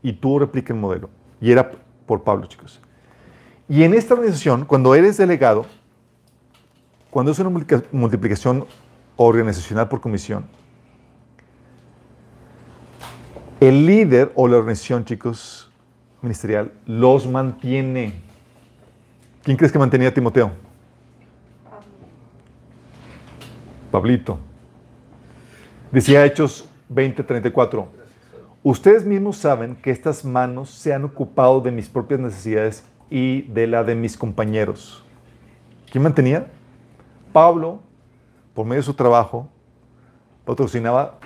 [0.00, 1.10] y tú replica el modelo.
[1.42, 1.72] Y era
[2.06, 2.80] por Pablo, chicos.
[3.68, 5.66] Y en esta organización, cuando eres delegado,
[7.10, 8.64] cuando es una multiplicación
[9.16, 10.46] organizacional por comisión,
[13.60, 15.70] el líder o la organización, chicos,
[16.22, 18.14] ministerial, los mantiene.
[19.42, 20.52] ¿Quién crees que mantenía a Timoteo?
[23.90, 24.38] Pablito.
[25.90, 28.01] Decía Hechos 20:34.
[28.64, 33.66] Ustedes mismos saben que estas manos se han ocupado de mis propias necesidades y de
[33.66, 35.04] la de mis compañeros.
[35.90, 36.46] ¿Quién mantenía?
[37.32, 37.80] Pablo,
[38.54, 39.48] por medio de su trabajo,
[40.44, 41.18] patrocinaba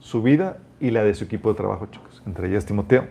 [0.00, 3.06] su vida y la de su equipo de trabajo, chicos, entre ellas Timoteo.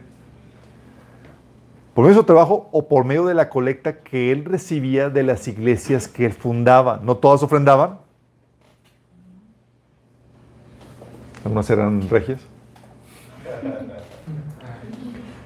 [1.95, 5.23] Por medio de su trabajo o por medio de la colecta que él recibía de
[5.23, 6.99] las iglesias que él fundaba.
[7.01, 7.97] No todas ofrendaban.
[11.43, 12.41] Algunas eran regias.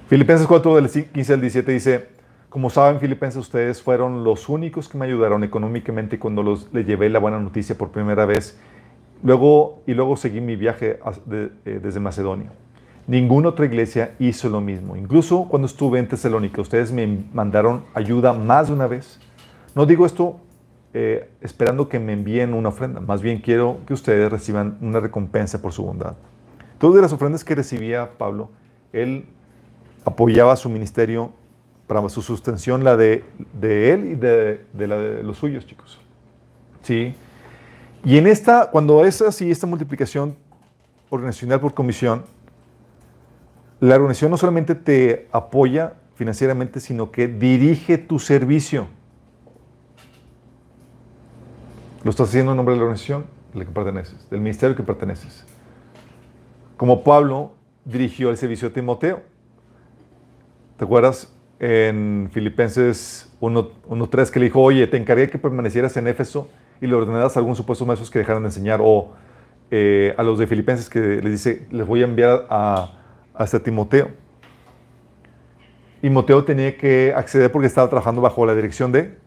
[0.07, 2.07] Filipenses 4, del 15 al 17 dice,
[2.49, 7.20] como saben, Filipenses, ustedes fueron los únicos que me ayudaron económicamente cuando les llevé la
[7.20, 8.60] buena noticia por primera vez.
[9.22, 10.99] Luego, y luego seguí mi viaje
[11.32, 12.51] eh, desde Macedonia.
[13.05, 14.95] Ninguna otra iglesia hizo lo mismo.
[14.95, 19.20] Incluso cuando estuve en Tesalónica, ustedes me mandaron ayuda más de una vez.
[19.76, 20.39] No digo esto
[20.93, 25.62] eh, esperando que me envíen una ofrenda, más bien quiero que ustedes reciban una recompensa
[25.62, 26.16] por su bondad.
[26.80, 28.50] Todas las ofrendas que recibía Pablo,
[28.92, 29.26] él
[30.06, 31.32] apoyaba su ministerio
[31.88, 33.24] para su sustención, la de,
[33.62, 36.00] él y de, de la de los suyos, chicos.
[36.84, 37.14] Sí.
[38.04, 40.36] Y en esta, cuando es así, esta multiplicación
[41.10, 42.24] organizacional por comisión,
[43.80, 48.88] la organización no solamente te apoya financieramente, sino que dirige tu servicio.
[52.04, 54.78] Lo estás haciendo en nombre de la organización a la que perteneces, del ministerio al
[54.78, 55.46] que perteneces.
[56.80, 57.52] Como Pablo
[57.84, 59.22] dirigió el servicio de Timoteo.
[60.78, 66.48] ¿Te acuerdas en Filipenses 1.3 que le dijo, oye, te encargué que permanecieras en Éfeso
[66.80, 68.80] y le ordenaras a algunos supuestos maestros que dejaran de enseñar?
[68.82, 69.12] O
[69.70, 72.94] eh, a los de Filipenses que les dice, les voy a enviar a,
[73.34, 74.12] hasta Timoteo.
[75.98, 79.18] Y Timoteo tenía que acceder porque estaba trabajando bajo la dirección de,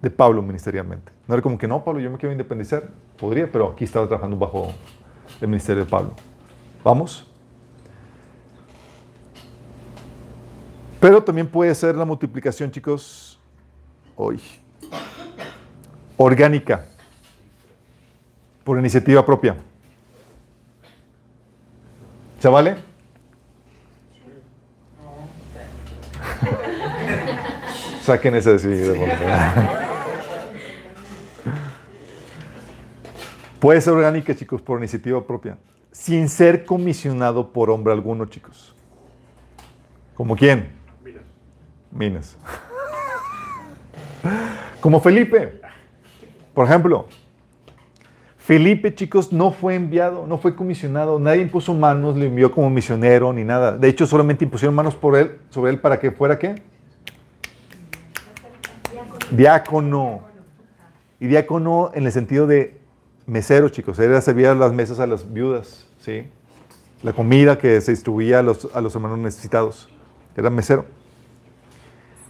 [0.00, 1.12] de Pablo ministerialmente.
[1.28, 2.84] No era como que no, Pablo, yo me quiero independizar.
[3.18, 4.72] Podría, pero aquí estaba trabajando bajo
[5.40, 6.14] el ministerio de Pablo.
[6.84, 7.26] ¿Vamos?
[11.00, 13.40] Pero también puede ser la multiplicación, chicos,
[14.14, 14.40] hoy,
[16.16, 16.84] orgánica,
[18.62, 19.56] por iniciativa propia.
[22.38, 22.76] ¿Se vale?
[28.02, 28.94] Saquen ese decidido.
[29.04, 29.82] por favor.
[33.62, 35.56] Puede ser orgánica, chicos, por iniciativa propia,
[35.92, 38.74] sin ser comisionado por hombre alguno, chicos.
[40.14, 40.72] ¿Como quién?
[41.92, 42.36] Minas.
[44.80, 45.60] Como Felipe.
[46.52, 47.06] Por ejemplo,
[48.36, 53.32] Felipe, chicos, no fue enviado, no fue comisionado, nadie impuso manos, le envió como misionero
[53.32, 53.78] ni nada.
[53.78, 56.60] De hecho, solamente impusieron manos por él, sobre él para que fuera qué?
[59.30, 60.22] Diácono.
[61.20, 62.81] Y diácono en el sentido de
[63.26, 63.98] mesero, chicos.
[63.98, 66.28] Era servir las mesas a las viudas, ¿sí?
[67.02, 69.88] La comida que se distribuía a los, a los hermanos necesitados.
[70.36, 70.86] Era mesero.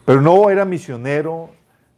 [0.05, 1.51] Pero no era misionero,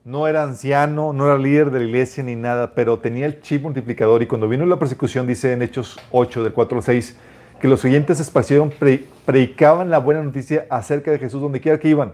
[0.04, 3.62] no era anciano, no era líder de la iglesia ni nada, pero tenía el chip
[3.62, 7.16] multiplicador y cuando vino la persecución, dice en Hechos 8, del 4 al 6,
[7.60, 11.78] que los oyentes se esparcieron, pre- predicaban la buena noticia acerca de Jesús donde quiera
[11.78, 12.12] que iban.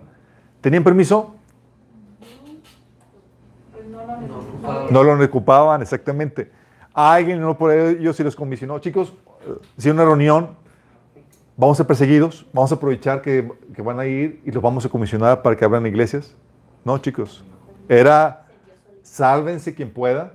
[0.60, 1.34] ¿Tenían permiso?
[3.72, 4.92] Pues no lo necesitamos.
[4.92, 6.52] No lo ocupaban, exactamente.
[6.92, 8.78] A alguien no por ellos si los comisionó.
[8.78, 9.12] Chicos,
[9.76, 10.56] si una reunión,
[11.56, 14.84] vamos a ser perseguidos, vamos a aprovechar que, que van a ir y los vamos
[14.84, 16.34] a comisionar para que abran iglesias.
[16.84, 17.44] No, chicos.
[17.88, 18.46] Era,
[19.02, 20.34] sálvense quien pueda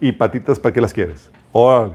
[0.00, 1.30] y patitas para qué las quieres.
[1.52, 1.94] Órale.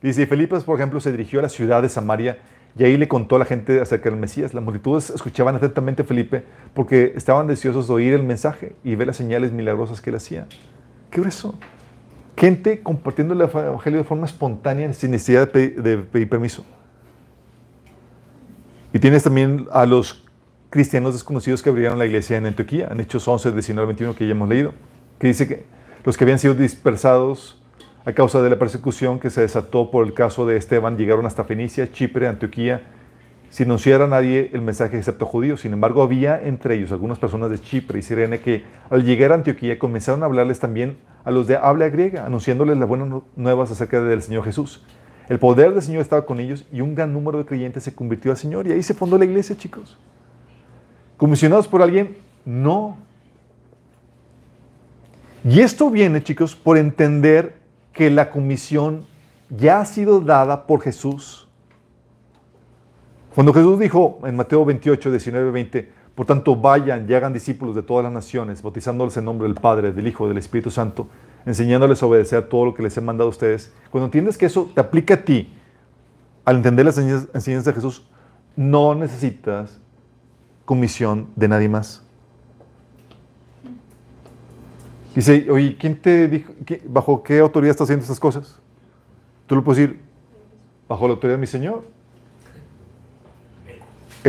[0.00, 2.38] Dice, y Felipe, por ejemplo, se dirigió a la ciudad de Samaria
[2.78, 4.54] y ahí le contó a la gente acerca del Mesías.
[4.54, 6.44] Las multitudes escuchaban atentamente a Felipe
[6.74, 10.46] porque estaban deseosos de oír el mensaje y ver las señales milagrosas que él hacía.
[11.10, 11.54] ¿Qué eso?
[12.38, 16.64] Gente compartiendo el evangelio de forma espontánea sin necesidad de pedir, permiso.
[18.92, 20.24] Y tienes también a los
[20.70, 24.32] cristianos desconocidos que abrieron la iglesia en Antioquía, en Hechos 11, 19 21, que ya
[24.32, 24.72] hemos leído,
[25.18, 25.64] que dice que
[26.04, 27.60] los que habían sido dispersados
[28.04, 31.42] a causa de la persecución que se desató por el caso de Esteban llegaron hasta
[31.42, 32.82] Fenicia, Chipre, Antioquía,
[33.50, 35.60] sin anunciar a nadie el mensaje excepto judíos.
[35.62, 39.36] Sin embargo, había entre ellos algunas personas de Chipre y Sirene que al llegar a
[39.36, 43.70] Antioquía comenzaron a hablarles también a los de habla griega, anunciándoles las buenas nu- nuevas
[43.70, 44.84] acerca del Señor Jesús.
[45.28, 48.30] El poder del Señor estaba con ellos y un gran número de creyentes se convirtió
[48.30, 49.98] al Señor y ahí se fundó la iglesia, chicos.
[51.16, 52.16] ¿Comisionados por alguien?
[52.44, 52.96] No.
[55.44, 57.56] Y esto viene, chicos, por entender
[57.92, 59.06] que la comisión
[59.50, 61.47] ya ha sido dada por Jesús.
[63.38, 67.84] Cuando Jesús dijo en Mateo 28, 19, 20, por tanto vayan y hagan discípulos de
[67.84, 71.06] todas las naciones, bautizándoles en nombre del Padre, del Hijo, del Espíritu Santo,
[71.46, 73.72] enseñándoles a obedecer todo lo que les he mandado a ustedes.
[73.92, 75.54] Cuando entiendes que eso te aplica a ti,
[76.44, 78.08] al entender las enseñanzas de Jesús,
[78.56, 79.78] no necesitas
[80.64, 82.02] comisión de nadie más.
[85.14, 88.58] Dice, oye, ¿quién te dijo, qué- bajo qué autoridad está haciendo estas cosas?
[89.46, 90.00] Tú le puedes decir,
[90.88, 91.97] bajo la autoridad de mi Señor.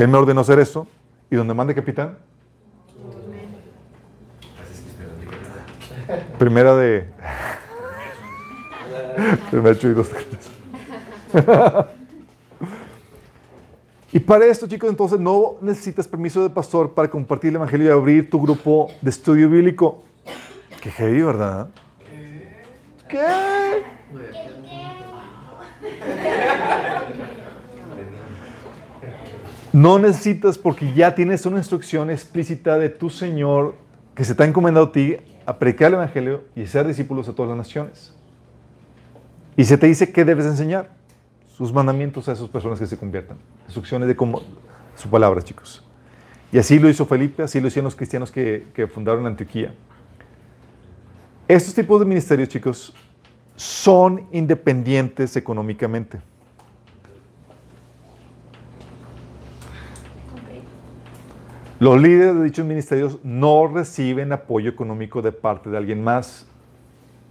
[0.01, 0.87] Él me ordenó hacer esto.
[1.29, 2.17] ¿Y donde mande capitán?
[6.37, 7.07] Primera de...
[9.51, 10.09] Primera de dos,
[14.11, 17.91] Y para esto, chicos, entonces no necesitas permiso de pastor para compartir el evangelio y
[17.91, 20.03] abrir tu grupo de estudio bíblico.
[20.81, 21.69] Qué heavy, ¿verdad?
[23.07, 23.19] ¿Qué?
[29.71, 33.75] No necesitas porque ya tienes una instrucción explícita de tu Señor
[34.15, 37.33] que se te ha encomendado a ti a predicar el Evangelio y ser discípulos de
[37.33, 38.13] todas las naciones.
[39.55, 40.89] Y se te dice qué debes enseñar.
[41.55, 43.37] Sus mandamientos a esas personas que se conviertan.
[43.65, 44.41] Instrucciones de cómo,
[44.95, 45.83] su palabra, chicos.
[46.51, 49.73] Y así lo hizo Felipe, así lo hicieron los cristianos que, que fundaron Antioquía.
[51.47, 52.93] Estos tipos de ministerios, chicos,
[53.55, 56.19] son independientes económicamente.
[61.79, 66.45] Los líderes de dichos ministerios no reciben apoyo económico de parte de alguien más.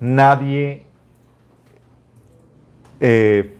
[0.01, 0.86] Nadie,
[3.01, 3.57] eh,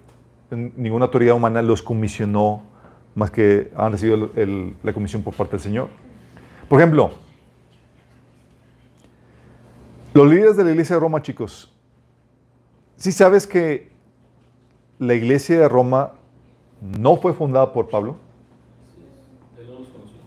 [0.51, 2.63] ninguna autoridad humana los comisionó
[3.15, 4.31] más que han recibido
[4.83, 5.89] la comisión por parte del Señor.
[6.69, 7.11] Por ejemplo,
[10.15, 11.73] los líderes de la iglesia de Roma, chicos,
[12.97, 13.91] si sabes que
[14.99, 16.13] la iglesia de Roma
[16.81, 18.17] no fue fundada por Pablo,
[19.59, 20.19] Él no los conoció.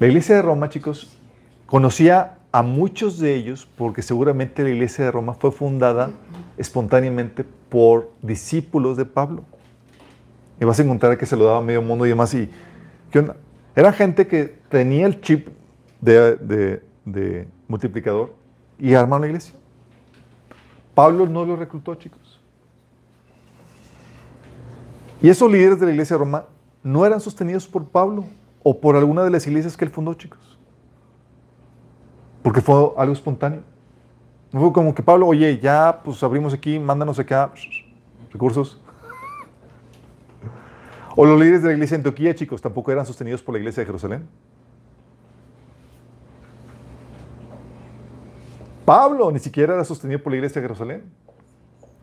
[0.00, 1.16] La iglesia de Roma, chicos,
[1.66, 6.10] conocía a muchos de ellos porque seguramente la iglesia de Roma fue fundada
[6.56, 9.44] espontáneamente por discípulos de Pablo.
[10.60, 12.34] Y vas a encontrar que se lo daba a medio mundo y demás.
[12.34, 12.50] Y,
[13.10, 13.36] ¿qué onda?
[13.76, 15.48] Era gente que tenía el chip
[16.00, 18.34] de multiplicador
[18.78, 19.54] y armaron la iglesia.
[20.94, 22.40] Pablo no lo reclutó, chicos.
[25.20, 26.44] Y esos líderes de la iglesia de Roma
[26.82, 28.24] no eran sostenidos por Pablo
[28.68, 30.58] o por alguna de las iglesias que él fundó, chicos.
[32.42, 33.62] Porque fue algo espontáneo.
[34.52, 37.50] No fue como que Pablo, oye, ya pues abrimos aquí, mándanos acá
[38.30, 38.78] recursos.
[41.16, 43.80] O los líderes de la iglesia de Antioquía, chicos, tampoco eran sostenidos por la iglesia
[43.80, 44.28] de Jerusalén.
[48.84, 51.04] Pablo ni siquiera era sostenido por la iglesia de Jerusalén.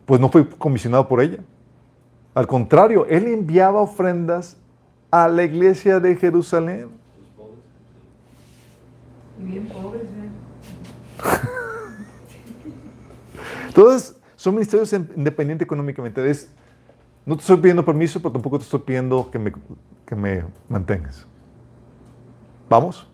[0.04, 1.38] Pues no fue comisionado por ella.
[2.34, 4.56] Al contrario, él enviaba ofrendas
[5.10, 6.88] a la iglesia de Jerusalén.
[9.38, 10.30] Bien pobres, ¿eh?
[13.68, 16.28] Entonces, son ministerios in- independientes económicamente.
[16.30, 16.50] Es,
[17.24, 19.52] no te estoy pidiendo permiso, pero tampoco te estoy pidiendo que me,
[20.06, 21.26] que me mantengas.
[22.68, 23.06] ¿Vamos?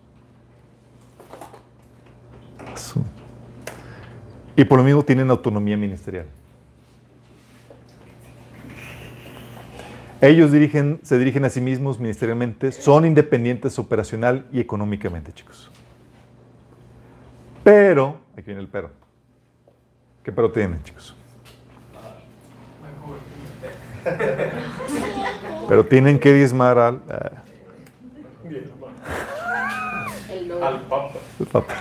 [4.55, 6.27] Y por lo mismo tienen autonomía ministerial.
[10.23, 15.69] Ellos dirigen, se dirigen a sí mismos ministerialmente, son independientes operacional y económicamente, chicos.
[17.61, 18.89] Pero, aquí viene el pero.
[20.23, 21.13] ¿Qué pero tienen, chicos?
[25.67, 27.29] Pero tienen que diezmar al, eh,
[28.47, 28.71] Bien,
[30.63, 31.19] Al Papa.
[31.41, 31.73] al Papa.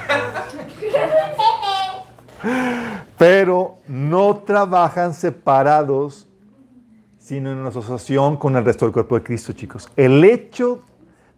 [3.17, 6.27] Pero no trabajan separados,
[7.33, 9.89] sino en asociación con el resto del cuerpo de Cristo, chicos.
[9.97, 10.83] El hecho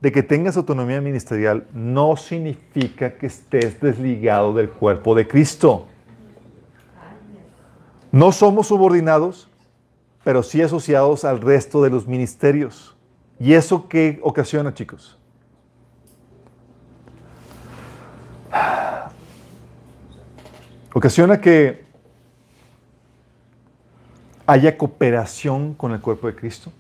[0.01, 5.87] de que tengas autonomía ministerial no significa que estés desligado del cuerpo de Cristo.
[8.11, 9.49] No somos subordinados,
[10.25, 12.97] pero sí asociados al resto de los ministerios.
[13.39, 15.17] ¿Y eso qué ocasiona, chicos?
[20.93, 21.84] Ocasiona que
[24.47, 26.71] haya cooperación con el cuerpo de Cristo.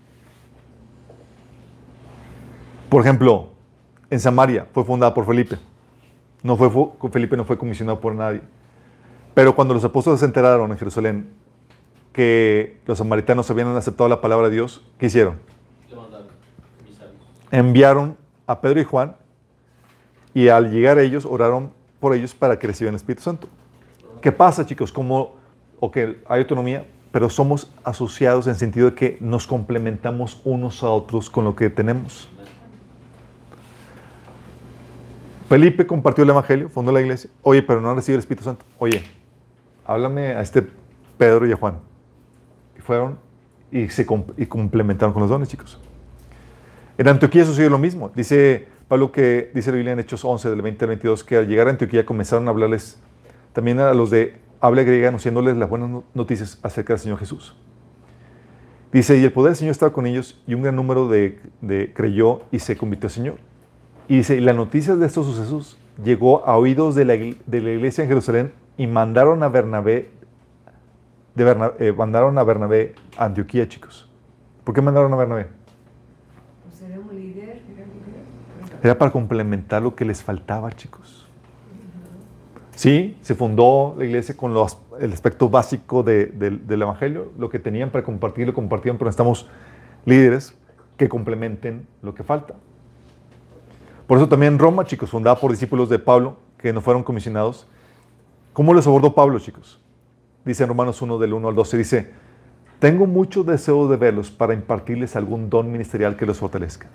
[2.88, 3.48] Por ejemplo,
[4.10, 5.56] en Samaria fue fundada por Felipe.
[6.42, 8.40] No fue, fu- Felipe no fue comisionado por nadie.
[9.34, 11.28] Pero cuando los apóstoles se enteraron en Jerusalén
[12.12, 15.40] que los samaritanos habían aceptado la palabra de Dios, ¿qué hicieron?
[17.50, 19.16] Enviaron a Pedro y Juan
[20.34, 23.48] y al llegar ellos oraron por ellos para que reciban el Espíritu Santo.
[24.20, 24.92] ¿Qué pasa, chicos?
[24.92, 25.34] Como,
[25.80, 25.96] ok,
[26.28, 31.44] hay autonomía, pero somos asociados en sentido de que nos complementamos unos a otros con
[31.44, 32.28] lo que tenemos.
[35.48, 37.30] Felipe compartió el Evangelio, fundó la iglesia.
[37.42, 38.64] Oye, pero no recibido el Espíritu Santo.
[38.80, 39.04] Oye,
[39.86, 40.66] háblame a este
[41.16, 41.78] Pedro y a Juan.
[42.76, 43.16] Y fueron
[43.70, 44.04] y se
[44.36, 45.80] y complementaron con los dones, chicos.
[46.98, 48.10] En Antioquía sucedió lo mismo.
[48.12, 51.46] Dice Pablo que, dice la Biblia en Hechos 11, del 20 al 22, que al
[51.46, 52.98] llegar a Antioquía comenzaron a hablarles
[53.52, 57.54] también a los de habla griega, anunciándoles las buenas no- noticias acerca del Señor Jesús.
[58.92, 61.92] Dice, y el poder del Señor estaba con ellos, y un gran número de, de
[61.92, 63.34] creyó y se convirtió al Señor.
[64.08, 67.60] Y dice, y la noticia de estos sucesos llegó a oídos de la, igl- de
[67.60, 70.10] la iglesia en Jerusalén y mandaron a Bernabé,
[71.34, 74.08] de Berna- eh, mandaron a Bernabé a Antioquía, chicos.
[74.62, 75.46] ¿Por qué mandaron a Bernabé?
[76.62, 77.60] Pues un líder.
[78.82, 81.23] Era para complementar lo que les faltaba, chicos.
[82.74, 87.48] Sí, se fundó la iglesia con los- el aspecto básico de- del- del Evangelio, lo
[87.48, 89.48] que tenían para compartir, lo compartían, pero necesitamos
[90.04, 90.56] líderes
[90.96, 92.54] que complementen lo que falta.
[94.06, 97.66] Por eso también Roma, chicos, fundada por discípulos de Pablo, que no fueron comisionados.
[98.52, 99.80] ¿Cómo les abordó Pablo, chicos?
[100.44, 102.10] Dice en Romanos 1, del 1 al 12, dice,
[102.78, 106.88] tengo mucho deseo de verlos para impartirles algún don ministerial que los fortalezca.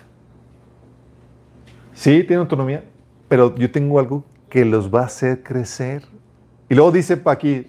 [1.92, 2.84] Sí, tienen autonomía,
[3.28, 6.02] pero yo tengo algo que los va a hacer crecer.
[6.68, 7.68] Y luego dice aquí,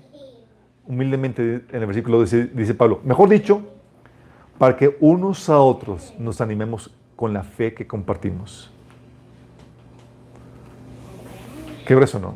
[0.86, 3.62] humildemente en el versículo dice, dice Pablo, mejor dicho,
[4.58, 8.70] para que unos a otros nos animemos con la fe que compartimos.
[11.86, 12.36] Qué grueso, ¿no?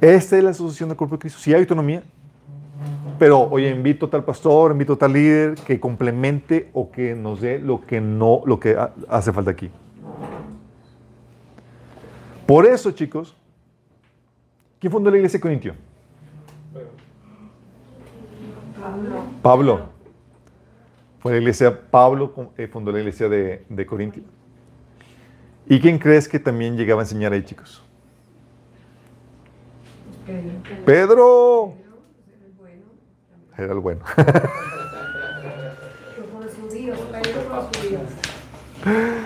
[0.00, 1.38] Esta es la asociación del cuerpo de Cristo.
[1.38, 2.02] Sí hay autonomía,
[3.18, 7.40] pero oye, invito a tal pastor, invito a tal líder que complemente o que nos
[7.40, 9.70] dé lo que no, lo que ha- hace falta aquí.
[12.46, 13.36] Por eso, chicos,
[14.78, 15.74] ¿quién fundó la iglesia de Corintio?
[19.42, 19.88] Pablo.
[21.18, 24.22] Fue la iglesia, Pablo eh, fundó la iglesia de, de Corintio.
[25.68, 27.82] ¿Y quién crees que también llegaba a enseñar ahí, chicos?
[30.24, 30.84] Pedro.
[30.84, 31.74] Pedro.
[32.28, 32.84] Era el bueno.
[33.56, 34.04] Era el bueno.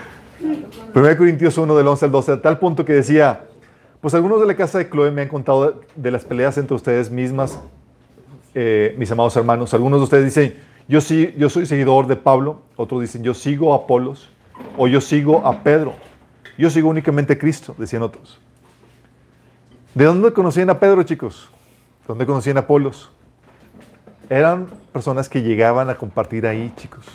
[0.93, 3.45] 1 Corintios 1 del 11 al 12, a tal punto que decía,
[4.01, 7.09] pues algunos de la casa de Chloe me han contado de, las peleas entre ustedes
[7.09, 7.59] mismas,
[8.53, 9.73] eh, mis amados hermanos.
[9.73, 10.55] Algunos de ustedes dicen,
[10.89, 14.29] yo, sí, yo soy seguidor de Pablo, otros dicen, yo sigo a Apolos,
[14.77, 15.93] o yo sigo a Pedro,
[16.57, 18.41] yo sigo únicamente a Cristo, decían otros.
[19.93, 21.49] ¿De dónde conocían a Pedro, chicos?
[22.01, 23.11] ¿De dónde conocían a Apolos?
[24.29, 27.05] Eran personas que llegaban a compartir ahí, chicos.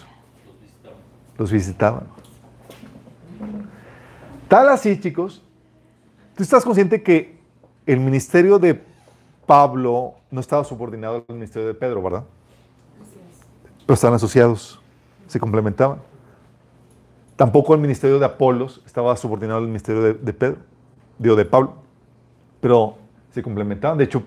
[1.37, 2.05] Los visitaban.
[4.49, 5.43] Tal así, chicos,
[6.37, 7.37] tú estás consciente que
[7.85, 8.81] el ministerio de
[9.45, 12.25] Pablo no estaba subordinado al ministerio de Pedro, ¿verdad?
[13.85, 14.81] Pero estaban asociados,
[15.27, 15.99] se complementaban.
[17.35, 20.59] Tampoco el ministerio de Apolos estaba subordinado al ministerio de, Pedro,
[21.19, 21.75] digo, de Pablo,
[22.61, 22.99] pero
[23.33, 23.99] se complementaban.
[23.99, 24.23] De hecho,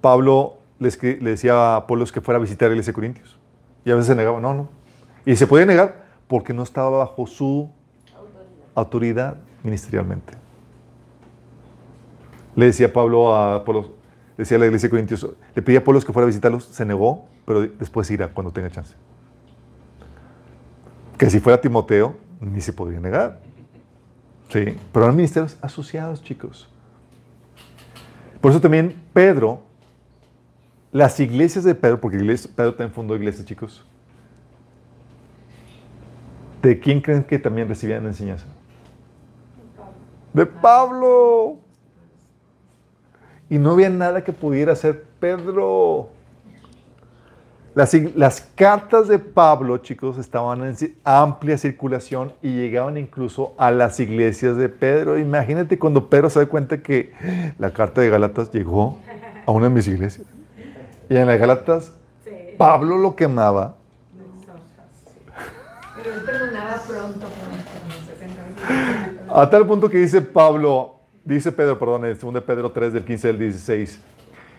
[0.00, 0.90] Pablo le,
[1.20, 3.36] le decía a Apolos que fuera a visitar la iglesia de Corintios.
[3.84, 4.68] Y a veces se negaba, no, no.
[5.24, 7.68] Y se podía negar porque no estaba bajo su
[8.74, 10.32] autoridad ministerialmente.
[12.54, 13.96] Le decía Pablo a Apolo,
[14.38, 16.86] decía a la iglesia de Corintios, le pedía a Apolo que fuera a visitarlos, se
[16.86, 18.94] negó, pero después irá cuando tenga chance.
[21.18, 23.40] Que si fuera Timoteo, ni se podría negar.
[24.48, 26.68] Sí, pero eran ministerios asociados, chicos.
[28.40, 29.62] Por eso también Pedro,
[30.92, 33.84] las iglesias de Pedro, porque Pedro también fundó iglesias, chicos.
[36.62, 38.46] ¿De quién creen que también recibían enseñanza?
[40.36, 41.56] De Pablo.
[43.48, 46.10] Y no había nada que pudiera hacer Pedro.
[47.74, 53.98] Las, las cartas de Pablo, chicos, estaban en amplia circulación y llegaban incluso a las
[53.98, 55.18] iglesias de Pedro.
[55.18, 57.14] Imagínate cuando Pedro se da cuenta que
[57.58, 58.98] la carta de Galatas llegó
[59.46, 60.26] a una de mis iglesias.
[61.08, 61.92] Y en las Galatas,
[62.58, 63.76] Pablo lo quemaba.
[65.96, 72.04] Pero él perdonaba pronto, pronto, 70 A tal punto que dice Pablo, dice Pedro, perdón,
[72.04, 74.00] en 2 Pedro 3 del 15 al 16.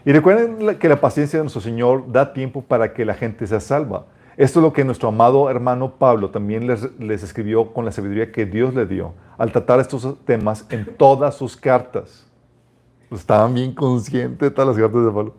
[0.06, 3.60] Y recuerden que la paciencia de nuestro Señor da tiempo para que la gente sea
[3.60, 4.06] salva.
[4.36, 8.32] Esto es lo que nuestro amado hermano Pablo también les, les escribió con la sabiduría
[8.32, 12.28] que Dios le dio al tratar estos temas en todas sus cartas.
[13.10, 15.34] Estaban bien conscientes de todas las cartas de Pablo.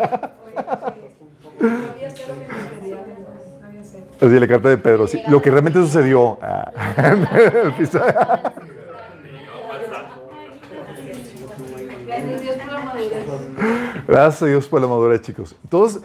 [4.20, 5.06] Así, la carta de Pedro.
[5.08, 6.38] sí, lo que realmente sucedió.
[6.40, 6.70] Ah.
[14.06, 15.56] Gracias a Dios por la madurez, chicos.
[15.64, 16.02] Entonces,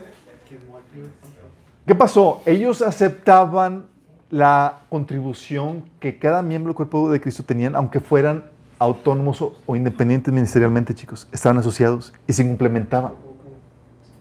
[1.86, 2.42] ¿qué pasó?
[2.46, 3.86] Ellos aceptaban
[4.30, 8.46] la contribución que cada miembro del cuerpo de Cristo tenían, aunque fueran
[8.80, 11.28] autónomos o, independientes ministerialmente, chicos.
[11.32, 13.14] Estaban asociados y se complementaban.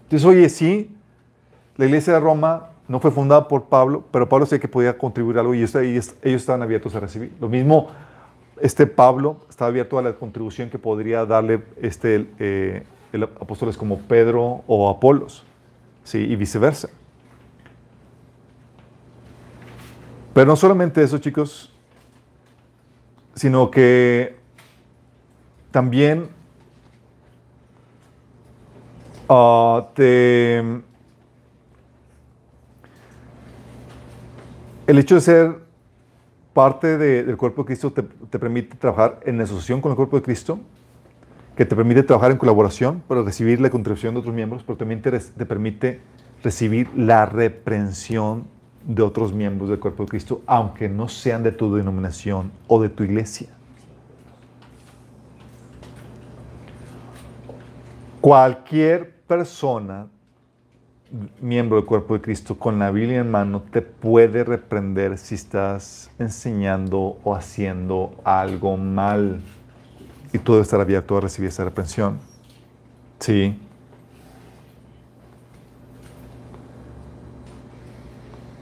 [0.03, 0.95] Entonces, oye, sí,
[1.75, 5.37] la iglesia de Roma no fue fundada por Pablo, pero Pablo sabía que podía contribuir
[5.37, 7.33] algo y ellos, estaban abiertos a recibir.
[7.39, 7.89] Lo mismo,
[8.61, 12.83] este Pablo estaba abierto a la contribución que podría darle este, eh,
[13.39, 15.43] apóstoles como Pedro o Apolos,
[16.03, 16.19] ¿sí?
[16.19, 16.89] y viceversa.
[20.33, 21.73] Pero no solamente eso, chicos,
[23.35, 24.37] sino que
[25.77, 26.29] también
[29.29, 29.85] ah,
[34.87, 35.55] el hecho de ser
[36.55, 40.15] parte de- del cuerpo de Cristo te, te permite trabajar en asociación con el cuerpo
[40.15, 40.59] de Cristo,
[41.55, 45.03] que te permite trabajar en colaboración para recibir la contribución de otros miembros, pero también
[45.03, 46.01] te, te permite
[46.43, 48.47] recibir la reprensión
[48.83, 52.89] de otros miembros del cuerpo de Cristo, aunque no sean de tu denominación o de
[52.89, 53.56] tu iglesia.
[58.21, 60.07] Cualquier persona,
[61.39, 66.09] miembro del cuerpo de Cristo, con la Biblia en mano, te puede reprender si estás
[66.17, 69.41] enseñando o haciendo algo mal.
[70.33, 72.19] Y tú debes estar abierto a recibir esa reprensión.
[73.19, 73.57] Sí.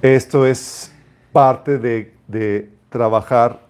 [0.01, 0.93] Esto es
[1.31, 3.61] parte de, trabajar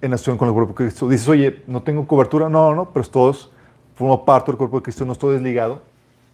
[0.00, 1.08] en acción con el cuerpo de Cristo.
[1.08, 2.48] Dices, oye, no tengo cobertura.
[2.48, 3.51] No, no, no, pero todos
[3.94, 5.82] formo parte del cuerpo de Cristo, no estoy desligado.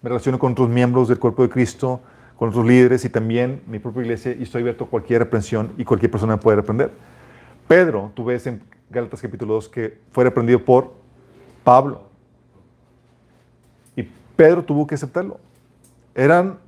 [0.03, 2.01] Me relaciono con otros miembros del cuerpo de Cristo,
[2.37, 5.85] con otros líderes y también mi propia iglesia y estoy abierto a cualquier reprensión y
[5.85, 6.93] cualquier persona puede reprender.
[7.67, 10.93] Pedro, tú ves en Gálatas capítulo 2 que fue reprendido por
[11.65, 12.03] Pablo.
[13.97, 14.05] Y
[14.37, 15.39] Pedro tuvo que aceptarlo.
[16.15, 16.59] Eran,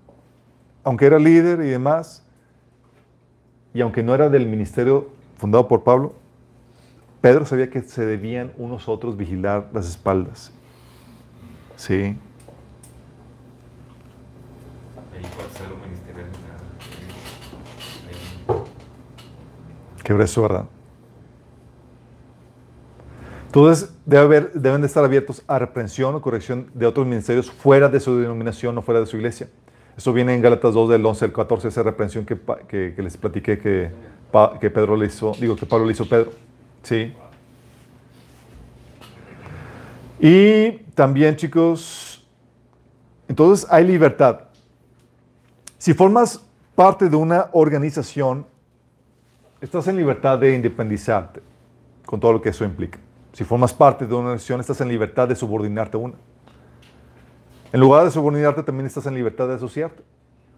[0.83, 2.25] aunque era líder y demás,
[3.73, 5.09] y aunque no era del ministerio
[5.39, 6.15] fundado por Pablo,
[7.21, 10.53] Pedro sabía que se debían unos otros vigilar las espaldas.
[11.81, 12.15] Sí.
[20.03, 20.65] Qué grueso, ¿verdad?
[23.47, 27.89] Entonces, debe haber, deben de estar abiertos a reprensión o corrección de otros ministerios fuera
[27.89, 29.49] de su denominación o fuera de su iglesia.
[29.97, 32.39] Eso viene en Gálatas 2 del 11 al 14, esa reprensión que,
[32.69, 33.91] que- que les platiqué que,
[34.61, 36.31] que Pedro le hizo, digo que Pablo le hizo Pedro.
[36.83, 37.13] Sí.
[40.21, 42.23] Y también, chicos,
[43.27, 44.41] entonces hay libertad.
[45.79, 46.45] Si formas
[46.75, 48.45] parte de una organización,
[49.63, 51.41] estás en libertad de independizarte,
[52.05, 52.99] con todo lo que eso implica.
[53.33, 56.17] Si formas parte de una organización, estás en libertad de subordinarte a una.
[57.73, 60.03] En lugar de subordinarte, también estás en libertad de asociarte.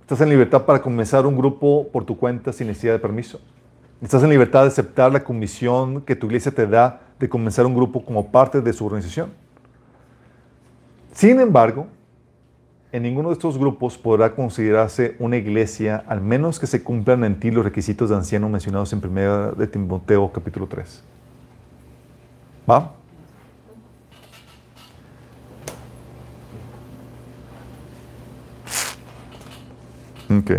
[0.01, 3.41] Estás en libertad para comenzar un grupo por tu cuenta sin necesidad de permiso.
[4.03, 7.77] Estás en libertad de aceptar la comisión que tu iglesia te da de comenzar un
[7.77, 9.41] grupo como parte de su organización.
[11.13, 11.87] Sin embargo,
[12.91, 17.39] en ninguno de estos grupos podrá considerarse una iglesia, al menos que se cumplan en
[17.39, 21.05] ti los requisitos de anciano mencionados en 1 de Timoteo capítulo 3.
[22.69, 22.93] ¿Va?
[30.31, 30.51] Ok.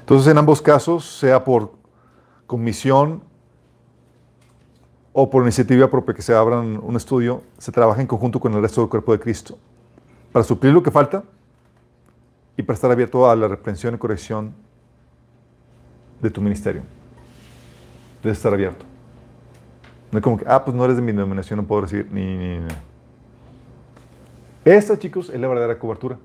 [0.00, 1.72] Entonces, en ambos casos, sea por
[2.46, 3.22] comisión
[5.16, 8.60] o por iniciativa propia que se abran un estudio, se trabaja en conjunto con el
[8.60, 9.56] resto del cuerpo de Cristo
[10.32, 11.22] para suplir lo que falta
[12.56, 14.52] y para estar abierto a la reprensión y corrección
[16.20, 16.82] de tu ministerio.
[18.24, 18.84] Debes estar abierto.
[20.10, 22.58] No es como que, ah, pues no eres de mi denominación, no puedo ni, ni,
[22.58, 22.68] ni.
[24.64, 26.18] Esta, chicos, es la verdadera cobertura.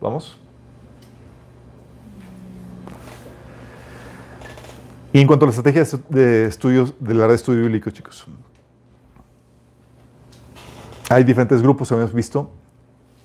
[0.00, 0.38] ¿Vamos?
[5.12, 8.26] Y en cuanto a la estrategia de estudios, de la red de estudio bíblico, chicos.
[11.08, 12.50] Hay diferentes grupos, hemos visto.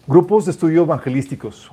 [0.07, 1.71] Grupos de estudio evangelísticos.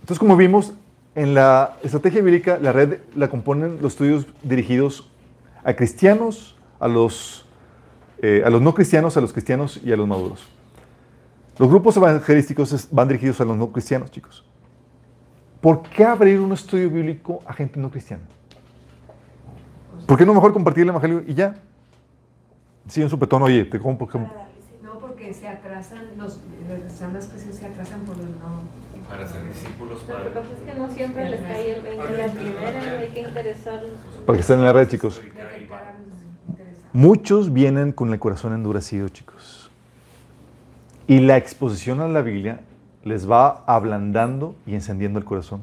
[0.00, 0.74] Entonces, como vimos,
[1.14, 5.10] en la estrategia bíblica, la red la componen los estudios dirigidos
[5.64, 7.46] a cristianos, a los,
[8.20, 10.46] eh, a los no cristianos, a los cristianos y a los maduros.
[11.58, 14.44] Los grupos evangelísticos van dirigidos a los no cristianos, chicos.
[15.60, 18.24] ¿Por qué abrir un estudio bíblico a gente no cristiana?
[20.06, 21.54] ¿Por qué no mejor compartir el evangelio y ya?
[22.88, 24.18] Sí, un supetón, oye, te como porque...
[24.18, 28.62] No, porque se atrasan, los, las personas que se atrasan por los no.
[29.08, 30.34] Para ser discípulos, Lo que para...
[30.34, 33.92] pasa es que no siempre les cae el 20 la primera, hay que interesarlos.
[34.26, 35.20] Para que estén en la red, chicos.
[36.92, 39.70] Muchos vienen con el corazón endurecido, chicos.
[41.06, 42.60] Y la exposición a la Biblia
[43.04, 45.62] les va ablandando y encendiendo el corazón.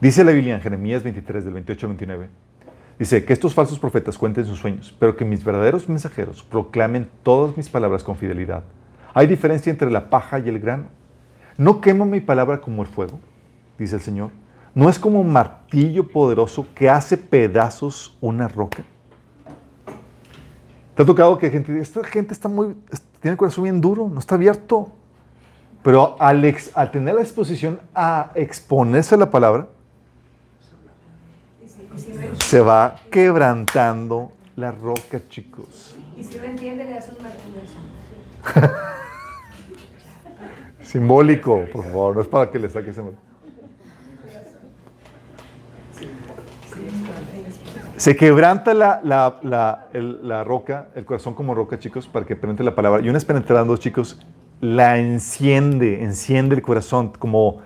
[0.00, 2.28] Dice la Biblia en Jeremías 23, del 28 al 29.
[3.00, 7.56] Dice que estos falsos profetas cuenten sus sueños, pero que mis verdaderos mensajeros proclamen todas
[7.56, 8.62] mis palabras con fidelidad.
[9.14, 10.84] Hay diferencia entre la paja y el grano.
[11.56, 13.18] No quemo mi palabra como el fuego,
[13.78, 14.30] dice el Señor.
[14.74, 18.84] No es como un martillo poderoso que hace pedazos una roca.
[20.94, 22.76] ¿Te ha tocado que gente, esta gente está muy,
[23.20, 24.92] tiene el corazón bien duro, no está abierto?
[25.82, 29.68] Pero al, ex- al tener la exposición a exponerse a la palabra,
[32.50, 35.94] se va quebrantando la roca, chicos.
[36.18, 38.74] y si no entiende, le das un martillazo.
[40.82, 43.08] Simbólico, por favor, no es para que le saques ese
[47.96, 52.34] Se quebranta la, la, la, el- la roca, el corazón como roca, chicos, para que
[52.34, 53.00] penetre la palabra.
[53.00, 54.18] Y una vez penetrando, chicos,
[54.60, 57.60] la enciende, enciende el corazón, como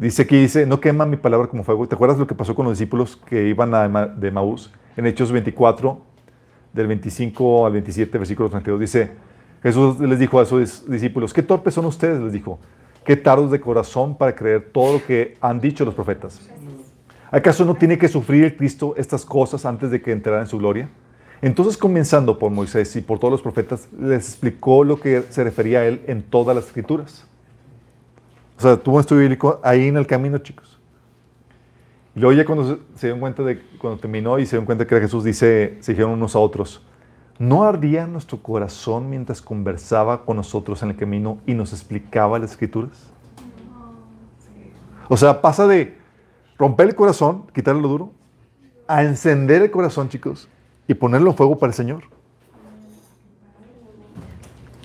[0.00, 1.86] dice aquí, dice, no quema mi palabra como fuego.
[1.86, 4.72] ¿Te acuerdas lo que pasó con los discípulos que iban a de Maús?
[4.96, 6.00] En Hechos 24,
[6.72, 9.10] del 25 al 27, versículo 32, dice,
[9.62, 12.58] Jesús les dijo a sus discípulos, qué torpes son ustedes, les dijo,
[13.04, 16.40] qué tardos de corazón para creer todo lo que han dicho los profetas.
[17.30, 20.58] ¿Acaso no tiene que sufrir el Cristo estas cosas antes de que entrara en su
[20.58, 20.88] gloria?
[21.42, 25.80] Entonces, comenzando por Moisés y por todos los profetas, les explicó lo que se refería
[25.80, 27.26] a él en todas las escrituras.
[28.60, 30.78] O sea, tuvo un estudio bíblico ahí en el camino, chicos.
[32.14, 34.86] Y luego ya cuando se, se dieron cuenta de, cuando terminó y se dieron cuenta
[34.86, 36.86] que era Jesús, dice, se dijeron unos a otros,
[37.38, 42.50] ¿no ardía nuestro corazón mientras conversaba con nosotros en el camino y nos explicaba las
[42.50, 43.10] escrituras?
[45.08, 45.96] O sea, pasa de
[46.58, 48.12] romper el corazón, quitarle lo duro,
[48.86, 50.50] a encender el corazón, chicos,
[50.86, 52.02] y ponerlo en fuego para el Señor.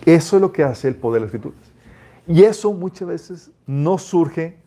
[0.05, 1.64] Eso es lo que hace el poder de las escrituras.
[2.27, 4.57] Y eso muchas veces no surge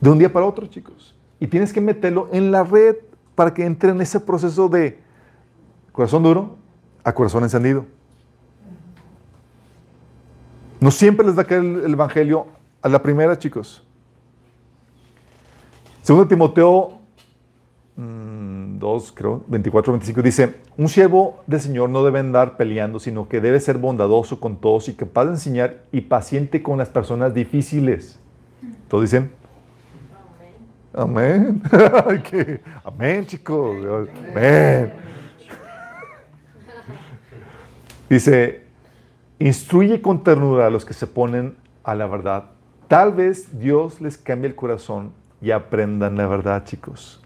[0.00, 1.14] de un día para otro, chicos.
[1.38, 2.96] Y tienes que meterlo en la red
[3.34, 4.98] para que entre en ese proceso de
[5.92, 6.56] corazón duro
[7.04, 7.86] a corazón encendido.
[10.80, 12.46] No siempre les da caer el, el Evangelio
[12.80, 13.84] a la primera, chicos.
[16.02, 16.98] Segundo Timoteo
[17.96, 18.31] mm,
[18.82, 23.40] 2, creo, 24, 25, dice, un siervo del Señor no debe andar peleando, sino que
[23.40, 28.18] debe ser bondadoso con todos y capaz de enseñar y paciente con las personas difíciles.
[28.88, 29.30] Todos dicen,
[30.92, 31.62] amén.
[32.30, 33.76] Qué- amén, chicos.
[34.30, 34.92] Amén.
[38.10, 38.64] Dice,
[39.38, 42.44] instruye con ternura a los que se ponen a la verdad.
[42.88, 47.22] Tal vez Dios les cambie el corazón y aprendan la verdad, chicos.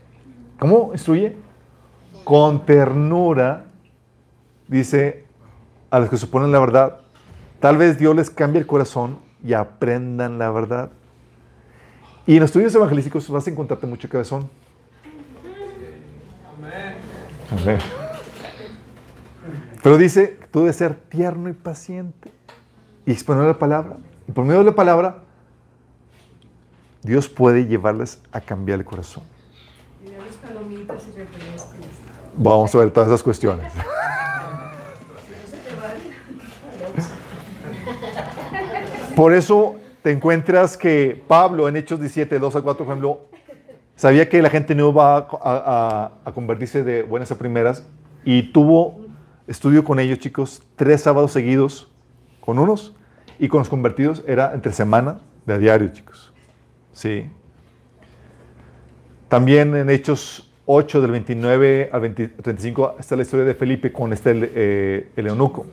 [0.59, 1.37] ¿Cómo instruye?
[2.27, 3.67] Con ternura,
[4.67, 5.27] dice,
[5.91, 7.03] a los que se ponen la verdad.
[7.61, 10.91] Tal vez Dios les cambie el corazón y aprendan la verdad.
[12.27, 14.51] Y en los estudios evangelísticos vas a encontrarte mucho cabezón.
[17.53, 17.79] Amén.
[19.81, 22.33] Pero dice que tú debes ser tierno y paciente
[23.07, 23.99] y exponer la palabra.
[24.27, 25.23] Y por medio de la palabra,
[27.05, 29.23] Dios puede llevarles a cambiar el corazón.
[30.05, 32.06] Y de las palomitas y refrescos.
[32.37, 33.73] Vamos a ver todas esas cuestiones.
[39.15, 43.21] Por eso te encuentras que Pablo en Hechos 17, 2 a 4, por ejemplo,
[43.97, 47.87] sabía que la gente no iba a, a- a convertirse de buenas a primeras
[48.25, 49.01] y tuvo
[49.47, 51.91] estudio con ellos, chicos, tres sábados seguidos
[52.41, 52.95] con unos
[53.39, 56.33] y con los convertidos era entre semana de a diario, chicos.
[56.93, 57.31] Sí.
[59.29, 64.13] También en Hechos 8, del 29 al 20 35, está la historia de Felipe con
[64.13, 65.67] este eh, el eunuco.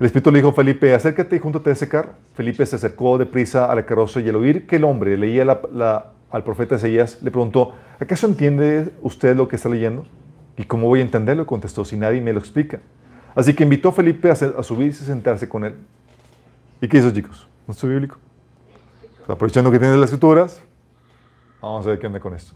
[0.00, 2.10] El Espíritu le dijo a Felipe, acércate y júntate a ese carro.
[2.34, 5.60] Felipe se acercó deprisa a la carroza y al oír que el hombre leía la-
[5.72, 10.06] la- al profeta Isaías, le preguntó, ¿acaso entiende usted lo que está leyendo?
[10.56, 11.46] ¿Y cómo voy a entenderlo?
[11.46, 12.80] Contestó, si nadie me lo explica.
[13.34, 15.74] Así que invitó a Felipe a, se- a subir y sentarse con él.
[16.80, 17.48] ¿Y qué hizo, chicos?
[17.66, 18.18] ¿Un estudio bíblico?
[19.26, 20.60] Aprovechando que tiene las escrituras,
[21.60, 22.54] vamos a ver qué anda con esto.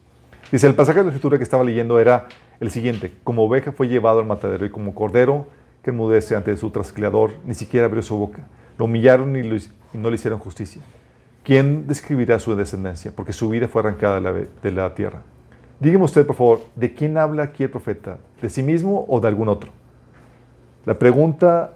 [0.53, 2.29] Dice, el pasaje de la escritura que estaba leyendo era
[2.61, 3.15] el siguiente.
[3.25, 5.47] Como oveja fue llevado al matadero y como cordero
[5.83, 8.47] que enmudece ante su trasquilador, ni siquiera abrió su boca.
[8.77, 9.43] Lo humillaron y,
[9.95, 10.83] no le hicieron justicia.
[11.43, 13.13] ¿Quién describirá su descendencia?
[13.17, 15.23] Porque su vida fue arrancada de la, tierra.
[15.81, 18.19] Dígame usted, por favor, ¿de quién habla aquí el profeta?
[18.43, 19.71] ¿De sí mismo o de algún otro?
[20.85, 21.73] La pregunta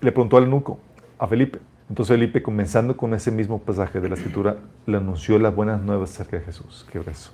[0.00, 0.80] le preguntó al eunuco,
[1.20, 1.60] a Felipe.
[1.88, 4.56] Entonces Felipe, comenzando con ese mismo pasaje de la escritura,
[4.86, 6.84] le anunció las buenas nuevas acerca de Jesús.
[6.90, 7.30] Qué grueso.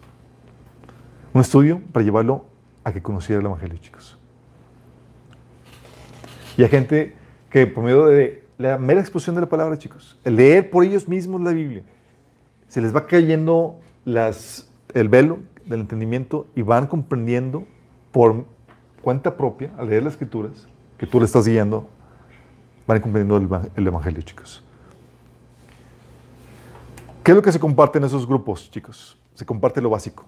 [1.35, 2.45] Un estudio para llevarlo
[2.85, 4.19] a que conociera el Evangelio, chicos.
[6.57, 7.17] Y hay gente
[7.49, 11.09] que por medio de la mera exposición de la palabra, chicos, el leer por ellos
[11.09, 11.83] mismos la Biblia,
[12.69, 17.67] se les va cayendo el velo del entendimiento y van comprendiendo
[18.11, 18.45] por
[19.01, 20.69] cuenta propia, al leer las escrituras,
[20.99, 21.89] que tú le estás guiando,
[22.87, 24.63] van comprendiendo el, el Evangelio, chicos.
[27.23, 29.19] ¿Qué es lo que se comparte en esos grupos, chicos?
[29.35, 30.25] Se comparte lo básico.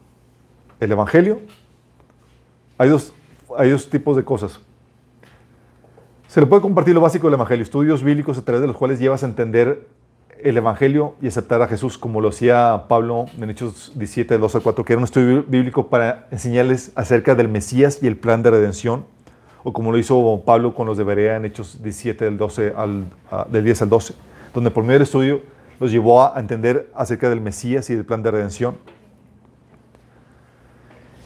[0.85, 1.41] El Evangelio,
[2.77, 3.15] hay dos,
[3.57, 4.61] hay dos tipos de cosas.
[6.29, 8.99] Se le puede compartir lo básico del Evangelio, estudios bíblicos a través de los cuales
[8.99, 9.89] llevas a entender
[10.43, 14.63] el Evangelio y aceptar a Jesús, como lo hacía Pablo en Hechos 17, 2 al
[14.63, 18.51] 4, que era un estudio bíblico para enseñarles acerca del Mesías y el plan de
[18.51, 19.07] redención,
[19.63, 23.07] o como lo hizo Pablo con los de Berea en Hechos 17, del, 12 al,
[23.49, 24.15] del 10 al 12,
[24.53, 25.41] donde por medio del estudio
[25.81, 28.77] los llevó a entender acerca del Mesías y del plan de redención.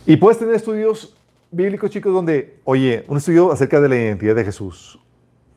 [0.08, 1.14] Y puedes tener estudios
[1.50, 4.98] bíblicos, chicos, donde, oye, un estudio acerca de la identidad de Jesús.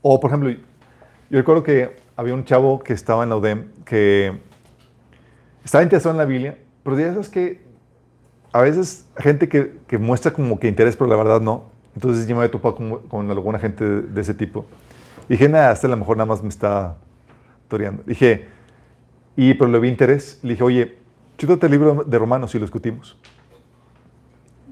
[0.02, 0.60] O, por ejemplo, yo
[1.30, 4.42] recuerdo que había un chavo que estaba en la UDEM que
[5.64, 7.62] estaba interesado en la Biblia, pero ya sabes que
[8.52, 11.72] a veces gente que, que muestra como que interés, pero la verdad no.
[11.96, 14.66] Entonces yo me había topado con, con alguna gente de, de ese tipo.
[15.30, 16.98] Dije, nada, este a lo mejor nada más me está
[17.70, 18.04] toreando.
[18.06, 18.50] Dije,
[19.38, 20.40] y pero le vi interés.
[20.44, 20.98] Le dije, oye,
[21.38, 23.18] chútate el libro de Romanos y lo discutimos.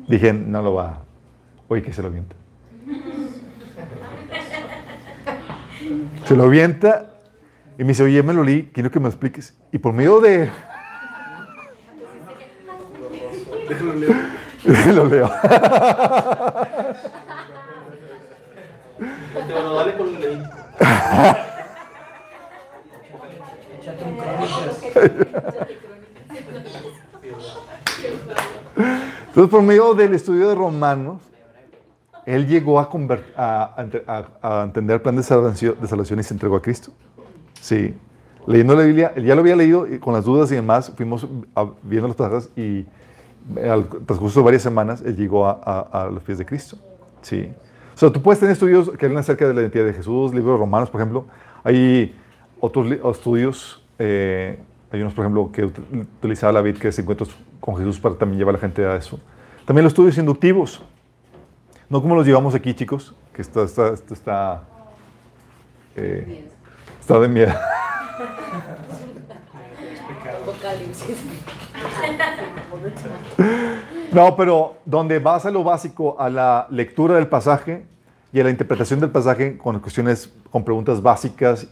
[0.10, 1.04] Dije, no lo va.
[1.68, 2.36] Oye, que se lo avienta.
[6.26, 7.12] Se lo avienta
[7.78, 9.56] y me dice, oye, me lo leí, quiero que me lo expliques.
[9.72, 10.50] Y por medio de...
[13.70, 14.16] Déjalo leer.
[14.96, 15.32] lo leo.
[19.50, 20.50] Bueno, dale con el leído.
[29.30, 31.22] Entonces, por medio del estudio de Romanos,
[32.26, 32.90] él llegó a,
[33.38, 35.76] a- a ente- a- a entender el plan de salvación,
[36.20, 36.92] y se entregó a Cristo.
[37.62, 37.94] Sí.
[38.48, 41.28] Leyendo la Biblia, él ya lo había leído y con las dudas y demás, fuimos
[41.84, 42.86] viendo los pasajes y
[43.68, 46.78] al transcurso de varias semanas, él llegó a, los pies de Cristo.
[47.22, 47.52] Sí.
[47.96, 50.60] O sea, tú puedes tener estudios que hablan acerca de la identidad de Jesús, libros
[50.60, 51.26] Romanos, por ejemplo.
[51.64, 52.16] Hay
[52.60, 54.58] otros estudios, eh,
[54.92, 57.04] hay unos, por ejemplo, que ut- utilizaba la vid que se
[57.60, 59.20] con Jesús para también llevar a la gente a eso.
[59.66, 60.82] También los estudios inductivos.
[61.90, 64.64] No como los llevamos aquí, chicos, que está, esto está,
[65.96, 66.48] eh,
[67.00, 67.54] está de miedo.
[74.12, 77.86] No, pero donde vas a lo básico, a la lectura del pasaje
[78.34, 81.68] y a la interpretación del pasaje con cuestiones, con preguntas básicas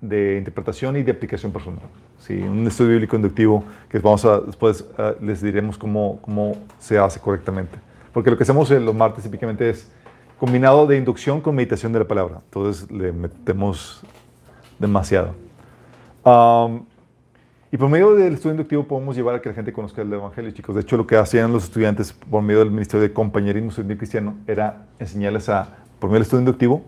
[0.00, 1.82] de interpretación y de aplicación personal.
[2.20, 6.98] Sí, un estudio bíblico inductivo que vamos a, después eh, les diremos cómo, cómo se
[6.98, 7.78] hace correctamente.
[8.12, 9.90] Porque lo que hacemos los martes típicamente es
[10.38, 12.40] combinado de inducción con meditación de la palabra.
[12.44, 14.02] Entonces le metemos
[14.78, 15.34] demasiado.
[16.24, 16.84] Am,
[17.70, 20.50] Y por medio del estudio inductivo podemos llevar a que la gente conozca el Evangelio,
[20.52, 20.74] chicos.
[20.74, 24.36] De hecho, lo que hacían los estudiantes por medio del Ministerio de Compañerismo Estudiantil Cristiano
[24.46, 26.82] era enseñarles a, por medio del estudio inductivo,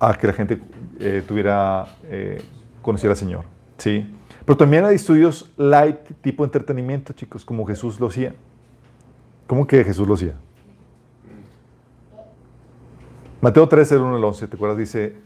[0.00, 0.60] a que la gente
[0.98, 2.42] eh, tuviera, eh,
[2.82, 3.44] conociera al Señor.
[3.76, 4.06] ¿sí?
[4.44, 8.34] Pero también hay estudios light, tipo entretenimiento, chicos, como Jesús lo hacía.
[9.46, 10.34] ¿Cómo que Jesús lo hacía?
[13.40, 14.78] Mateo 13, el 1 al 11, ¿te acuerdas?
[14.78, 15.16] Dice,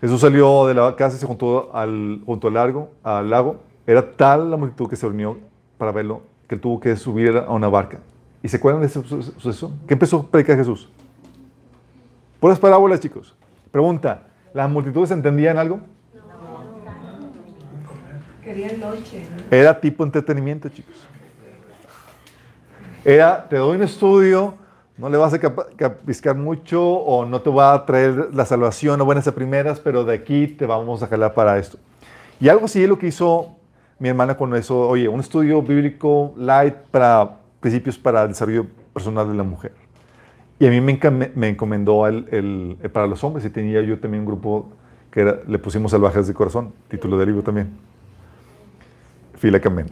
[0.00, 3.60] Jesús salió de la casa y se juntó al, junto al, largo, al lago.
[3.86, 5.38] Era tal la multitud que se reunió
[5.78, 8.00] para verlo que tuvo que subir a una barca.
[8.42, 9.72] ¿Y se acuerdan de ese suceso?
[9.86, 10.88] ¿Qué empezó a predicar Jesús?
[12.38, 13.34] Puras parábolas, chicos.
[13.76, 14.22] Pregunta,
[14.54, 15.80] ¿las multitudes entendían algo?
[18.42, 19.26] Querían noche.
[19.50, 20.94] Era tipo entretenimiento, chicos.
[23.04, 24.54] Era, te doy un estudio,
[24.96, 29.04] no le vas a capiscar mucho o no te va a traer la salvación o
[29.04, 31.76] buenas a primeras, pero de aquí te vamos a jalar para esto.
[32.40, 33.58] Y algo así es lo que hizo
[33.98, 34.88] mi hermana con eso.
[34.88, 39.85] Oye, un estudio bíblico light para principios para el desarrollo personal de la mujer.
[40.58, 40.98] Y a mí me,
[41.34, 44.70] me encomendó el, el, para los hombres y tenía yo también un grupo
[45.10, 47.76] que era, le pusimos Salvajes de Corazón, título del libro también.
[49.38, 49.86] Fila Camen.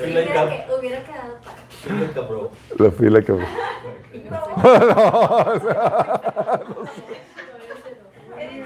[0.00, 1.62] Hubiera, que- hubiera quedado padre.
[1.82, 2.48] Fila cabrón.
[2.78, 3.46] La fila Camen.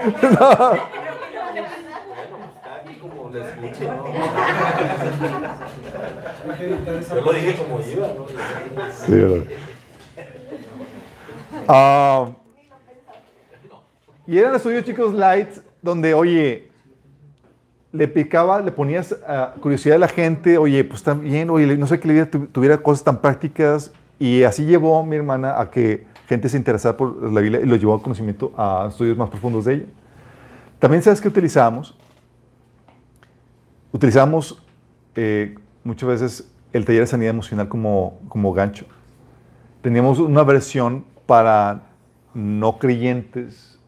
[0.23, 0.79] Está
[3.33, 4.05] le escuché, ¿no?
[7.15, 8.27] Yo lo dije como iba, ¿no?
[9.07, 9.45] Sí, ¿verdad?
[11.69, 12.31] Ah,
[14.27, 15.49] y eran estudios, chicos, light,
[15.81, 16.69] donde, oye,
[17.93, 22.01] le picaba, le ponías ah, curiosidad a la gente, oye, pues también, oye, no sé
[22.01, 25.71] que la vida tu- tuviera cosas tan prácticas, y así llevó a mi hermana a
[25.71, 29.29] que gente se interesara por la Biblia y lo llevó al conocimiento a estudios más
[29.29, 29.85] profundos de ella.
[30.79, 31.97] También, ¿sabes qué utilizamos?
[33.93, 34.63] Utilizamos
[35.15, 35.55] eh,
[35.85, 38.87] muchas veces el taller de sanidad emocional como, como gancho.
[39.83, 41.83] Teníamos una versión para
[42.35, 43.79] no creyentes.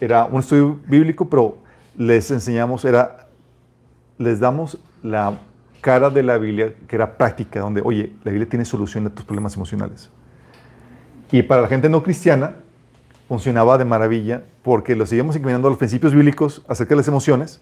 [0.00, 1.58] Era un estudio bíblico, pero
[1.96, 3.26] les enseñamos, era,
[4.18, 5.38] les damos la
[5.80, 9.24] cara de la Biblia, que era práctica, donde, oye, la Biblia tiene solución a tus
[9.24, 10.08] problemas emocionales.
[11.32, 12.54] Y para la gente no cristiana,
[13.26, 17.60] funcionaba de maravilla, porque lo seguíamos encaminando a los principios bíblicos acerca de las emociones,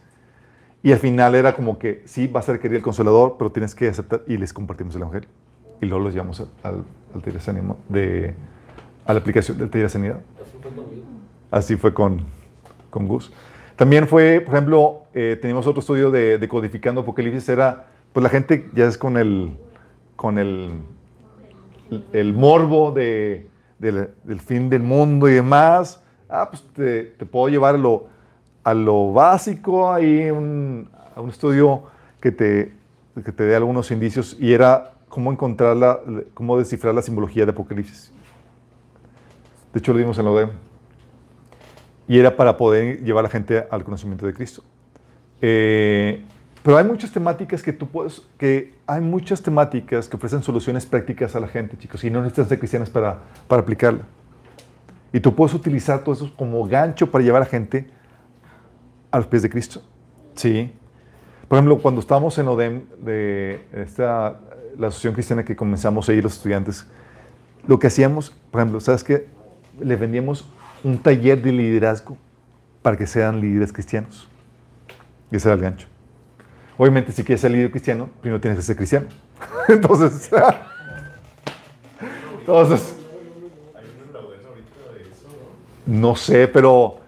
[0.83, 3.75] y al final era como que sí, va a ser querido el consolador, pero tienes
[3.75, 5.29] que aceptar y les compartimos el evangelio.
[5.81, 6.85] Y luego los llevamos al,
[7.15, 8.35] al, de
[9.05, 10.21] a la aplicación del taller de sanidad.
[11.51, 12.21] Así fue con,
[12.91, 13.33] con Gus.
[13.77, 18.29] También fue, por ejemplo, eh, teníamos otro estudio de, de codificando Apocalipsis, era, pues la
[18.29, 19.57] gente ya es con el,
[20.17, 20.83] con el,
[22.13, 23.49] el morbo de,
[23.79, 26.03] del, fin del mundo y demás.
[26.29, 28.10] Ah, pues te, te puedo llevar lo,
[28.65, 31.85] a lo básico, ahí un, un estudio
[32.21, 32.73] que te,
[33.25, 36.01] que te dé algunos indicios y era cómo encontrar la,
[36.35, 38.13] cómo descifrar la simbología de Apocalipsis.
[39.73, 40.51] De hecho, lo vimos en la ODEM.
[42.09, 44.65] Y era para poder llevar a la gente al conocimiento de Cristo.
[45.41, 46.25] Eh,
[46.63, 51.35] pero hay muchas temáticas que tú puedes, que hay muchas temáticas que ofrecen soluciones prácticas
[51.37, 54.03] a la gente, chicos, y no necesitan ser cristianas para, para aplicarla.
[55.13, 57.91] Y tú puedes utilizar todo eso como gancho para llevar a la gente
[59.11, 59.83] a los pies de Cristo.
[60.35, 60.73] Sí.
[61.49, 64.41] Por ejemplo, cuando estábamos en ODEM, de esta,
[64.79, 66.87] la asociación cristiana que comenzamos ahí los estudiantes,
[67.67, 69.27] lo que hacíamos, por ejemplo, ¿sabes qué?
[69.81, 70.49] Le vendíamos
[70.85, 72.17] un taller de liderazgo
[72.83, 74.29] para que sean líderes cristianos.
[75.31, 75.87] Y ese era el gancho.
[76.79, 79.07] Obviamente, si quieres ser líder cristiano, primero tienes que ser cristiano.
[79.69, 80.31] Entonces,
[82.41, 82.97] entonces,
[85.87, 87.01] no sé, pero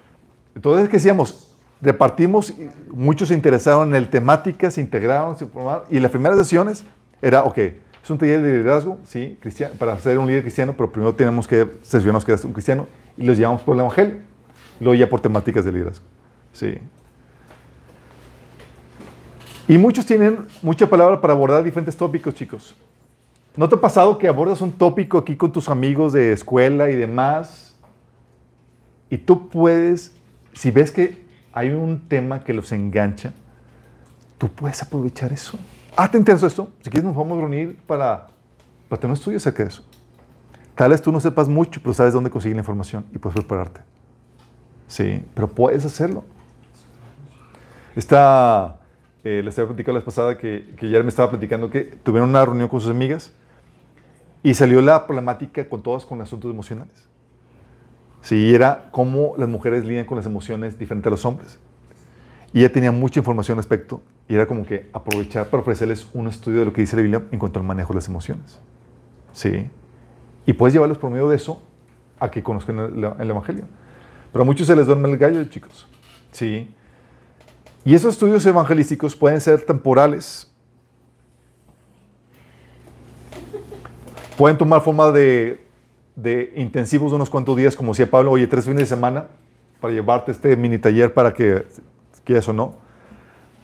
[0.54, 1.41] entonces, ¿qué hacíamos?
[1.82, 2.54] Repartimos,
[2.92, 6.84] muchos se interesaron en el temática, se integraron, se formaron, y las primeras sesiones
[7.20, 10.92] era, ok, es un taller de liderazgo, sí, cristiano, para ser un líder cristiano, pero
[10.92, 12.86] primero tenemos que sesionarnos que eres un cristiano,
[13.16, 14.18] y los llevamos por el evangelio,
[14.78, 16.04] luego ya por temáticas de liderazgo,
[16.52, 16.78] sí.
[19.66, 22.76] Y muchos tienen mucha palabra para abordar diferentes tópicos, chicos.
[23.56, 26.94] ¿No te ha pasado que abordas un tópico aquí con tus amigos de escuela y
[26.94, 27.74] demás?
[29.10, 30.14] Y tú puedes,
[30.52, 31.21] si ves que
[31.52, 33.32] hay un tema que los engancha,
[34.38, 35.58] tú puedes aprovechar eso.
[35.96, 36.70] Ah, ¿te interesa esto?
[36.80, 38.28] Si quieres nos vamos a reunir para,
[38.88, 39.84] para tener un estudio acerca de eso.
[40.74, 43.82] Tal vez tú no sepas mucho, pero sabes dónde conseguir la información y puedes prepararte.
[44.88, 46.24] Sí, pero puedes hacerlo.
[47.94, 48.76] Esta,
[49.22, 52.30] eh, les había platicado la vez pasada que, que ya me estaba platicando que tuvieron
[52.30, 53.32] una reunión con sus amigas
[54.42, 57.11] y salió la problemática con todas con asuntos emocionales.
[58.22, 61.58] Sí, era cómo las mujeres lidian con las emociones diferentes a los hombres.
[62.52, 66.28] Y ella tenía mucha información al respecto y era como que aprovechar para ofrecerles un
[66.28, 68.60] estudio de lo que dice la Biblia en cuanto al manejo de las emociones.
[69.32, 69.68] Sí.
[70.46, 71.62] Y puedes llevarlos por medio de eso
[72.20, 73.64] a que conozcan el, el Evangelio.
[74.30, 75.88] Pero a muchos se les duerme el gallo, chicos.
[76.30, 76.72] Sí.
[77.84, 80.48] Y esos estudios evangelísticos pueden ser temporales.
[84.36, 85.64] Pueden tomar forma de,
[86.16, 89.26] de intensivos de unos cuantos días, como decía Pablo, oye, tres fines de semana
[89.80, 91.66] para llevarte este mini taller para que
[92.24, 92.74] quieras o no.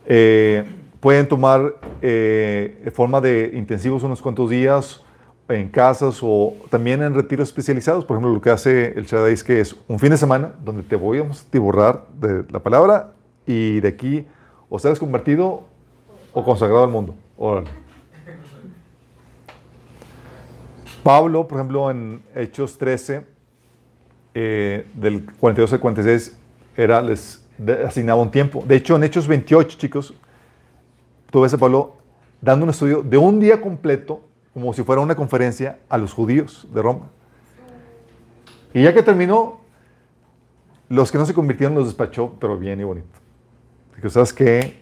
[0.07, 0.65] Eh,
[1.01, 5.03] pueden tomar eh, forma de intensivos unos cuantos días
[5.49, 8.05] en casas o también en retiros especializados.
[8.05, 10.83] Por ejemplo, lo que hace el Shaddai es que es un fin de semana donde
[10.83, 13.12] te voy a borrar de la palabra
[13.47, 14.27] y de aquí
[14.69, 15.65] o seas convertido
[16.33, 17.15] o consagrado al mundo.
[17.37, 17.88] Órale.
[21.03, 23.25] Pablo, por ejemplo, en Hechos 13,
[24.35, 26.37] eh, del 42 al 46,
[26.77, 27.45] era, les
[27.87, 28.65] asignaba un tiempo.
[28.66, 30.15] De hecho, en Hechos 28, chicos,
[31.31, 31.97] tú ves a Pablo
[32.41, 34.23] dando un estudio de un día completo,
[34.55, 37.11] como si fuera una conferencia a los judíos de Roma.
[38.75, 39.61] Y ya que terminó,
[40.89, 43.19] los que no se convirtieron los despachó, pero bien y bonito.
[43.91, 44.79] Porque sabes que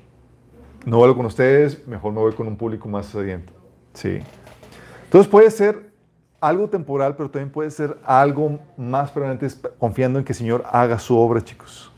[0.84, 3.52] no vuelvo con ustedes, mejor me voy con un público más sediento.
[3.94, 4.18] Sí.
[5.04, 5.85] Entonces puede ser
[6.48, 9.48] algo temporal, pero también puede ser algo más permanente,
[9.78, 11.90] confiando en que el Señor haga su obra, chicos.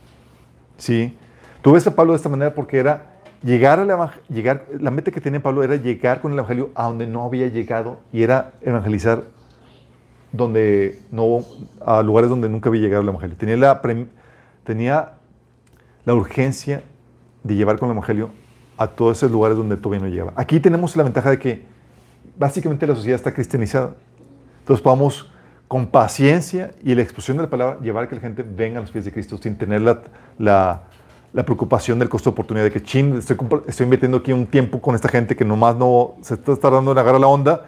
[0.76, 1.16] ¿Sí?
[1.62, 5.10] Tú ves a Pablo de esta manera porque era llegar a la, llegar, la meta
[5.10, 8.52] que tenía Pablo era llegar con el Evangelio a donde no había llegado y era
[8.60, 9.24] evangelizar
[10.32, 11.44] donde no,
[11.84, 13.36] a lugares donde nunca había llegado el Evangelio.
[13.36, 13.82] Tenía la,
[14.64, 15.12] tenía
[16.04, 16.82] la urgencia
[17.42, 18.30] de llevar con el Evangelio
[18.76, 20.32] a todos esos lugares donde todavía no llegaba.
[20.36, 21.64] Aquí tenemos la ventaja de que
[22.38, 23.94] básicamente la sociedad está cristianizada.
[24.68, 25.26] Entonces podamos
[25.66, 28.82] con paciencia y la exposición de la palabra llevar a que la gente venga a
[28.82, 30.02] los pies de Cristo sin tener la,
[30.36, 30.82] la,
[31.46, 34.94] preocupación del costo de oportunidad de que, chin, estoy, estoy invirtiendo aquí un tiempo con
[34.94, 37.64] esta gente que nomás no se está tardando en agarrar la onda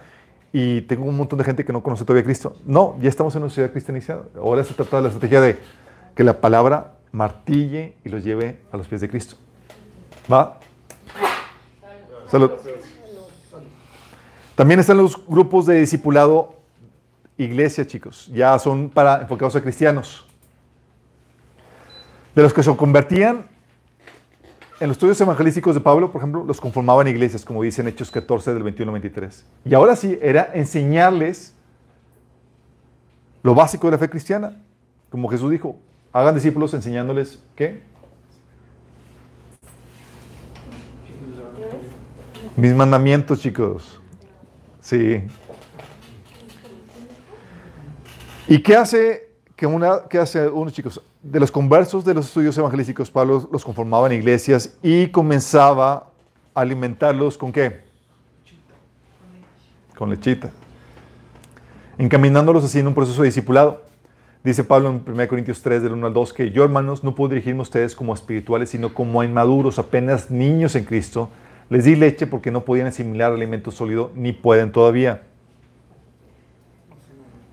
[0.53, 2.57] y tengo un montón de gente que no conoce todavía a Cristo.
[2.67, 4.25] No, ya estamos en una sociedad cristianizada.
[4.37, 5.59] Ahora se trata de la estrategia de
[6.15, 9.37] que la palabra martille y los lleve a los pies de Cristo.
[10.31, 10.59] ¿Va?
[12.31, 12.51] Salud.
[14.55, 16.60] También están los grupos de discipulado
[17.45, 18.29] iglesia, chicos.
[18.33, 20.27] Ya son para enfocados a cristianos.
[22.35, 23.47] De los que se convertían
[24.79, 28.55] en los estudios evangelísticos de Pablo, por ejemplo, los conformaban iglesias, como dicen Hechos 14
[28.55, 29.45] del 21 al 23.
[29.65, 31.55] Y ahora sí, era enseñarles
[33.43, 34.57] lo básico de la fe cristiana.
[35.11, 35.77] Como Jesús dijo,
[36.13, 37.83] hagan discípulos enseñándoles qué?
[42.57, 44.01] Mis mandamientos, chicos.
[44.81, 45.23] Sí.
[48.51, 50.09] ¿Y qué hace, que una,
[50.73, 51.01] chicos?
[51.23, 56.09] De los conversos de los estudios evangelísticos, Pablo los conformaba en iglesias y comenzaba
[56.53, 57.83] a alimentarlos con qué?
[59.97, 60.51] Con lechita.
[61.97, 63.85] Encaminándolos así en un proceso de discipulado.
[64.43, 67.29] Dice Pablo en 1 Corintios 3, del 1 al 2, que yo, hermanos, no puedo
[67.29, 71.31] dirigirme a ustedes como espirituales, sino como inmaduros, apenas niños en Cristo.
[71.69, 75.23] Les di leche porque no podían asimilar alimento sólido, ni pueden todavía.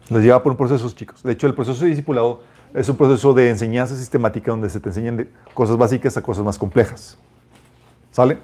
[0.10, 1.22] Les lleva por un proceso, chicos.
[1.24, 2.42] De hecho, el proceso de discipulado
[2.74, 6.46] es un proceso de enseñanza sistemática donde se te enseñan de cosas básicas a cosas
[6.46, 7.18] más complejas.
[8.12, 8.38] ¿Sale?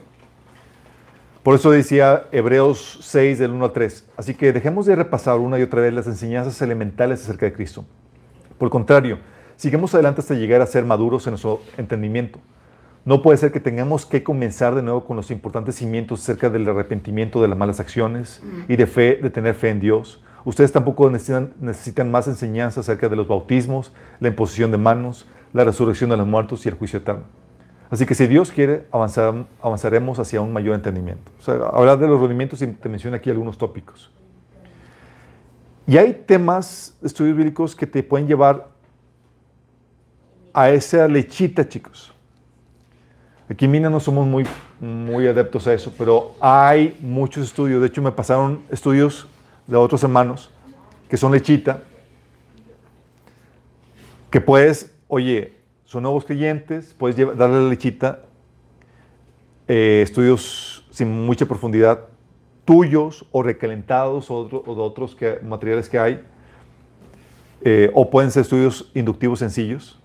[1.44, 4.06] Por eso decía Hebreos 6 del 1 al 3.
[4.16, 7.86] Así que dejemos de repasar una y otra vez las enseñanzas elementales acerca de Cristo.
[8.58, 9.20] Por el contrario,
[9.58, 12.40] sigamos adelante hasta llegar a ser maduros en nuestro entendimiento.
[13.04, 16.68] No puede ser que tengamos que comenzar de nuevo con los importantes cimientos acerca del
[16.70, 20.24] arrepentimiento de las malas acciones y de fe, de tener fe en Dios.
[20.46, 26.10] Ustedes tampoco necesitan, más enseñanza acerca de los bautismos, la imposición de manos, la resurrección
[26.10, 27.24] de los muertos y el juicio eterno.
[27.90, 31.32] Así que si Dios quiere, avanzar, avanzaremos hacia un mayor entendimiento.
[31.48, 34.12] O hablar de los rendimientos y te menciono aquí algunos tópicos.
[35.86, 38.68] Y hay temas, estudios bíblicos, que te pueden llevar
[40.54, 42.14] a esa lechita, chicos.
[43.50, 44.46] Aquí en Mina no somos muy,
[44.80, 47.82] muy adeptos a eso, pero hay muchos estudios.
[47.82, 49.28] De hecho, me pasaron estudios
[49.68, 50.50] de otros hermanos
[51.10, 51.84] que son lechita,
[54.30, 55.54] que puedes, oye,
[55.86, 58.24] son nuevos creyentes, puedes darle la lechita,
[59.68, 62.08] eh, estudios sin mucha profundidad,
[62.66, 66.24] tuyos o recalentados o, de otros que, materiales que hay,
[67.62, 70.02] eh, o pueden ser estudios inductivos sencillos.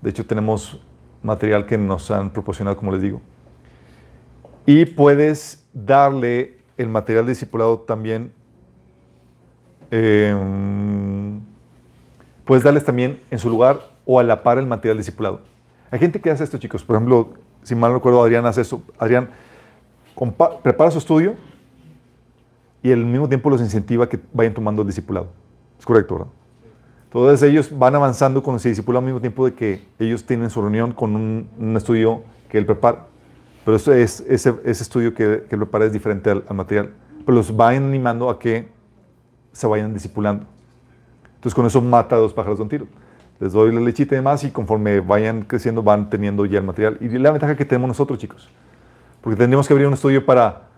[0.00, 0.80] De hecho, tenemos
[1.22, 3.20] material que nos han proporcionado, como les digo.
[4.64, 8.32] Y puedes darle el material discipulado también.
[9.90, 10.34] Eh,
[12.44, 15.40] puedes darles también en su lugar o a la par el material discipulado.
[15.90, 16.84] Hay gente que hace esto, chicos.
[16.84, 18.82] Por ejemplo, si mal no recuerdo, Adrián hace eso.
[18.98, 19.30] Adrián
[20.62, 21.36] prepara su estudio
[22.82, 25.28] y al mismo tiempo los incentiva que vayan tomando el discipulado.
[25.78, 26.32] Es correcto, ¿verdad?
[27.04, 30.60] Entonces ellos van avanzando con ese discipulado al mismo tiempo de que ellos tienen su
[30.60, 33.06] reunión con un, estudio que él prepara.
[33.64, 36.90] Pero ese estudio que, que él prepara es diferente al, al material.
[37.24, 38.68] Pero los va animando a que
[39.58, 40.46] se vayan discipulando.
[41.34, 42.86] Entonces con eso mata a dos pájaros de un tiro.
[43.40, 46.96] Les doy la lechita y demás y conforme vayan creciendo van teniendo ya el material.
[47.00, 48.48] Y la ventaja que tenemos nosotros, chicos.
[49.20, 50.68] Porque tendríamos que abrir un estudio para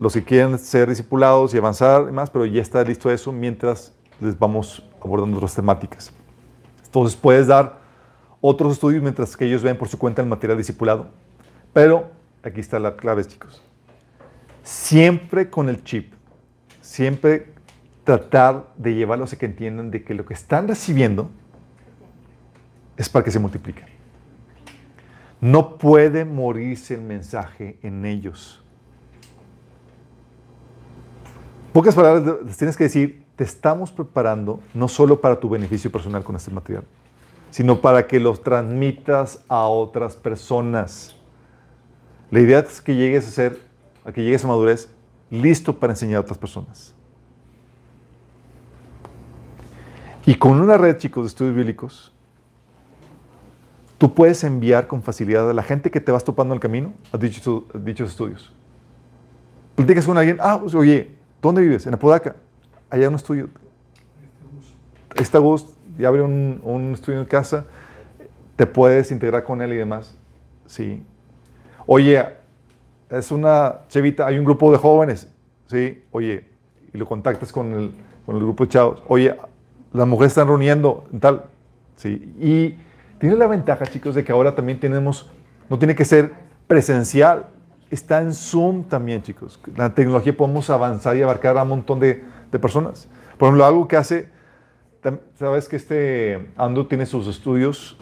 [0.00, 3.92] los que quieren ser discipulados y avanzar y más, pero ya está listo eso mientras
[4.20, 6.12] les vamos abordando otras temáticas.
[6.84, 7.78] Entonces puedes dar
[8.40, 11.10] otros estudios mientras que ellos ven por su cuenta el material discipulado.
[11.72, 12.10] Pero
[12.42, 13.62] aquí está la clave, chicos.
[14.64, 16.12] Siempre con el chip.
[16.80, 17.55] Siempre
[18.06, 21.28] tratar de llevarlos a que entiendan de que lo que están recibiendo
[22.96, 23.84] es para que se multipliquen.
[25.40, 28.62] No puede morirse el mensaje en ellos.
[31.72, 36.22] Pocas palabras les tienes que decir, te estamos preparando no solo para tu beneficio personal
[36.22, 36.84] con este material,
[37.50, 41.16] sino para que los transmitas a otras personas.
[42.30, 43.60] La idea es que llegues a ser,
[44.04, 44.88] a que llegues a madurez
[45.28, 46.95] listo para enseñar a otras personas.
[50.26, 52.12] Y con una red, chicos, de estudios bíblicos,
[53.96, 56.92] tú puedes enviar con facilidad a la gente que te vas topando en el camino
[57.12, 58.52] a dichos, a dichos estudios.
[59.76, 61.86] Platicas con alguien, ah, pues, oye, ¿dónde vives?
[61.86, 62.34] En Apodaca.
[62.90, 63.48] Allá hay un estudio.
[65.16, 65.38] Ahí está
[65.96, 67.64] ya abre un, un estudio en casa,
[68.56, 70.16] te puedes integrar con él y demás.
[70.66, 71.02] Sí.
[71.86, 72.26] Oye,
[73.10, 75.28] es una chevita, hay un grupo de jóvenes,
[75.68, 76.02] ¿sí?
[76.10, 76.48] Oye,
[76.92, 77.94] y lo contactas con el,
[78.26, 79.02] con el grupo de chavos.
[79.08, 79.36] Oye,
[79.92, 81.44] las mujeres están reuniendo, tal,
[81.96, 82.34] ¿sí?
[82.38, 82.76] Y
[83.18, 85.30] tiene la ventaja, chicos, de que ahora también tenemos,
[85.68, 86.32] no tiene que ser
[86.66, 87.46] presencial,
[87.90, 89.60] está en Zoom también, chicos.
[89.76, 92.24] La tecnología podemos avanzar y abarcar a un montón de,
[92.60, 93.06] personas.
[93.36, 94.30] Por ejemplo, algo que hace,
[95.38, 97.98] sabes que este Ando tiene sus estudios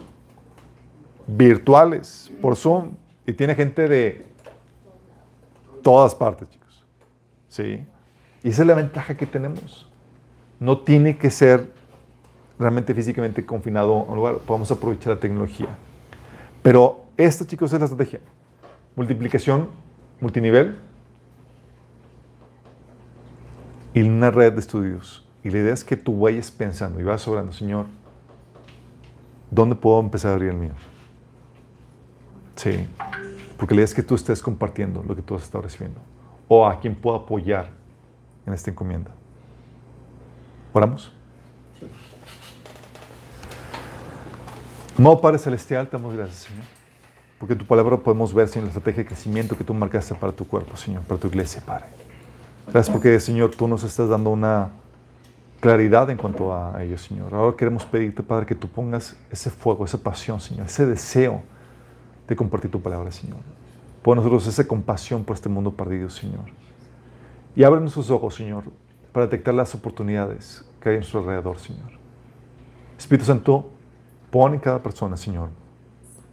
[1.27, 2.91] virtuales por Zoom
[3.27, 4.25] y tiene gente de
[5.83, 6.85] todas partes, chicos.
[7.49, 7.85] ¿Sí?
[8.43, 9.89] Y esa es la ventaja que tenemos.
[10.59, 11.71] No tiene que ser
[12.57, 14.37] realmente físicamente confinado a un lugar.
[14.39, 15.69] Podemos aprovechar la tecnología.
[16.61, 18.19] Pero esta, chicos, es la estrategia.
[18.95, 19.69] Multiplicación,
[20.19, 20.77] multinivel
[23.93, 25.25] y una red de estudios.
[25.43, 27.85] Y la idea es que tú vayas pensando y vas sobrando, Señor,
[29.51, 30.73] ¿dónde puedo empezar a abrir el mío?
[32.55, 32.87] Sí,
[33.57, 35.99] porque la idea es que tú estés compartiendo lo que tú has estado recibiendo
[36.47, 37.69] o a quien puedo apoyar
[38.45, 39.11] en esta encomienda.
[40.75, 41.09] ¿Oramos?
[44.97, 46.65] No, Padre Celestial, te damos gracias, Señor.
[47.39, 50.45] Porque tu palabra podemos ver, Señor, la estrategia de crecimiento que tú marcaste para tu
[50.45, 51.85] cuerpo, Señor, para tu iglesia, Padre.
[52.67, 54.71] Gracias porque, Señor, tú nos estás dando una
[55.61, 57.33] claridad en cuanto a ello, Señor.
[57.33, 61.41] Ahora queremos pedirte, Padre, que tú pongas ese fuego, esa pasión, Señor, ese deseo
[62.27, 63.39] de compartir tu palabra, Señor.
[64.01, 66.43] Pon nosotros esa compasión por este mundo perdido, Señor.
[67.55, 68.65] Y abre nuestros ojos, Señor,
[69.15, 71.89] para detectar las oportunidades que hay en su alrededor, Señor.
[72.97, 73.71] Espíritu Santo,
[74.29, 75.51] pon en cada persona, Señor,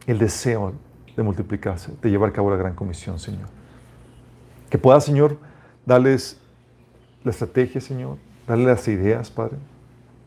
[0.04, 0.72] el deseo
[1.16, 3.46] de multiplicarse, de llevar a cabo la gran comisión, Señor.
[4.68, 5.38] Que pueda, Señor,
[5.86, 6.40] darles
[7.22, 8.16] la estrategia, Señor,
[8.48, 9.59] darles las ideas, Padre,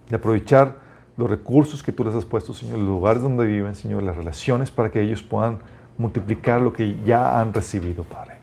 [0.09, 0.77] de aprovechar
[1.17, 4.71] los recursos que tú les has puesto, Señor, los lugares donde viven, Señor, las relaciones
[4.71, 5.59] para que ellos puedan
[5.97, 8.37] multiplicar lo que ya han recibido, Padre.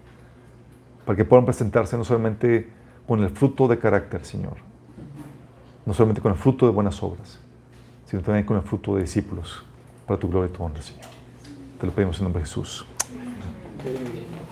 [1.06, 4.57] Para que puedan presentarse no solamente con el fruto de carácter, Señor,
[5.85, 7.41] no solamente con el fruto de buenas obras,
[8.07, 9.65] sino también con el fruto de discípulos,
[10.07, 11.07] para tu gloria y tu honra, Señor.
[11.81, 12.87] Te lo pedimos en nombre de Jesús.
[13.83, 14.52] Bien.